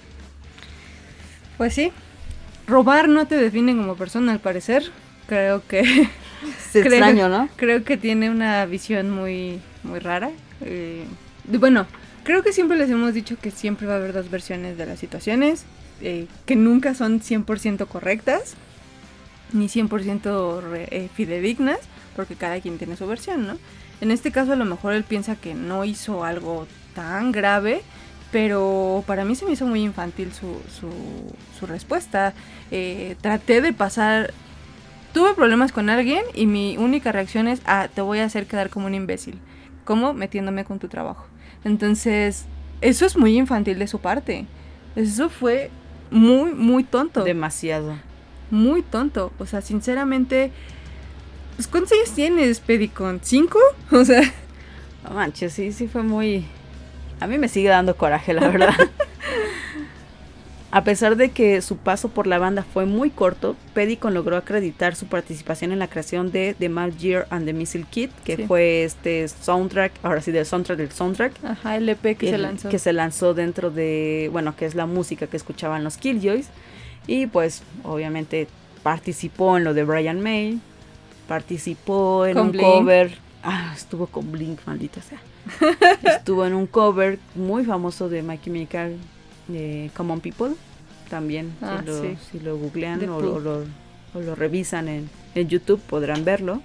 [1.57, 1.91] Pues sí,
[2.65, 4.91] robar no te define como persona al parecer.
[5.27, 6.09] Creo que...
[6.69, 7.49] Es extraño, ¿no?
[7.55, 10.29] Creo que tiene una visión muy, muy rara.
[10.61, 11.03] Eh,
[11.45, 11.87] bueno,
[12.23, 14.99] creo que siempre les hemos dicho que siempre va a haber dos versiones de las
[14.99, 15.65] situaciones,
[16.01, 18.53] eh, que nunca son 100% correctas,
[19.51, 21.79] ni 100% eh, fidedignas,
[22.15, 23.57] porque cada quien tiene su versión, ¿no?
[23.99, 27.81] En este caso a lo mejor él piensa que no hizo algo tan grave,
[28.37, 32.35] pero para mí se me hizo muy infantil su, su, respuesta.
[32.69, 34.31] Eh, traté de pasar...
[35.11, 38.69] Tuve problemas con alguien y mi única reacción es, ah, te voy a hacer quedar
[38.69, 39.39] como un imbécil.
[39.85, 41.25] como Metiéndome con tu trabajo.
[41.63, 42.45] Entonces,
[42.81, 44.45] eso es muy infantil de su parte.
[44.95, 45.71] Eso fue
[46.11, 47.23] muy, muy tonto.
[47.23, 47.97] Demasiado.
[48.51, 49.33] Muy tonto.
[49.39, 50.51] O sea, sinceramente...
[51.55, 53.19] Pues, ¿Cuántos años tienes, Pedicon?
[53.23, 53.57] ¿Cinco?
[53.91, 54.21] O sea...
[55.03, 56.45] No manches, sí, sí fue muy
[57.19, 58.73] a mí me sigue dando coraje, la verdad.
[60.69, 64.95] A pesar de que su paso por la banda fue muy corto, Pedicon logró acreditar
[64.95, 68.83] su participación en la creación de The Mad Year and the Missile Kit, que fue
[68.83, 71.45] este soundtrack, ahora sí, del soundtrack del soundtrack.
[71.45, 72.67] Ajá, el EP que se lanzó.
[72.67, 76.49] Que se lanzó dentro de, bueno, que es la música que escuchaban los Killjoys.
[77.07, 78.49] Y pues, obviamente,
[78.83, 80.59] participó en lo de Brian May,
[81.29, 83.17] participó en un cover.
[83.41, 85.19] Ah, estuvo con Blink, maldita sea.
[86.03, 88.95] Estuvo en un cover muy famoso de My Chemical,
[89.47, 90.55] de Common People.
[91.09, 96.61] También, si, ah, lo, si, lo, googlean o, lo, revisan en, YouTube, podrán verlo.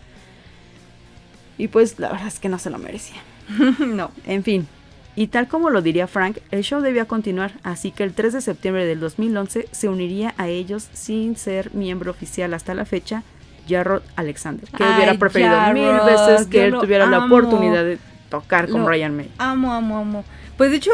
[1.58, 3.18] Y pues la verdad es que no se lo merecía.
[3.78, 4.10] no.
[4.26, 4.66] En fin.
[5.14, 8.40] Y tal como lo diría Frank, el show debía continuar, así que el 3 de
[8.40, 13.22] septiembre del 2011 se uniría a ellos sin ser miembro oficial hasta la fecha,
[13.68, 17.98] Jarrod Alexander, que hubiera preferido mil veces que él tuviera la oportunidad de
[18.32, 19.30] tocar con Brian May.
[19.36, 20.24] Amo, amo, amo.
[20.56, 20.90] Pues de hecho,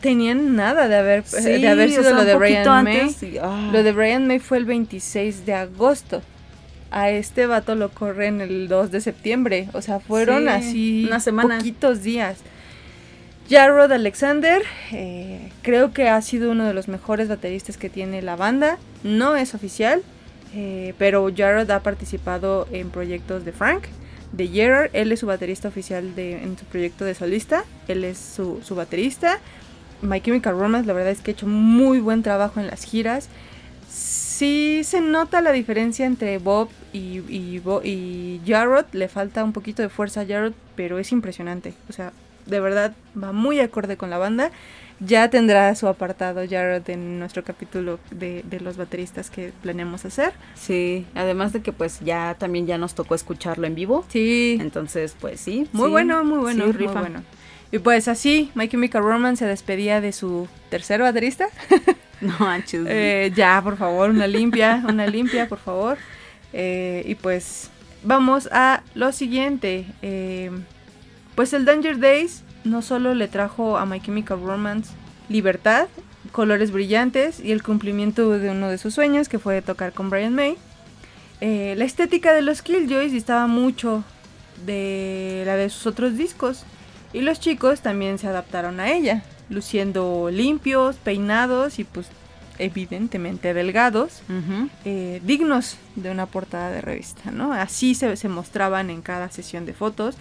[0.00, 3.14] tenían nada de haber, de haber sido lo de Brian May.
[3.42, 3.68] Ah.
[3.70, 6.22] Lo de Brian May fue el 26 de agosto.
[6.90, 9.68] A este vato lo corren el 2 de septiembre.
[9.74, 11.58] O sea, fueron así una semana.
[11.58, 12.38] poquitos días.
[13.50, 18.36] Jarrod Alexander, eh, creo que ha sido uno de los mejores bateristas que tiene la
[18.36, 18.78] banda.
[19.02, 20.00] No es oficial,
[20.54, 23.84] eh, pero Jarrod ha participado en proyectos de Frank
[24.36, 24.90] de Gerard.
[24.92, 27.64] Él es su baterista oficial de, en su proyecto de solista.
[27.88, 29.38] Él es su, su baterista.
[30.02, 33.28] My Chemical Romance, la verdad es que ha hecho muy buen trabajo en las giras.
[33.88, 38.40] Sí se nota la diferencia entre Bob y, y, y.
[38.92, 41.74] Le falta un poquito de fuerza a Jarrod, pero es impresionante.
[41.88, 42.12] O sea,
[42.46, 44.50] de verdad va muy acorde con la banda
[45.06, 50.32] ya tendrá su apartado Jared en nuestro capítulo de, los bateristas que planeamos hacer.
[50.54, 54.04] Sí, además de que pues ya también ya nos tocó escucharlo en vivo.
[54.08, 54.58] Sí.
[54.60, 55.68] Entonces, pues sí.
[55.72, 57.22] Muy bueno, muy bueno, muy bueno.
[57.72, 61.48] Y pues así, Mikey Mika Roman se despedía de su tercer baterista.
[62.20, 62.86] no manches.
[62.88, 65.98] Eh, ya, por favor, una limpia, una limpia, por favor.
[66.52, 67.70] Eh, y pues
[68.04, 69.86] vamos a lo siguiente.
[70.02, 70.52] Eh,
[71.34, 74.92] pues el Danger Days no solo le trajo a My Chemical Romance
[75.28, 75.88] libertad,
[76.32, 80.34] colores brillantes y el cumplimiento de uno de sus sueños, que fue tocar con Brian
[80.34, 80.56] May.
[81.40, 84.04] Eh, la estética de los Killjoys distaba mucho
[84.66, 86.64] de la de sus otros discos
[87.12, 89.22] y los chicos también se adaptaron a ella.
[89.50, 92.08] luciendo limpios, peinados y pues
[92.58, 94.22] evidentemente delgados,
[94.86, 97.52] eh, dignos de una portada de revista, ¿no?
[97.52, 100.16] Así se, se mostraban en cada sesión de fotos.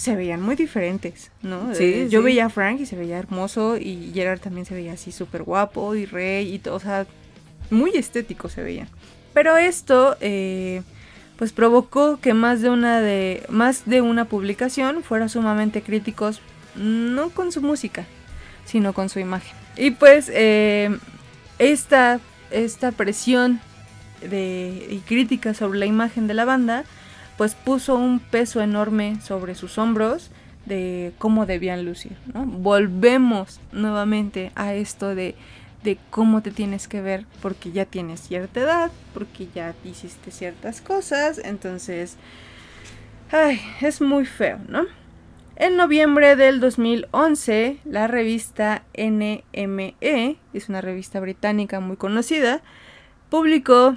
[0.00, 1.74] Se veían muy diferentes, ¿no?
[1.74, 2.24] Sí, Eh, yo sí.
[2.24, 5.94] veía a Frank y se veía hermoso y Gerard también se veía así súper guapo
[5.94, 7.06] y rey y todo, o sea,
[7.68, 8.88] muy estético se veía.
[9.34, 10.80] Pero esto, eh,
[11.36, 16.40] pues provocó que más de una de más de una publicación fuera sumamente críticos,
[16.76, 18.06] no con su música,
[18.64, 19.54] sino con su imagen.
[19.76, 20.96] Y pues eh,
[21.58, 22.20] esta,
[22.50, 23.60] esta presión
[24.22, 26.84] de, y crítica sobre la imagen de la banda,
[27.40, 30.30] pues puso un peso enorme sobre sus hombros
[30.66, 32.14] de cómo debían lucir.
[32.34, 35.34] Volvemos nuevamente a esto de,
[35.82, 40.82] de cómo te tienes que ver porque ya tienes cierta edad, porque ya hiciste ciertas
[40.82, 42.18] cosas, entonces,
[43.32, 44.84] ay, es muy feo, ¿no?
[45.56, 52.60] En noviembre del 2011, la revista NME, es una revista británica muy conocida,
[53.30, 53.96] publicó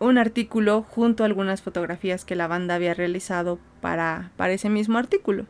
[0.00, 4.98] un artículo junto a algunas fotografías que la banda había realizado para, para ese mismo
[4.98, 5.46] artículo.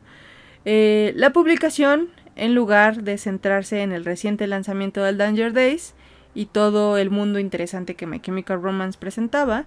[0.64, 5.94] Eh, la publicación, en lugar de centrarse en el reciente lanzamiento del Danger Days
[6.34, 9.66] y todo el mundo interesante que My Chemical Romance presentaba,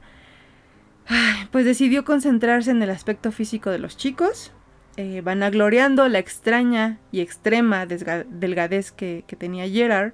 [1.52, 4.52] pues decidió concentrarse en el aspecto físico de los chicos,
[4.98, 10.14] eh, vanagloriando la extraña y extrema delgadez que, que tenía Gerard,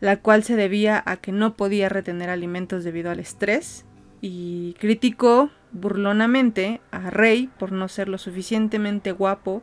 [0.00, 3.84] la cual se debía a que no podía retener alimentos debido al estrés,
[4.20, 9.62] y criticó burlonamente a Rey por no ser lo suficientemente guapo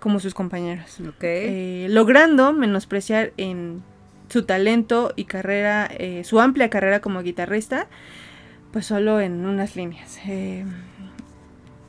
[0.00, 1.22] como sus compañeros, Ok.
[1.22, 3.82] eh, logrando menospreciar en
[4.28, 7.88] su talento y carrera, eh, su amplia carrera como guitarrista,
[8.72, 10.18] pues solo en unas líneas.
[10.26, 10.64] Eh,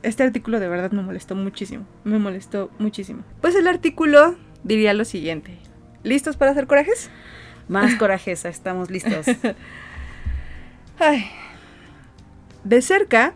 [0.02, 3.22] este artículo de verdad me molestó muchísimo, me molestó muchísimo.
[3.40, 5.58] Pues el artículo diría lo siguiente.
[6.02, 7.10] ¿Listos para hacer corajes?
[7.68, 9.26] Más corajeza, estamos listos.
[10.98, 11.26] Ay.
[12.66, 13.32] De cerca,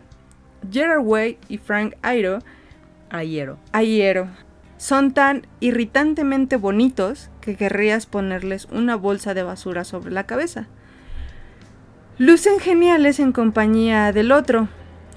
[0.69, 2.39] Gerard Way y Frank Airo,
[3.09, 3.57] Ayero.
[3.71, 4.27] Aiero,
[4.75, 10.67] son tan irritantemente bonitos que querrías ponerles una bolsa de basura sobre la cabeza.
[12.17, 14.67] Lucen geniales en compañía del otro,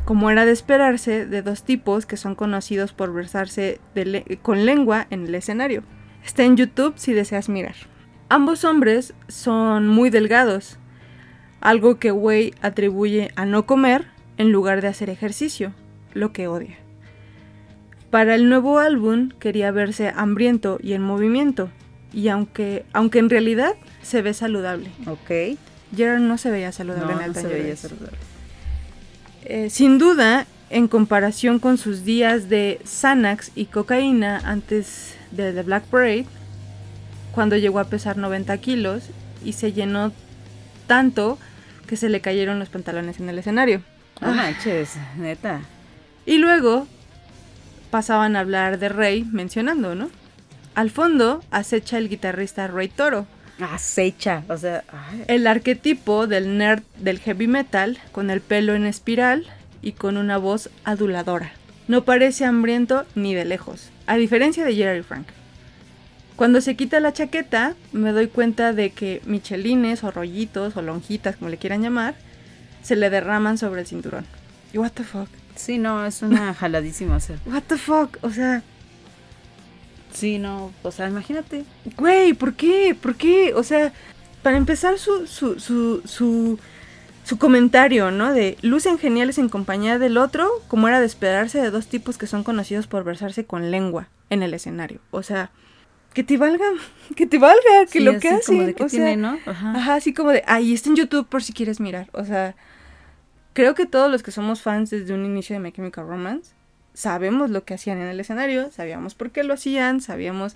[0.05, 5.09] como era de esperarse de dos tipos que son conocidos por versarse le- con lengua
[5.11, 5.82] en el escenario.
[6.24, 7.74] Está en YouTube si deseas mirar.
[8.28, 10.78] Ambos hombres son muy delgados,
[11.65, 14.05] algo que Way atribuye a no comer
[14.36, 15.73] en lugar de hacer ejercicio,
[16.12, 16.77] lo que odia.
[18.11, 21.70] Para el nuevo álbum quería verse hambriento y en movimiento,
[22.12, 24.91] y aunque, aunque en realidad se ve saludable.
[25.07, 25.59] Ok.
[25.97, 28.19] Gerard no se veía saludable No, en el no se veía saludable.
[29.47, 35.62] Eh, sin duda, en comparación con sus días de Xanax y cocaína antes de The
[35.62, 36.27] Black Parade,
[37.32, 39.05] cuando llegó a pesar 90 kilos
[39.43, 40.12] y se llenó
[40.86, 41.39] tanto
[41.85, 43.82] que se le cayeron los pantalones en el escenario.
[44.20, 45.61] No manches, neta.
[46.27, 46.86] Y luego
[47.90, 50.11] pasaban a hablar de Rey mencionando, ¿no?
[50.74, 53.27] Al fondo acecha el guitarrista Ray Toro,
[53.61, 58.85] Acecha, o sea, ay, el arquetipo del nerd del heavy metal, con el pelo en
[58.85, 59.47] espiral
[59.81, 61.52] y con una voz aduladora.
[61.86, 65.28] No parece hambriento ni de lejos, a diferencia de Jerry Frank.
[66.36, 71.36] Cuando se quita la chaqueta, me doy cuenta de que michelines o rollitos o lonjitas,
[71.36, 72.15] como le quieran llamar,
[72.82, 74.27] se le derraman sobre el cinturón.
[74.73, 75.28] Y what the fuck?
[75.56, 78.19] sí, no, es una jaladísima, o sea, What the fuck?
[78.23, 78.62] O sea,
[80.12, 81.65] sí, no, o sea, imagínate.
[81.97, 82.97] Güey, ¿por qué?
[83.01, 83.55] ¿Por qué?
[83.55, 83.93] O sea,
[84.43, 86.59] para empezar su, su, su, su,
[87.24, 88.32] su comentario, ¿no?
[88.32, 92.27] De lucen geniales en compañía del otro, como era de esperarse de dos tipos que
[92.27, 95.01] son conocidos por versarse con lengua en el escenario.
[95.11, 95.51] O sea,
[96.15, 96.65] que te valga,
[97.16, 98.66] que te valga, que Sí, lo que como hacen.
[98.66, 99.39] de que o sea, tiene, ¿no?
[99.45, 99.73] Ajá.
[99.73, 102.09] Ajá, así como de, ahí está en YouTube por si quieres mirar.
[102.12, 102.55] O sea,
[103.53, 106.53] creo que todos los que somos fans desde un inicio de My Chemical Romance
[106.95, 110.55] sabemos lo que hacían en el escenario, sabíamos por qué lo hacían, sabíamos...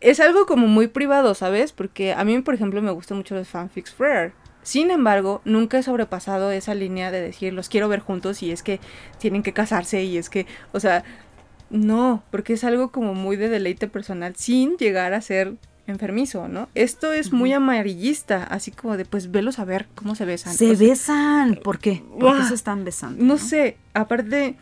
[0.00, 1.72] Es algo como muy privado, ¿sabes?
[1.72, 4.32] Porque a mí, por ejemplo, me gustan mucho los fanfics Frere.
[4.62, 8.62] Sin embargo, nunca he sobrepasado esa línea de decir los quiero ver juntos y es
[8.62, 8.80] que
[9.18, 11.04] tienen que casarse y es que, o sea,
[11.70, 15.54] no, porque es algo como muy de deleite personal sin llegar a ser
[15.86, 16.68] enfermizo, ¿no?
[16.74, 20.54] Esto es muy amarillista, así como de pues velos a ver cómo se besan.
[20.54, 21.56] Se O sea, besan.
[21.56, 22.02] ¿Por qué?
[22.18, 23.22] ¿Por qué se están besando?
[23.22, 24.56] No sé, aparte,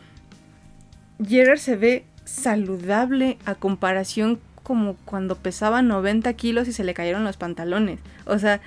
[1.25, 7.23] Gerard se ve saludable a comparación como cuando pesaba 90 kilos y se le cayeron
[7.23, 7.99] los pantalones.
[8.25, 8.61] O sea,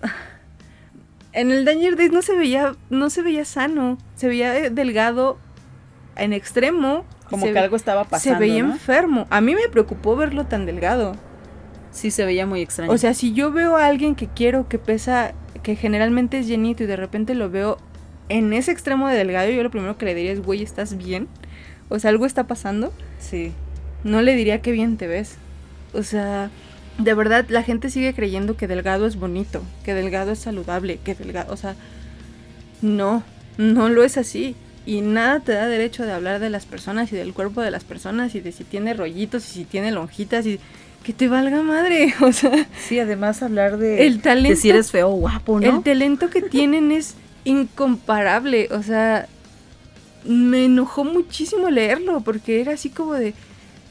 [1.32, 5.38] en el Danger Days no se veía, no se veía sano, se veía eh, delgado
[6.16, 8.38] en extremo Como se que algo estaba pasando.
[8.38, 8.72] se veía ¿no?
[8.72, 9.26] enfermo.
[9.30, 11.16] A mí me preocupó verlo tan delgado.
[11.90, 12.90] Sí, se veía muy extraño.
[12.92, 15.32] O sea, si yo veo a alguien que quiero que pesa,
[15.62, 17.78] que generalmente es llenito y de repente lo veo
[18.28, 21.28] en ese extremo de delgado, yo lo primero que le diría es, güey, ¿estás bien?
[21.88, 22.92] O sea, algo está pasando.
[23.18, 23.52] sí.
[24.04, 25.36] No le diría que bien te ves.
[25.94, 26.50] O sea,
[26.98, 31.14] de verdad la gente sigue creyendo que delgado es bonito, que delgado es saludable, que
[31.14, 31.76] delgado, o sea,
[32.80, 33.22] no,
[33.58, 34.56] no lo es así.
[34.84, 37.84] Y nada te da derecho de hablar de las personas y del cuerpo de las
[37.84, 40.58] personas y de si tiene rollitos y si tiene lonjitas y
[41.04, 42.14] que te valga madre.
[42.20, 45.66] O sea, Sí, además hablar de, el talento, de si eres feo o guapo, ¿no?
[45.66, 47.14] el talento que tienen es
[47.44, 48.68] incomparable.
[48.72, 49.28] O sea,
[50.24, 53.34] me enojó muchísimo leerlo porque era así como de,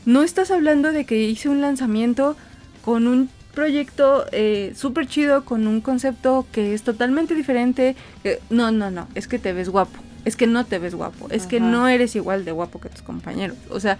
[0.05, 2.35] no estás hablando de que hice un lanzamiento
[2.84, 7.95] con un proyecto eh, súper chido, con un concepto que es totalmente diferente.
[8.23, 9.99] eh, no, no, no, es que te ves guapo.
[10.26, 11.27] Es que no te ves guapo.
[11.30, 13.57] Es que no eres igual de guapo que tus compañeros.
[13.69, 13.98] O sea,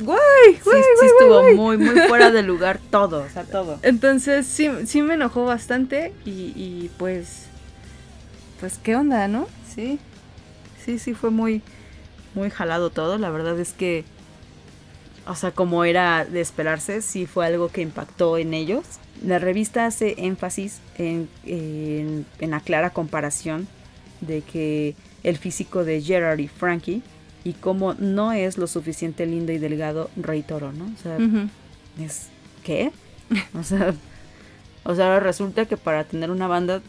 [0.00, 0.70] güey, sí,
[1.00, 3.78] sí estuvo muy, muy fuera de lugar todo, o sea, todo.
[3.82, 7.46] entonces sí, sí me enojó bastante y, y pues,
[8.60, 9.46] pues qué onda, ¿no?
[9.74, 9.98] Sí,
[10.84, 11.62] sí, sí, fue muy,
[12.34, 13.18] muy jalado todo.
[13.18, 14.04] La verdad es que,
[15.26, 18.84] o sea, como era de esperarse, sí fue algo que impactó en ellos.
[19.24, 23.68] La revista hace énfasis en, en, en la clara comparación
[24.20, 27.02] de que el físico de Gerard y Frankie
[27.44, 30.84] y cómo no es lo suficiente lindo y delgado Rey Toro, ¿no?
[30.84, 31.18] O sea,
[32.04, 32.28] es
[32.64, 32.92] ¿qué?
[33.58, 33.94] O sea,
[34.82, 36.82] o sea, ahora resulta que para tener una banda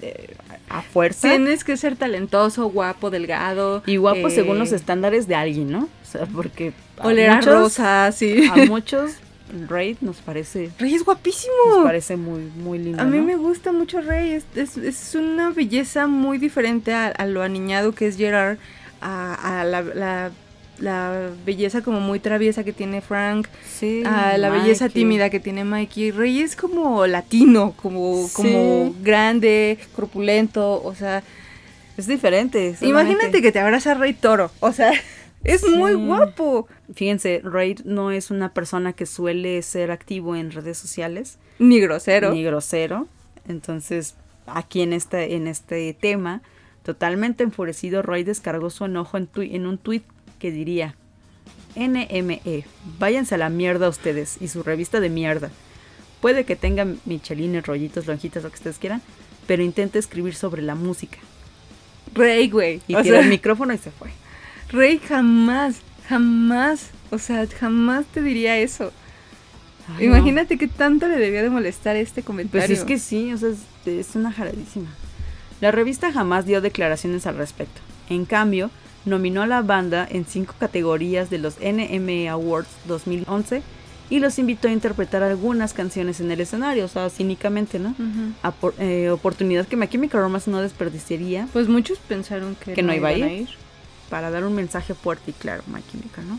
[0.00, 0.34] eh,
[0.68, 3.82] a fuerza Tienes que ser talentoso, guapo, delgado.
[3.86, 5.84] y guapo eh, según los estándares de alguien, ¿no?
[5.84, 8.50] O sea, porque a Oler a sí.
[8.50, 9.12] a muchos
[9.68, 11.84] Raid nos parece Rey es nos guapísimo.
[11.84, 13.24] parece muy muy lindo, A mí ¿no?
[13.24, 14.32] me gusta mucho Rey.
[14.32, 18.56] Es, es- es una belleza muy diferente a, a lo aniñado que es Gerard,
[19.00, 20.30] a, a la, la-
[20.78, 25.62] la belleza como muy traviesa que tiene Frank, sí, a la belleza tímida que tiene
[25.64, 26.10] Mikey.
[26.10, 28.32] Rey es como latino, como, Sí.
[28.34, 31.22] como grande, corpulento, o sea,
[31.96, 32.74] es diferente.
[32.80, 34.92] imagínate que te abraza Rey Toro, o sea,
[35.44, 35.70] es Sí.
[35.70, 36.66] muy guapo.
[36.94, 41.38] Fíjense, Raid no es una persona que suele ser activo en redes sociales.
[41.58, 42.32] Ni grosero.
[42.32, 43.06] ni grosero.
[43.48, 44.14] Entonces,
[44.46, 46.42] aquí en este, en este tema,
[46.82, 50.04] totalmente enfurecido, Roy descargó su enojo en, un tuit
[50.38, 50.96] que diría,
[51.76, 52.64] NME,
[52.98, 55.50] váyanse a la mierda ustedes y su revista de mierda.
[56.20, 59.02] Puede que tenga michelines, rollitos, lonjitas, lo que ustedes quieran,
[59.46, 61.18] pero intente escribir sobre la música.
[62.14, 62.76] Rey, güey.
[62.86, 64.10] Y tiró sea, el micrófono y se fue.
[64.72, 65.76] Rey jamás,
[66.08, 68.92] jamás, o sea, jamás te diría eso.
[69.98, 70.16] Ay, no.
[70.16, 72.66] Imagínate que tanto le debía de molestar este comentario.
[72.66, 74.88] Pues es que sí, o sea, es, es una jaladísima.
[75.60, 77.80] La revista jamás dio declaraciones al respecto.
[78.08, 78.70] En cambio,
[79.04, 83.62] nominó a la banda en cinco categorías de los NME Awards 2011
[84.10, 87.90] y los invitó a interpretar algunas canciones en el escenario, o sea, cínicamente, ¿no?
[87.90, 88.32] Ujú.
[88.42, 92.92] Apor- eh, oportunidad que My Chemical Romance no desperdiciaría Pues muchos pensaron que, Que no
[92.94, 93.48] iba a iban ir.
[94.12, 95.82] Para dar un mensaje fuerte y claro, My
[96.28, 96.38] ¿no?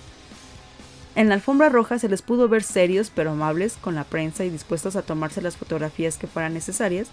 [1.15, 4.51] En la alfombra roja se les pudo ver serios pero amables con la prensa y
[4.51, 7.07] dispuestos a tomarse las fotografías que fueran necesarias.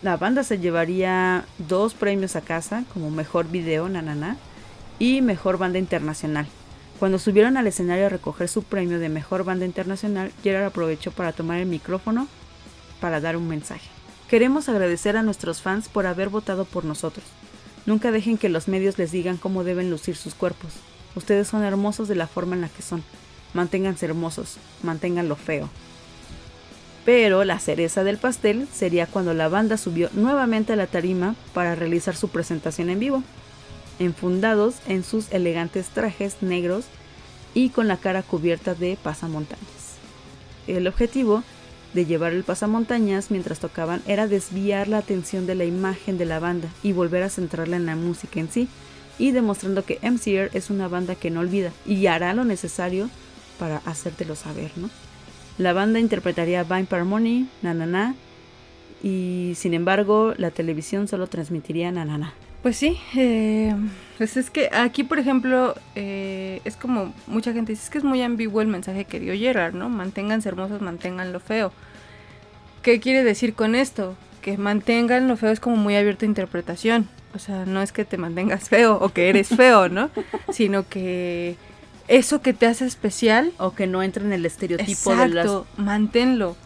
[0.00, 4.38] La banda se llevaría dos premios a casa como mejor video, nanana,
[4.98, 6.46] y mejor banda internacional.
[6.98, 11.32] Cuando subieron al escenario a recoger su premio de mejor banda internacional, Gerard aprovechó para
[11.32, 12.26] tomar el micrófono
[13.02, 13.90] para dar un mensaje.
[14.30, 17.26] Queremos agradecer a nuestros fans por haber votado por nosotros.
[17.86, 20.72] Nunca dejen que los medios les digan cómo deben lucir sus cuerpos.
[21.14, 23.02] Ustedes son hermosos de la forma en la que son.
[23.52, 25.68] Manténganse hermosos, manténganlo feo.
[27.04, 31.74] Pero la cereza del pastel sería cuando la banda subió nuevamente a la tarima para
[31.74, 33.22] realizar su presentación en vivo,
[33.98, 36.86] enfundados en sus elegantes trajes negros
[37.52, 39.98] y con la cara cubierta de pasamontañas.
[40.66, 41.44] El objetivo
[41.94, 46.40] de llevar el pasamontañas mientras tocaban era desviar la atención de la imagen de la
[46.40, 48.68] banda y volver a centrarla en la música en sí,
[49.18, 53.08] y demostrando que MCR es una banda que no olvida y hará lo necesario
[53.58, 54.90] para hacértelo saber, ¿no?
[55.56, 58.14] La banda interpretaría Vampire Money, Na Na Na,
[59.02, 62.34] y sin embargo la televisión solo transmitiría Na Na Na.
[62.62, 63.74] Pues sí, eh,
[64.18, 68.04] pues es que aquí, por ejemplo, eh, es como mucha gente dice, es que es
[68.04, 69.88] muy ambiguo el mensaje que dio Gerard, ¿no?
[69.88, 71.72] Manténganse hermosos, mantengan lo feo.
[72.82, 74.16] ¿Qué quiere decir con esto?
[74.42, 77.08] Que mantengan lo feo es como muy abierto a interpretación.
[77.34, 80.10] O sea, no es que te mantengas feo o que eres feo, ¿no?
[80.52, 81.56] Sino que
[82.06, 85.46] eso que te hace especial O que no entre en el estereotipo de las...
[85.46, 86.56] Exacto, manténlo.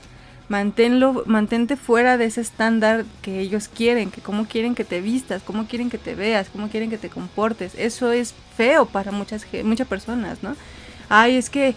[0.49, 5.43] Manténlo, mantente fuera de ese estándar que ellos quieren, que cómo quieren que te vistas,
[5.45, 7.75] cómo quieren que te veas, cómo quieren que te comportes.
[7.77, 10.57] Eso es feo para muchas, muchas personas, ¿no?
[11.09, 11.75] Ay, es que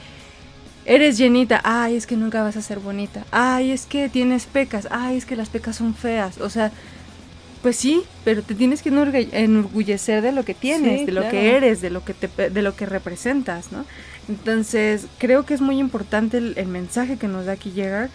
[0.86, 4.88] eres llenita, ay, es que nunca vas a ser bonita, ay, es que tienes pecas,
[4.92, 6.72] ay, es que las pecas son feas, o sea,
[7.62, 11.82] pues sí, pero te tienes que enorgullecer de lo que tienes, de lo que eres,
[11.82, 13.86] de lo que te, de lo que representas, ¿no?
[14.28, 18.10] Entonces, creo que es muy importante el, mensaje que nos da aquí Gerard,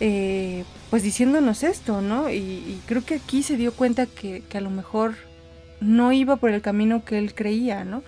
[0.00, 2.30] eh, pues diciéndonos esto, ¿no?
[2.30, 5.14] Y, creo que aquí se dio cuenta que, que, a lo mejor
[5.80, 8.02] no iba por el camino que él creía, ¿no?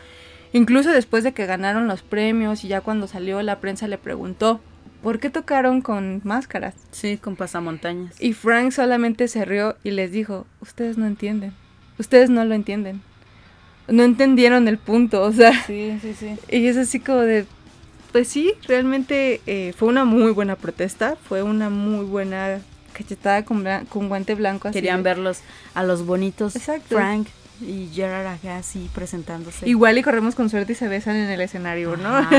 [0.53, 4.61] Incluso después de que ganaron los premios y ya cuando salió la prensa le preguntó,
[5.03, 6.75] ¿por qué tocaron con máscaras?
[6.91, 8.21] Sí, con pasamontañas.
[8.21, 11.53] Y Frank solamente se rió y les dijo, ustedes no entienden,
[11.99, 13.03] ustedes no lo entienden
[13.89, 15.65] no entendieron el punto, o sea.
[15.67, 16.37] Sí, sí, sí.
[16.51, 17.47] Y es así como de,
[18.13, 22.61] pues sí, realmente eh, fue una muy buena protesta, fue una muy buena
[22.93, 24.71] cachetada con, con guante blanco.
[24.71, 25.41] Querían verlos
[25.75, 26.55] a los bonitos
[26.89, 27.29] Frank
[27.61, 29.69] y Gerard Agassi presentándose.
[29.69, 32.29] Igual y corremos con suerte y se besan en el escenario, ¿no?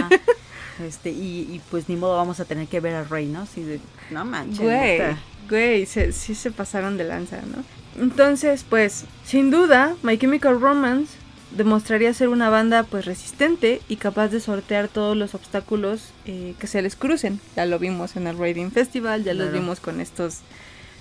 [0.80, 3.46] Este, y, pues ni modo vamos a tener que ver a Rey, ¿no?
[3.46, 3.82] Sí, de,
[4.12, 4.62] no manches.
[4.62, 5.02] Güey,
[5.50, 7.66] güey, sí se pasaron de lanza, ¿no?
[8.02, 11.18] Entonces, pues, sin duda, My Chemical Romance
[11.52, 16.68] demostraría ser una banda pues resistente y capaz de sortear todos los obstáculos eh, que
[16.68, 17.40] se les crucen.
[17.56, 20.40] Ya lo vimos en el Raiding Festival, ya lo vimos con estos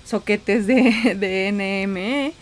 [0.05, 2.33] soquetes de, de NME.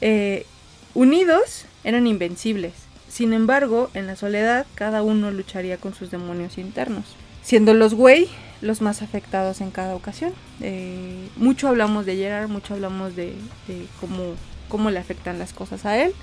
[0.00, 0.46] Eh,
[0.94, 2.72] unidos eran invencibles.
[3.08, 7.04] Sin embargo, en la soledad cada uno lucharía con sus demonios internos.
[7.42, 8.28] Siendo los güey
[8.62, 10.32] los más afectados en cada ocasión.
[10.60, 13.34] Eh, mucho hablamos de Gerard, mucho hablamos de,
[13.66, 14.36] de cómo
[14.72, 16.14] cómo le afectan las cosas a él,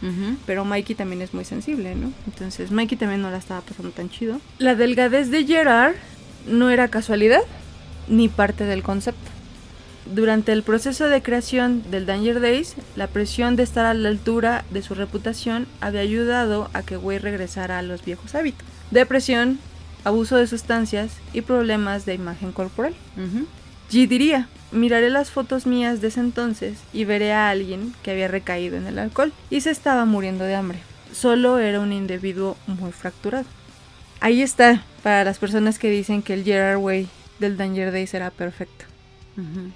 [0.48, 2.12] pero Mikey también es muy sensible, ¿no?
[2.26, 4.42] Entonces Mikey también no la estaba pasando tan chido.
[4.58, 5.94] La delgadez de Gerard
[6.48, 7.42] no era casualidad
[8.08, 9.30] ni parte del concepto.
[10.16, 14.66] Durante el proceso de creación del Danger Days, la presión de estar a la altura
[14.72, 18.68] de su reputación había ayudado a que Way regresara a los viejos hábitos.
[18.90, 19.60] Depresión,
[20.04, 22.96] abuso de sustancias y problemas de imagen corporal.
[23.92, 28.28] G diría, miraré las fotos mías de ese entonces y veré a alguien que había
[28.28, 30.80] recaído en el alcohol y se estaba muriendo de hambre.
[31.12, 33.46] Solo era un individuo muy fracturado.
[34.20, 37.08] Ahí está, para las personas que dicen que el Gerard Way
[37.40, 38.86] del Danger Days era perfecto.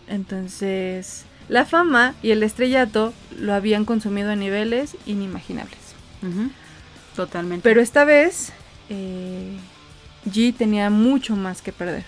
[0.08, 5.80] Entonces, la fama y el estrellato lo habían consumido a niveles inimaginables.
[7.16, 7.64] Totalmente.
[7.64, 8.52] Pero esta vez,
[8.90, 9.56] eh,
[10.26, 12.04] G tenía mucho más que perder.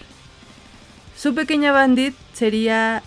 [1.17, 3.01] Su pequeña bandit sería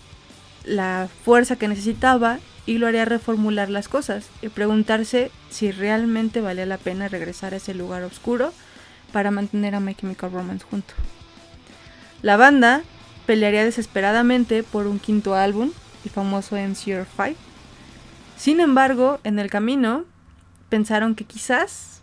[0.64, 6.66] la fuerza que necesitaba y lo haría reformular las cosas y preguntarse si realmente valía
[6.66, 8.52] la pena regresar a ese lugar oscuro
[9.12, 10.94] para mantener a My Chemical Romance junto.
[12.22, 12.82] La banda
[13.26, 15.70] pelearía desesperadamente por un quinto álbum,
[16.04, 17.38] el famoso MCR 5.
[18.36, 20.04] Sin embargo, en el camino
[20.68, 22.00] pensaron que quizás,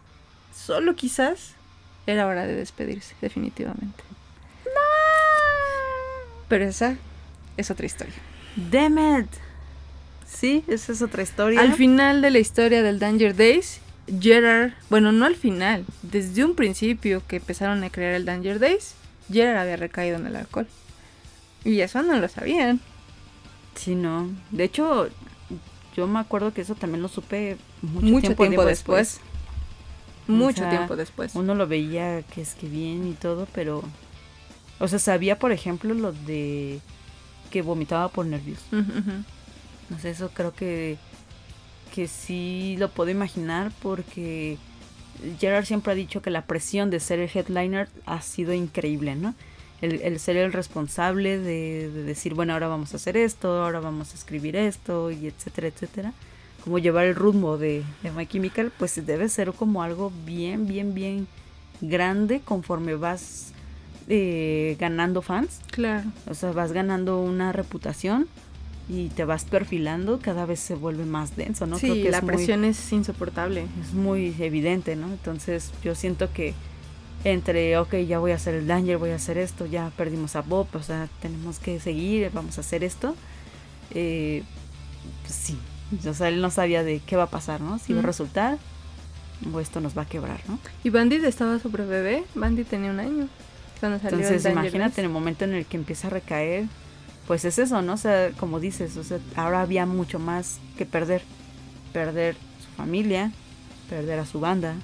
[0.55, 1.55] solo quizás,
[2.07, 4.04] era hora de despedirse definitivamente.
[6.47, 6.97] Pero esa
[7.57, 8.13] es otra historia.
[8.55, 9.29] Damn it.
[10.27, 11.61] Sí, esa es otra historia.
[11.61, 13.79] Al final de la historia del Danger Days,
[14.19, 18.95] Gerard, bueno, no al final, desde un principio que empezaron a crear el Danger Days,
[19.31, 20.67] Gerard había recaído en el alcohol.
[21.63, 22.79] Y eso no lo sabían.
[23.75, 24.29] Sí, no.
[24.51, 25.09] De hecho,
[25.95, 29.19] yo me acuerdo que eso también lo supe mucho, tiempo, después.
[30.27, 31.33] Mucho tiempo después.
[31.35, 33.83] Uno lo veía que es que bien y todo, pero
[34.79, 36.79] o sea, sabía, por ejemplo, lo de
[37.51, 38.59] que vomitaba por nervios.
[38.71, 40.97] No sé, eso creo que,
[41.93, 44.57] que sí lo puedo imaginar porque
[45.39, 49.35] Gerard siempre ha dicho que la presión de ser el headliner ha sido increíble, ¿no?
[49.81, 54.15] El, ser el responsable de, decir, bueno, ahora vamos a hacer esto, ahora vamos a
[54.15, 56.13] escribir esto, y etcétera, etcétera.
[56.63, 60.95] Como llevar el ritmo de, de My Chemical, pues debe ser como algo bien, bien,
[60.95, 61.27] bien
[61.81, 63.53] grande conforme vas
[64.07, 65.61] eh, ganando fans.
[65.71, 66.09] Claro.
[66.29, 68.27] O sea, vas ganando una reputación
[68.87, 71.77] y te vas perfilando, cada vez se vuelve más denso, ¿no?
[71.77, 73.65] Sí, Creo que la presión es insoportable.
[73.81, 75.07] Es muy evidente, ¿no?
[75.07, 76.53] Entonces yo siento que
[77.23, 80.41] entre, ok, ya voy a hacer el Danger, voy a hacer esto, ya perdimos a
[80.41, 83.15] Bob, o sea, tenemos que seguir, vamos a hacer esto.
[83.91, 84.43] Eh,
[85.23, 85.57] pues sí,
[86.07, 87.79] o sea, él no sabía de qué va a pasar, ¿no?
[87.79, 88.59] Si va a resultar
[89.51, 90.59] o esto nos va a quebrar, ¿no?
[90.83, 93.27] Y Bandit estaba sobre bebé, Bandit tenía un año.
[93.81, 96.65] Entonces, imagínate en el momento en el que empieza a recaer,
[97.27, 97.93] pues es eso, ¿no?
[97.93, 101.21] O sea, como dices, o sea, ahora había mucho más que perder.
[101.93, 103.31] Perder su familia,
[103.89, 104.75] perder a su banda,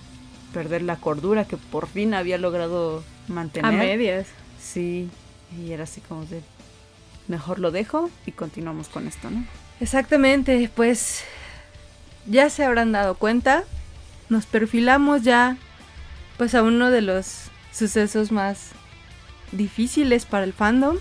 [0.53, 3.73] perder la cordura que por fin había logrado mantener.
[3.73, 4.27] A medias.
[4.61, 5.09] Sí,
[5.59, 6.41] y era así como de...
[7.27, 9.43] mejor lo dejo y continuamos con esto, ¿no?
[9.81, 11.23] Exactamente, pues
[12.27, 13.63] ya se habrán dado cuenta,
[14.29, 15.57] nos perfilamos ya
[16.37, 18.69] pues a uno de los sucesos más
[19.51, 20.97] difíciles para el fandom.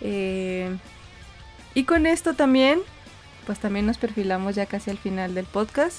[0.00, 0.76] Eh,
[1.74, 2.80] y con esto también,
[3.46, 5.98] pues también nos perfilamos ya casi al final del podcast.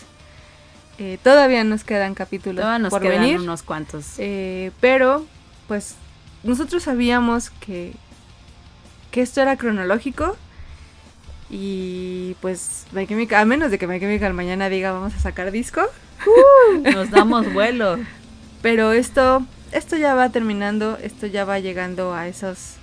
[0.98, 3.40] Eh, todavía nos quedan capítulos todavía nos por quedan venir.
[3.40, 4.14] unos cuantos.
[4.18, 5.26] Eh, pero,
[5.68, 5.96] pues,
[6.44, 7.94] nosotros sabíamos que,
[9.12, 10.38] que esto era cronológico.
[11.50, 15.52] Y pues, My Chemical- a menos de que My Chemical mañana diga vamos a sacar
[15.52, 15.82] disco.
[16.94, 17.98] Nos damos vuelo.
[18.62, 22.76] Pero esto, esto ya va terminando, esto ya va llegando a esos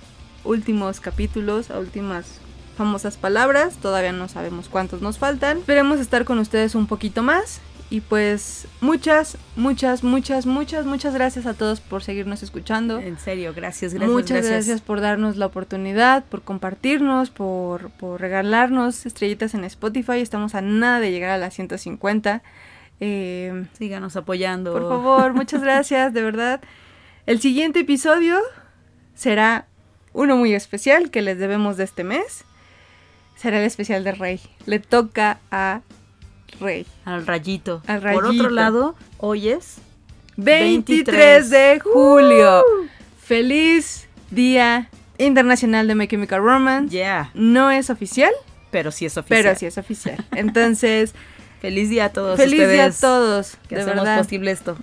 [0.43, 2.39] últimos capítulos, a últimas
[2.77, 3.75] famosas palabras.
[3.77, 5.59] Todavía no sabemos cuántos nos faltan.
[5.59, 7.61] Esperemos estar con ustedes un poquito más.
[7.89, 12.97] Y pues muchas, muchas, muchas, muchas, muchas gracias a todos por seguirnos escuchando.
[12.97, 14.11] En serio, gracias, gracias.
[14.11, 14.81] Muchas gracias.
[14.81, 20.21] por darnos la oportunidad, por compartirnos, por, por regalarnos estrellitas en Spotify.
[20.21, 22.41] Estamos a nada de llegar a las 150.
[23.05, 24.71] Eh, Síganos apoyando.
[24.71, 26.61] por favor, muchas gracias, de verdad.
[27.25, 28.39] El siguiente episodio
[29.13, 29.67] será
[30.13, 32.45] uno muy especial que les debemos de este mes.
[33.35, 34.39] Será el especial de Rey.
[34.65, 35.81] Le toca a
[36.61, 36.85] Rey.
[37.03, 37.81] Al rayito.
[37.87, 38.43] Al Por rayito.
[38.43, 39.79] otro lado, hoy es
[40.37, 42.63] 23 de julio.
[43.21, 46.89] Feliz Día Internacional de My Chemical Romance.
[46.89, 48.31] Yeah, No es oficial,
[48.71, 49.43] pero sí es oficial.
[49.43, 50.23] pero sí es oficial.
[50.31, 51.13] Entonces,
[51.63, 53.55] Feliz día a todos feliz ustedes día a todos.
[53.69, 54.17] que de hacemos verdad.
[54.21, 54.75] posible esto.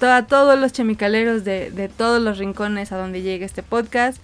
[0.00, 4.18] to- a todos los chemicaleros de, de todos los rincones a donde llegue este podcast.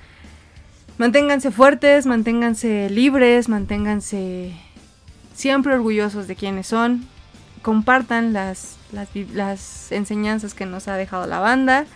[0.98, 4.52] Manténganse fuertes, manténganse libres, manténganse
[5.34, 7.06] siempre orgullosos de quienes son.
[7.62, 11.86] Compartan las, las, las enseñanzas que nos ha dejado la banda.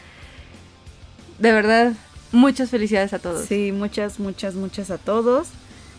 [1.40, 1.92] De verdad,
[2.30, 3.46] muchas felicidades a todos.
[3.46, 5.48] Sí, muchas, muchas, muchas a todos.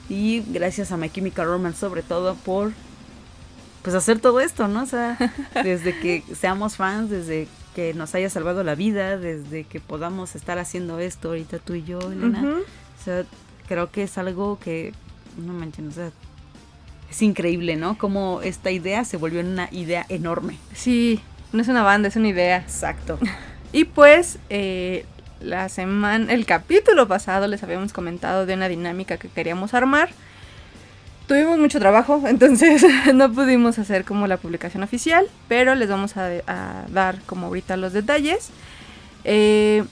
[0.07, 2.71] Y gracias a My Chemical Romance sobre todo por
[3.85, 4.81] pues hacer todo esto, ¿no?
[4.81, 5.15] O sea,
[5.63, 10.57] desde que seamos fans, desde que nos haya salvado la vida, desde que podamos estar
[10.57, 12.61] haciendo esto ahorita tú y yo, Elena.
[12.99, 13.25] O sea,
[13.67, 14.91] creo que es algo que,
[15.37, 16.11] no manches, o sea,
[17.11, 17.95] es increíble, ¿no?
[17.95, 20.57] Como esta idea se volvió una idea enorme.
[20.73, 21.21] Sí,
[21.53, 22.57] no es una banda, es una idea.
[22.57, 23.19] Exacto.
[23.71, 25.05] Y pues, eh,
[25.41, 30.09] la semana, el capítulo pasado les habíamos comentado de una dinámica que queríamos armar.
[31.27, 36.29] Tuvimos mucho trabajo, entonces no pudimos hacer como la publicación oficial, pero les vamos a,
[36.89, 38.49] dar como ahorita los detalles.
[39.23, 39.83] Eh,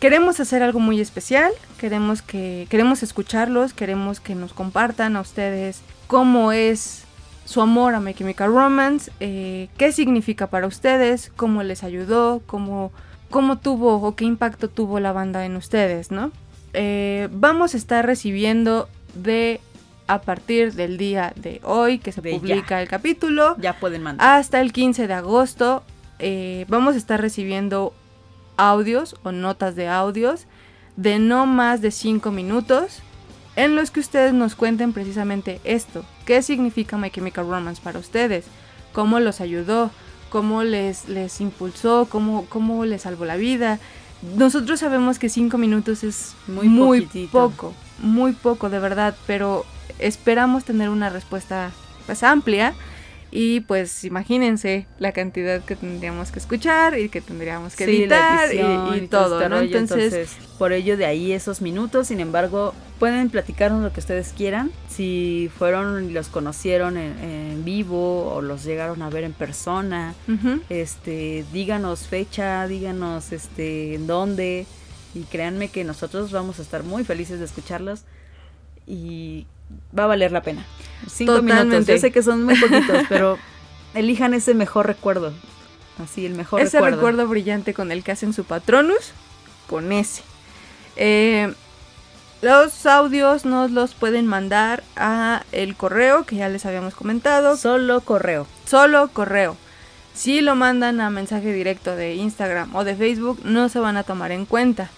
[0.00, 5.80] queremos hacer algo muy especial, queremos que queremos escucharlos, queremos que nos compartan a ustedes
[6.06, 7.04] cómo es
[7.44, 12.92] su amor a My Chemical Romance, eh, qué significa para ustedes, cómo les ayudó, cómo,
[13.30, 16.30] cómo tuvo o qué impacto tuvo la banda en ustedes, ¿no?
[16.74, 19.60] Eh, vamos a estar recibiendo de
[20.08, 22.38] a partir del día de hoy que se De ya.
[22.38, 24.26] publica el capítulo Ya pueden mandar.
[24.38, 25.82] hasta el 15 de agosto
[26.18, 27.92] eh, vamos a estar recibiendo
[28.56, 30.46] audios o notas de audios
[30.96, 33.00] de no más de 5 minutos
[33.54, 36.04] en los que ustedes nos cuenten precisamente esto.
[36.24, 38.44] ¿Qué significa My Chemical Romance para ustedes?
[38.92, 39.90] ¿Cómo los ayudó?
[40.30, 42.06] ¿Cómo les, les impulsó?
[42.10, 43.78] ¿Cómo, ¿Cómo les salvó la vida?
[44.36, 47.30] Nosotros sabemos que 5 minutos es Muy muy, poquitito.
[47.32, 49.64] poco, muy poco de verdad, pero
[49.98, 51.70] esperamos tener una respuesta
[52.06, 52.74] pues amplia.
[53.30, 58.48] Y pues imagínense la cantidad que tendríamos que escuchar y que tendríamos que Sí, editar
[58.48, 59.56] y- edición y, y todo, este ¿no?
[59.58, 64.32] rollo, Entonces, por ello de ahí esos minutos, sin embargo, pueden platicarnos lo que ustedes
[64.34, 69.34] quieran, si fueron y los conocieron en, en vivo o los llegaron a ver en
[69.34, 70.14] persona,
[70.70, 74.64] este, díganos fecha, díganos este en dónde.
[75.14, 78.04] Y créanme que nosotros vamos a estar muy felices de escucharlos.
[78.86, 79.46] Y
[79.96, 80.64] va a valer la pena.
[81.06, 81.92] Cinco minutos, Totalmente.
[81.94, 83.38] yo sé que son muy poquitos, pero
[83.94, 85.32] elijan ese mejor recuerdo.
[86.02, 86.96] Así, el mejor ese recuerdo.
[86.96, 89.12] recuerdo brillante con el que hacen su patronus,
[89.68, 90.22] con ese.
[90.96, 91.52] Eh,
[92.40, 98.00] los audios nos los pueden mandar a el correo que ya les habíamos comentado, Solo
[98.00, 98.46] correo.
[98.64, 99.56] solo correo.
[100.14, 104.02] Si lo mandan a mensaje directo de Instagram o de Facebook, no se van a
[104.04, 104.90] tomar en cuenta.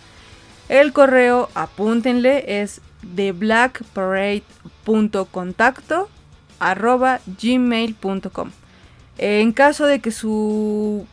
[0.69, 6.09] El correo, apúntenle, es de blackparade.contacto
[6.59, 8.51] arroba gmail.com.
[9.19, 11.07] En caso de que su,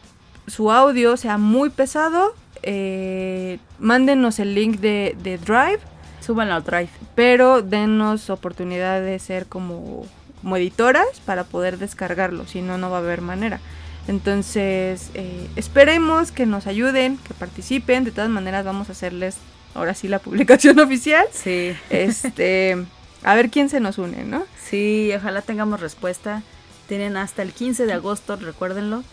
[0.48, 2.34] su audio sea muy pesado,
[2.64, 5.82] eh, mándenos el link de, de Drive
[6.28, 6.90] Súbanlo al Drive.
[7.16, 10.06] pero denos oportunidad de ser como,
[10.42, 13.62] como editoras para poder descargarlo, si no, no va a haber manera.
[14.10, 19.38] Entonces, eh, esperemos que nos ayuden, que participen, de todas maneras vamos a hacerles
[19.78, 21.26] ahora sí la publicación oficial.
[21.32, 21.74] Sí.
[21.90, 22.86] Este,
[23.24, 24.44] a ver quién se nos une, ¿no?
[24.64, 26.44] Sí, ojalá tengamos respuesta.
[26.88, 29.04] Tienen hasta el 15 de agosto, recuérdenlo,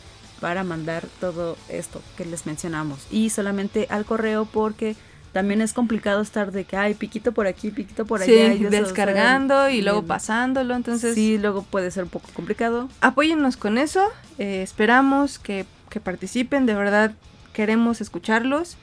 [0.40, 3.06] para mandar todo esto que les mencionamos.
[3.10, 4.96] Y solamente al correo porque
[5.32, 8.52] también es complicado estar de que hay piquito por aquí, piquito por allá.
[8.52, 11.14] Sí, descargando y luego pasándolo, entonces...
[11.14, 12.88] Sí, luego puede ser un poco complicado.
[13.00, 14.08] Apóyennos con eso,
[14.38, 17.12] eh, esperamos que, que participen, de verdad
[17.52, 18.76] queremos escucharlos.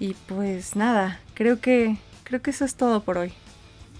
[0.00, 3.32] Y pues nada, creo que, creo que eso es todo por hoy.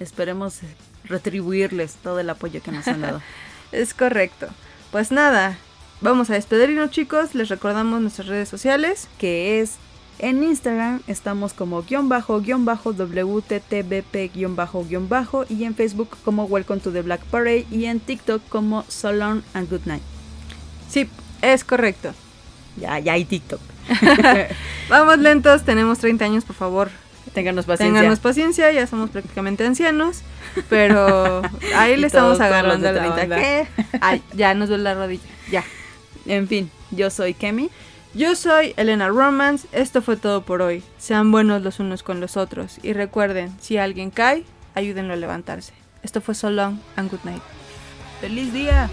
[0.00, 0.60] Esperemos
[1.04, 3.20] retribuirles todo el apoyo que nos han dado.
[3.72, 4.48] es correcto.
[4.90, 5.58] Pues nada,
[6.00, 9.08] vamos a despedirnos chicos, les recordamos nuestras redes sociales.
[9.18, 9.76] Que es
[10.18, 15.74] en Instagram estamos como guion bajo guion bajo WTTBP guion bajo guion bajo y en
[15.74, 19.86] Facebook como Welcome to the Black Parade y en TikTok como So Long and Good
[19.86, 20.02] Night.
[20.90, 21.08] Sí,
[21.42, 22.12] es correcto.
[22.76, 23.60] Ya, ya hay TikTok.
[24.90, 26.90] Vamos lentos, tenemos 30 años, por favor.
[27.32, 28.00] Ténganos paciencia.
[28.00, 30.22] Ténganos paciencia, ya somos prácticamente ancianos,
[30.68, 31.42] pero
[31.76, 33.36] ahí le estamos agarrando el 30.
[33.36, 33.68] ¿Qué?
[34.00, 35.64] Ay, ya nos duele la rodilla, ya.
[36.26, 37.70] En fin, yo soy Kemi.
[38.12, 40.82] Yo soy Elena Romance, esto fue todo por hoy.
[40.98, 44.44] Sean buenos los unos con los otros y recuerden, si alguien cae,
[44.74, 45.72] ayúdenlo a levantarse.
[46.02, 47.42] Esto fue So Long and Good Night.
[48.20, 48.90] ¡Feliz día!